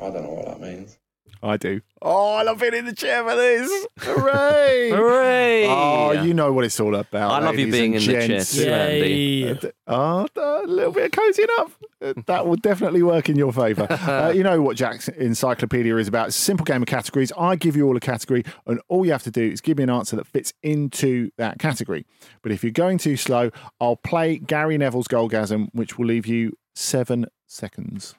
I 0.00 0.10
don't 0.12 0.22
know 0.22 0.30
what 0.30 0.46
that 0.46 0.60
means. 0.60 0.98
I 1.42 1.56
do. 1.56 1.80
Oh, 2.02 2.34
I 2.34 2.42
love 2.42 2.60
being 2.60 2.74
in 2.74 2.84
the 2.86 2.94
chair 2.94 3.22
for 3.24 3.34
this. 3.34 3.86
Hooray! 4.00 4.90
Hooray! 4.94 5.66
Oh, 5.68 6.12
you 6.12 6.34
know 6.34 6.52
what 6.52 6.64
it's 6.64 6.78
all 6.80 6.94
about. 6.94 7.30
I 7.30 7.44
love 7.44 7.58
you 7.58 7.66
ladies 7.66 7.72
being 7.80 7.94
and 7.96 8.02
in 8.04 8.06
the 8.08 8.12
chair 8.18 8.28
gents. 8.28 8.54
too, 8.54 8.62
Yay. 8.64 9.50
Uh, 9.50 9.54
d- 9.54 9.70
Oh, 9.86 10.26
a 10.36 10.66
little 10.66 10.92
bit 10.92 11.06
of 11.06 11.10
cozying 11.12 11.48
up. 11.58 11.72
Uh, 12.02 12.14
That 12.26 12.46
will 12.46 12.56
definitely 12.56 13.02
work 13.02 13.28
in 13.28 13.36
your 13.36 13.52
favour. 13.52 13.86
Uh, 14.10 14.32
you 14.34 14.42
know 14.42 14.60
what 14.62 14.76
Jack's 14.76 15.08
encyclopedia 15.08 15.96
is 15.96 16.08
about. 16.08 16.28
It's 16.28 16.36
a 16.38 16.40
simple 16.40 16.64
game 16.64 16.82
of 16.82 16.88
categories. 16.88 17.32
I 17.38 17.56
give 17.56 17.76
you 17.76 17.86
all 17.86 17.96
a 17.96 18.00
category, 18.00 18.44
and 18.66 18.80
all 18.88 19.04
you 19.06 19.12
have 19.12 19.22
to 19.24 19.30
do 19.30 19.42
is 19.42 19.60
give 19.60 19.76
me 19.78 19.84
an 19.84 19.90
answer 19.90 20.16
that 20.16 20.26
fits 20.26 20.52
into 20.62 21.30
that 21.38 21.58
category. 21.58 22.04
But 22.42 22.52
if 22.52 22.62
you're 22.64 22.72
going 22.72 22.98
too 22.98 23.16
slow, 23.16 23.50
I'll 23.80 23.96
play 23.96 24.38
Gary 24.38 24.76
Neville's 24.78 25.08
Goalgasm, 25.08 25.68
which 25.72 25.98
will 25.98 26.06
leave 26.06 26.26
you 26.26 26.56
seven 26.74 27.26
seconds. 27.46 28.14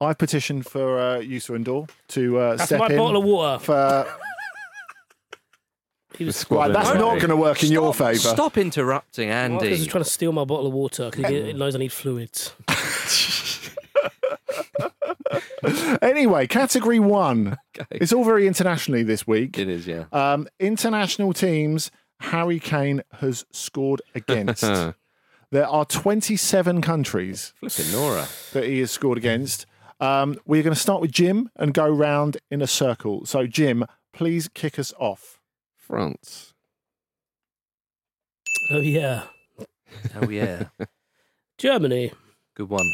I've 0.00 0.18
petitioned 0.18 0.66
for 0.66 0.98
uh, 0.98 1.18
Yusa 1.20 1.54
and 1.56 1.64
Dor 1.64 1.86
to 2.08 2.38
uh, 2.38 2.56
That's 2.56 2.64
step 2.68 2.80
my 2.80 2.86
in 2.88 2.96
bottle 2.96 3.18
of 3.20 3.24
water. 3.24 3.64
for. 3.64 4.06
He 6.18 6.24
was 6.26 6.36
squad 6.36 6.58
Right, 6.58 6.72
that's 6.74 6.98
not 6.98 7.16
going 7.16 7.30
to 7.30 7.36
work 7.36 7.62
in 7.62 7.72
your 7.72 7.94
favour. 7.94 8.18
Stop 8.18 8.58
interrupting, 8.58 9.30
Marcus 9.30 9.68
is 9.68 9.78
Andy. 9.78 9.86
trying 9.86 10.04
to 10.04 10.10
steal 10.10 10.32
my 10.32 10.44
bottle 10.44 10.66
of 10.66 10.74
water 10.74 11.08
because 11.10 11.30
he 11.30 11.54
knows 11.54 11.74
I 11.74 11.78
need 11.78 11.92
fluids. 11.92 12.52
Anyway, 16.02 16.46
category 16.46 16.98
one. 16.98 17.56
Okay. 17.78 17.86
It's 17.92 18.12
all 18.12 18.24
very 18.24 18.46
internationally 18.46 19.02
this 19.02 19.26
week. 19.26 19.58
It 19.58 19.68
is, 19.68 19.86
yeah. 19.86 20.04
Um, 20.12 20.48
international 20.58 21.32
teams 21.32 21.90
Harry 22.20 22.58
Kane 22.58 23.02
has 23.20 23.44
scored 23.52 24.00
against. 24.14 24.62
there 25.50 25.66
are 25.68 25.84
27 25.84 26.80
countries 26.80 27.52
Flipping 27.60 27.92
Nora. 27.92 28.26
that 28.52 28.64
he 28.64 28.80
has 28.80 28.90
scored 28.90 29.18
against. 29.18 29.66
Um, 30.00 30.36
we're 30.46 30.62
going 30.62 30.74
to 30.74 30.80
start 30.80 31.00
with 31.02 31.12
Jim 31.12 31.50
and 31.56 31.74
go 31.74 31.86
round 31.88 32.38
in 32.50 32.62
a 32.62 32.66
circle. 32.66 33.26
So, 33.26 33.46
Jim, 33.46 33.84
please 34.12 34.48
kick 34.48 34.78
us 34.78 34.92
off. 34.98 35.38
France. 35.76 36.54
Oh 38.70 38.78
yeah, 38.78 39.24
Oh, 40.22 40.28
yeah. 40.30 40.64
Germany, 41.58 42.12
Good 42.54 42.68
one. 42.70 42.90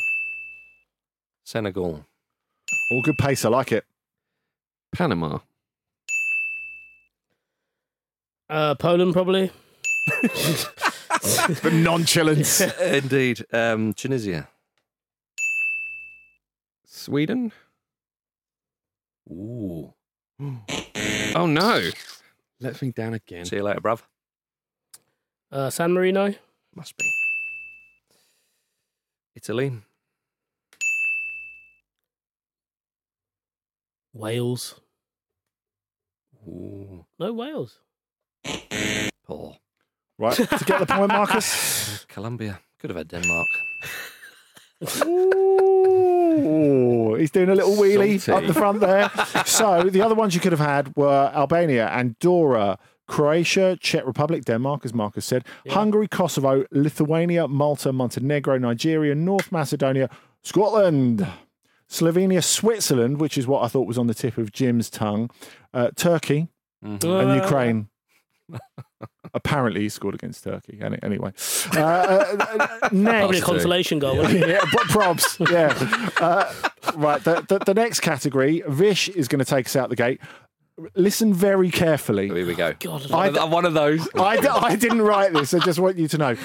Senegal. 1.45 2.05
All 2.91 3.03
good 3.03 3.17
pace. 3.19 3.45
I 3.45 3.49
like 3.51 3.71
it. 3.73 3.85
Panama. 4.93 5.39
uh, 8.49 8.75
Poland 8.77 9.13
probably. 9.13 9.51
The 11.63 11.71
nonchalance. 11.73 12.61
Indeed. 12.81 13.45
Um, 13.53 13.93
Tunisia. 13.95 14.49
Sweden. 17.07 17.53
Ooh. 19.31 19.95
Oh 21.37 21.47
no. 21.47 21.91
Let 22.61 22.81
me 22.81 22.91
down 22.93 23.13
again. 23.15 23.45
See 23.45 23.57
you 23.57 23.63
later, 23.63 23.81
bruv. 23.81 24.01
Uh, 25.53 25.69
San 25.69 25.93
Marino, 25.93 26.33
Must 26.75 26.97
be. 26.97 27.13
Italy. 29.35 29.73
Wales. 34.15 34.81
Ooh. 36.49 37.05
No 37.19 37.33
Wales. 37.35 37.79
Poor. 39.27 39.57
right. 40.19 40.35
To 40.35 40.65
get 40.65 40.81
the 40.81 40.87
point, 40.87 41.09
Marcus. 41.13 42.07
Colombia. 42.09 42.61
Could 42.79 42.91
have 42.91 42.97
had 42.97 43.09
Denmark. 43.09 43.47
Ooh, 46.37 47.15
he's 47.15 47.31
doing 47.31 47.49
a 47.49 47.55
little 47.55 47.75
wheelie 47.77 48.21
Salty. 48.21 48.45
up 48.45 48.49
the 48.49 48.55
front 48.59 48.81
there. 48.81 49.11
so 49.47 49.85
the 49.85 50.01
other 50.03 50.15
ones 50.15 50.35
you 50.35 50.41
could 50.41 50.53
have 50.53 50.61
had 50.61 50.95
were 50.97 51.31
Albania, 51.35 51.89
Andorra, 51.89 52.79
Croatia, 53.07 53.77
Czech 53.81 54.05
Republic, 54.07 54.45
Denmark, 54.45 54.85
as 54.85 54.93
Marcus 54.93 55.25
said, 55.25 55.45
Hungary, 55.69 56.09
Kosovo, 56.09 56.65
Lithuania, 56.71 57.47
Malta, 57.49 57.93
Montenegro, 57.93 58.59
Nigeria, 58.59 59.15
North 59.15 59.53
Macedonia, 59.53 60.11
Scotland, 60.43 61.27
Slovenia, 61.89 62.43
Switzerland, 62.43 63.21
which 63.21 63.39
is 63.39 63.47
what 63.47 63.63
I 63.63 63.69
thought 63.69 63.87
was 63.87 63.99
on 63.99 64.09
the 64.09 64.15
tip 64.15 64.39
of 64.39 64.53
Jim's 64.53 64.91
tongue, 64.91 65.31
uh, 65.73 65.91
Turkey, 65.97 66.49
and 66.83 67.03
Ukraine. 67.43 67.89
Apparently, 69.35 69.83
he 69.83 69.89
scored 69.89 70.15
against 70.15 70.45
Turkey. 70.45 70.79
Any- 70.81 70.99
Anyway, 71.03 71.33
uh, 71.77 71.81
uh, 71.81 72.89
next, 72.93 73.19
Probably 73.19 73.39
a 73.39 73.43
consolation 73.43 73.99
goal. 73.99 74.17
wasn't 74.17 74.49
yeah, 74.49 74.61
pro- 74.61 74.85
probs. 75.15 75.51
Yeah. 75.51 75.75
Uh, 76.25 76.53
right. 76.97 77.23
The, 77.23 77.45
the, 77.49 77.59
the 77.59 77.75
next 77.75 78.01
category, 78.01 78.63
Vish 78.67 79.09
is 79.11 79.29
going 79.29 79.39
to 79.41 79.45
take 79.45 79.67
us 79.67 79.77
out 79.77 79.91
the 79.91 79.97
gate. 79.97 80.21
listen 80.95 81.35
very 81.35 81.71
carefully. 81.71 82.29
Here 82.29 82.47
we 82.47 82.55
go. 82.55 82.75
God, 82.81 83.11
I- 83.13 83.29
I'm 83.43 83.51
one 83.51 83.65
of 83.67 83.75
those. 83.75 84.09
I 84.15 84.77
didn't 84.77 85.03
write 85.03 85.33
this. 85.35 85.53
I 85.53 85.59
just 85.59 85.79
want 85.79 85.97
you 85.99 86.09
to 86.09 86.19
know. 86.19 86.37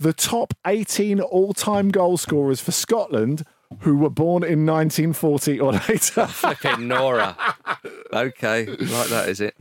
The 0.00 0.12
top 0.12 0.54
18 0.66 1.20
all 1.20 1.52
time 1.54 1.90
goal 1.90 2.16
scorers 2.16 2.60
for 2.60 2.72
Scotland 2.72 3.44
who 3.80 3.96
were 3.96 4.10
born 4.10 4.42
in 4.42 4.66
1940 4.66 5.58
or 5.60 5.72
later. 5.88 6.26
Flipping 6.26 6.88
Nora. 6.88 7.36
Okay, 8.12 8.66
like 8.66 9.08
that 9.08 9.28
is 9.30 9.40
it. 9.40 9.56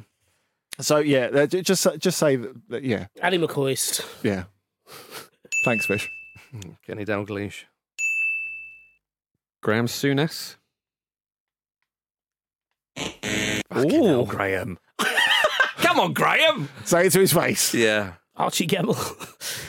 So, 0.82 0.98
yeah, 0.98 1.28
uh, 1.34 1.46
just, 1.48 1.88
just 2.00 2.18
say 2.18 2.36
that, 2.36 2.70
that- 2.70 2.84
yeah, 2.84 3.08
Ally 3.22 3.38
McCoist. 3.38 4.06
yeah. 4.24 4.44
Thanks, 5.64 5.86
Vish. 5.86 6.10
Kenny 6.86 7.06
Dalglish. 7.06 7.64
Graham 9.62 9.86
Souness. 9.88 10.56
Ooh, 13.78 14.26
Graham. 14.26 14.78
Come 15.78 16.00
on, 16.00 16.14
Graham. 16.14 16.68
Say 16.84 17.08
it 17.08 17.12
to 17.14 17.20
his 17.20 17.32
face. 17.34 17.74
Yeah. 17.74 18.14
Archie 18.36 18.68
Gemmill. 18.68 18.98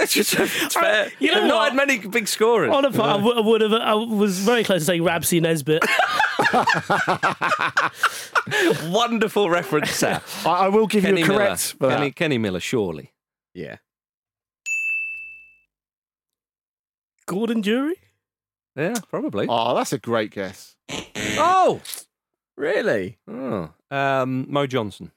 It's 0.00 0.14
just 0.14 0.32
it's 0.38 0.74
fair. 0.76 1.10
you 1.18 1.32
know 1.32 1.40
They've 1.40 1.48
not 1.48 1.56
what? 1.56 1.68
had 1.70 1.76
many 1.76 1.98
big 1.98 2.28
scorers. 2.28 2.72
On 2.72 2.84
a 2.84 2.90
part, 2.92 3.08
I, 3.10 3.16
w- 3.16 3.34
I 3.36 3.40
would 3.40 3.60
have. 3.62 3.72
I 3.72 3.94
was 3.94 4.38
very 4.38 4.62
close 4.62 4.82
to 4.82 4.84
saying 4.84 5.02
Rab 5.02 5.24
C. 5.24 5.40
Nesbitt. 5.40 5.82
Wonderful 8.90 9.50
reference, 9.50 9.90
Sir. 9.90 10.20
I, 10.46 10.50
I 10.50 10.68
will 10.68 10.86
give 10.86 11.02
Kenny 11.04 11.20
you 11.20 11.26
a 11.26 11.28
Miller. 11.28 11.44
correct 11.46 11.74
for 11.78 11.88
Kenny. 11.90 12.10
Kenny 12.12 12.38
Miller, 12.38 12.60
surely. 12.60 13.12
Yeah. 13.54 13.76
Gordon 17.26 17.60
Durie. 17.60 17.96
Yeah, 18.76 18.94
probably. 19.10 19.46
Oh, 19.48 19.74
that's 19.74 19.92
a 19.92 19.98
great 19.98 20.30
guess. 20.30 20.76
Oh, 21.36 21.80
Really? 22.56 23.18
oh. 23.28 23.70
Um, 23.90 24.46
Mo 24.48 24.66
Johnston. 24.66 25.10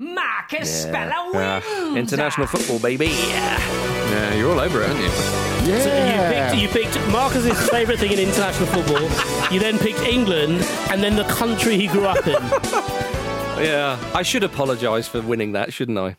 Marcus 0.00 0.86
Yeah. 0.86 1.60
International 1.96 2.46
football, 2.46 2.78
baby. 2.78 3.06
Yeah, 3.08 4.34
you're 4.34 4.52
all 4.52 4.60
over 4.60 4.82
it, 4.82 4.88
aren't 4.90 5.00
you? 5.00 5.47
Yeah. 5.68 6.50
So 6.50 6.56
you 6.56 6.68
picked, 6.68 6.94
you 6.94 6.98
picked 6.98 7.08
Marcus's 7.12 7.68
favourite 7.70 7.98
thing 8.00 8.12
in 8.12 8.18
international 8.18 8.66
football. 8.68 9.02
You 9.52 9.60
then 9.60 9.78
picked 9.78 10.00
England, 10.00 10.62
and 10.90 11.02
then 11.02 11.16
the 11.16 11.24
country 11.24 11.76
he 11.76 11.86
grew 11.88 12.06
up 12.06 12.26
in. 12.26 12.36
Yeah, 13.58 13.98
I 14.14 14.22
should 14.22 14.44
apologise 14.44 15.08
for 15.08 15.20
winning 15.20 15.50
that, 15.52 15.72
shouldn't 15.72 15.98
I? 15.98 16.16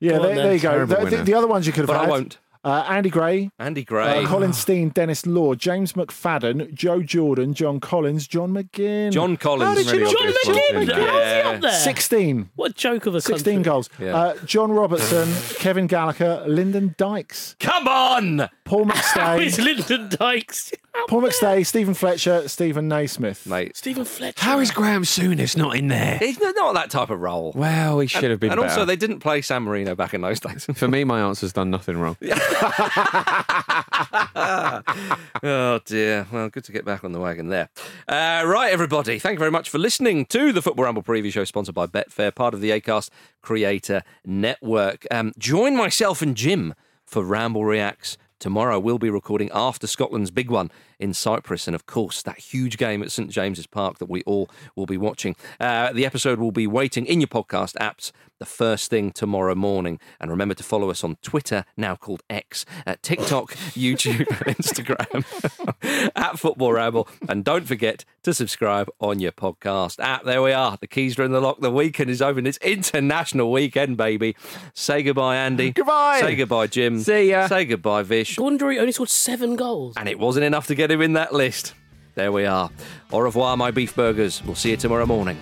yeah, 0.00 0.18
there, 0.18 0.34
there 0.34 0.54
you 0.54 0.58
go. 0.58 0.86
The, 0.86 0.96
the, 1.04 1.16
the 1.22 1.34
other 1.34 1.46
ones 1.46 1.66
you 1.66 1.72
could 1.74 1.80
have 1.80 1.88
But 1.88 2.00
had. 2.00 2.06
I 2.06 2.10
won't. 2.10 2.38
Uh, 2.64 2.84
Andy 2.88 3.10
Gray, 3.10 3.50
Andy 3.58 3.84
Gray, 3.84 4.24
uh, 4.24 4.26
Colin 4.26 4.54
Stein, 4.54 4.88
Denis 4.88 5.26
Law, 5.26 5.54
James 5.54 5.92
McFadden, 5.92 6.72
Joe 6.72 7.02
Jordan, 7.02 7.52
John 7.52 7.78
Collins, 7.78 8.26
John 8.26 8.52
McGinn. 8.52 9.12
John 9.12 9.36
Collins. 9.36 9.68
How 9.68 9.74
did 9.74 9.86
you 9.86 9.92
really 9.92 10.12
John 10.14 10.28
obvious. 10.28 10.88
McGinn. 10.88 10.88
Yeah. 10.88 11.42
How's 11.42 11.50
he 11.50 11.54
up 11.56 11.60
there? 11.60 11.72
16. 11.80 12.50
What 12.54 12.70
a 12.70 12.74
joke 12.74 13.04
of 13.06 13.14
a 13.14 13.20
16 13.20 13.44
country. 13.44 13.62
goals. 13.70 13.90
Yeah. 14.00 14.16
Uh, 14.16 14.34
John 14.46 14.72
Robertson, 14.72 15.28
Kevin 15.56 15.86
Gallacher, 15.88 16.46
Lyndon 16.46 16.94
Dykes, 16.96 17.56
Come 17.60 17.86
on, 17.86 18.48
Paul 18.64 18.86
How 18.88 19.36
is 19.38 19.58
McStay, 19.58 19.64
Lyndon 19.64 20.08
Dykes? 20.18 20.72
Paul 21.08 21.22
McStay, 21.22 21.66
Steven 21.66 21.92
Fletcher, 21.92 22.48
Steven 22.48 22.88
Naismith. 22.88 23.46
mate. 23.46 23.76
Steven 23.76 24.04
Fletcher. 24.04 24.40
How 24.42 24.60
is 24.60 24.70
Graham 24.70 25.02
Souness 25.02 25.56
not 25.56 25.76
in 25.76 25.88
there? 25.88 26.18
He's 26.18 26.40
not 26.40 26.54
not 26.56 26.74
that 26.74 26.88
type 26.90 27.10
of 27.10 27.20
role. 27.20 27.52
Well, 27.54 27.98
he 27.98 28.06
should 28.06 28.30
have 28.30 28.40
been 28.40 28.52
and 28.52 28.60
better. 28.60 28.70
also, 28.70 28.84
they 28.84 28.96
didn't 28.96 29.18
play 29.20 29.42
San 29.42 29.64
Marino 29.64 29.94
back 29.94 30.14
in 30.14 30.20
those 30.22 30.40
days. 30.40 30.66
For 30.72 30.88
me, 30.88 31.04
my 31.04 31.20
answer's 31.20 31.52
done 31.52 31.68
nothing 31.70 31.98
wrong. 31.98 32.16
oh 35.42 35.80
dear. 35.84 36.26
Well, 36.30 36.48
good 36.48 36.64
to 36.64 36.72
get 36.72 36.84
back 36.84 37.04
on 37.04 37.12
the 37.12 37.20
wagon 37.20 37.48
there. 37.48 37.68
Uh, 38.06 38.44
right, 38.46 38.72
everybody. 38.72 39.18
Thank 39.18 39.34
you 39.34 39.40
very 39.40 39.50
much 39.50 39.70
for 39.70 39.78
listening 39.78 40.26
to 40.26 40.52
the 40.52 40.62
Football 40.62 40.84
Ramble 40.84 41.02
preview 41.02 41.32
show, 41.32 41.44
sponsored 41.44 41.74
by 41.74 41.86
Betfair, 41.86 42.34
part 42.34 42.54
of 42.54 42.60
the 42.60 42.70
Acast 42.70 43.10
Creator 43.42 44.02
Network. 44.24 45.06
Um, 45.10 45.32
join 45.38 45.76
myself 45.76 46.22
and 46.22 46.36
Jim 46.36 46.74
for 47.04 47.24
Ramble 47.24 47.64
Reacts. 47.64 48.16
Tomorrow 48.38 48.78
we'll 48.78 48.98
be 48.98 49.10
recording 49.10 49.50
after 49.54 49.86
Scotland's 49.86 50.30
big 50.30 50.50
one 50.50 50.70
in 50.98 51.14
Cyprus, 51.14 51.66
and 51.66 51.74
of 51.74 51.86
course 51.86 52.22
that 52.22 52.38
huge 52.38 52.76
game 52.78 53.02
at 53.02 53.12
St 53.12 53.30
James's 53.30 53.66
Park 53.66 53.98
that 53.98 54.08
we 54.08 54.22
all 54.22 54.48
will 54.76 54.86
be 54.86 54.96
watching. 54.96 55.36
Uh, 55.60 55.92
the 55.92 56.06
episode 56.06 56.38
will 56.38 56.52
be 56.52 56.66
waiting 56.66 57.06
in 57.06 57.20
your 57.20 57.28
podcast 57.28 57.74
apps 57.76 58.12
the 58.38 58.50
first 58.50 58.90
thing 58.90 59.12
tomorrow 59.12 59.54
morning. 59.54 59.98
And 60.20 60.30
remember 60.30 60.54
to 60.54 60.62
follow 60.62 60.90
us 60.90 61.04
on 61.04 61.16
Twitter, 61.22 61.64
now 61.76 61.96
called 61.96 62.22
X, 62.28 62.66
at 62.86 63.02
TikTok, 63.02 63.52
YouTube, 63.72 64.28
and 64.46 64.56
Instagram 64.56 66.12
at 66.16 66.38
Football 66.38 66.72
Ramble. 66.74 67.08
And 67.28 67.44
don't 67.44 67.66
forget 67.66 68.04
to 68.24 68.34
subscribe 68.34 68.90
on 69.00 69.18
your 69.20 69.32
podcast 69.32 69.98
app. 70.00 70.24
There 70.24 70.42
we 70.42 70.52
are. 70.52 70.76
The 70.80 70.86
keys 70.86 71.18
are 71.18 71.24
in 71.24 71.32
the 71.32 71.40
lock. 71.40 71.60
The 71.60 71.70
weekend 71.70 72.10
is 72.10 72.20
open. 72.20 72.46
It's 72.46 72.58
international 72.58 73.50
weekend, 73.50 73.96
baby. 73.96 74.36
Say 74.74 75.02
goodbye, 75.02 75.36
Andy. 75.36 75.70
Goodbye. 75.70 76.20
Say 76.20 76.36
goodbye, 76.36 76.66
Jim. 76.66 77.00
See 77.00 77.30
ya. 77.30 77.46
Say 77.46 77.64
goodbye, 77.64 78.02
Vish. 78.02 78.36
Gordon 78.36 78.58
Durie 78.58 78.78
only 78.78 78.92
scored 78.92 79.10
seven 79.10 79.56
goals. 79.56 79.96
And 79.96 80.08
it 80.08 80.18
wasn't 80.18 80.44
enough 80.44 80.66
to 80.68 80.74
get 80.74 80.83
him 80.90 81.00
in 81.00 81.14
that 81.14 81.32
list. 81.32 81.74
There 82.14 82.30
we 82.32 82.46
are. 82.46 82.70
Au 83.12 83.20
revoir, 83.20 83.56
my 83.56 83.70
beef 83.70 83.94
burgers. 83.94 84.42
We'll 84.44 84.54
see 84.54 84.70
you 84.70 84.76
tomorrow 84.76 85.06
morning. 85.06 85.38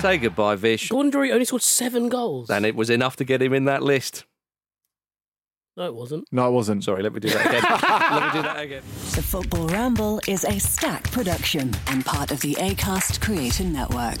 Say 0.00 0.18
goodbye, 0.18 0.56
Vish. 0.56 0.88
Gordon 0.88 1.10
Durie 1.10 1.32
only 1.32 1.44
scored 1.44 1.62
seven 1.62 2.08
goals. 2.08 2.50
And 2.50 2.66
it 2.66 2.74
was 2.74 2.90
enough 2.90 3.16
to 3.16 3.24
get 3.24 3.42
him 3.42 3.52
in 3.52 3.66
that 3.66 3.82
list. 3.82 4.24
No, 5.76 5.86
it 5.86 5.94
wasn't. 5.94 6.26
No, 6.30 6.48
it 6.48 6.52
wasn't. 6.52 6.84
Sorry, 6.84 7.02
let 7.02 7.12
me 7.12 7.20
do 7.20 7.28
that 7.30 7.46
again. 7.46 7.62
let 8.20 8.34
me 8.34 8.40
do 8.40 8.42
that 8.42 8.60
again. 8.60 8.82
The 9.14 9.22
Football 9.22 9.66
Ramble 9.68 10.20
is 10.28 10.44
Acast 10.44 11.10
production 11.10 11.74
and 11.88 12.04
part 12.04 12.30
of 12.30 12.40
the 12.40 12.54
ACAST 12.54 13.20
Creator 13.20 13.64
Network. 13.64 14.20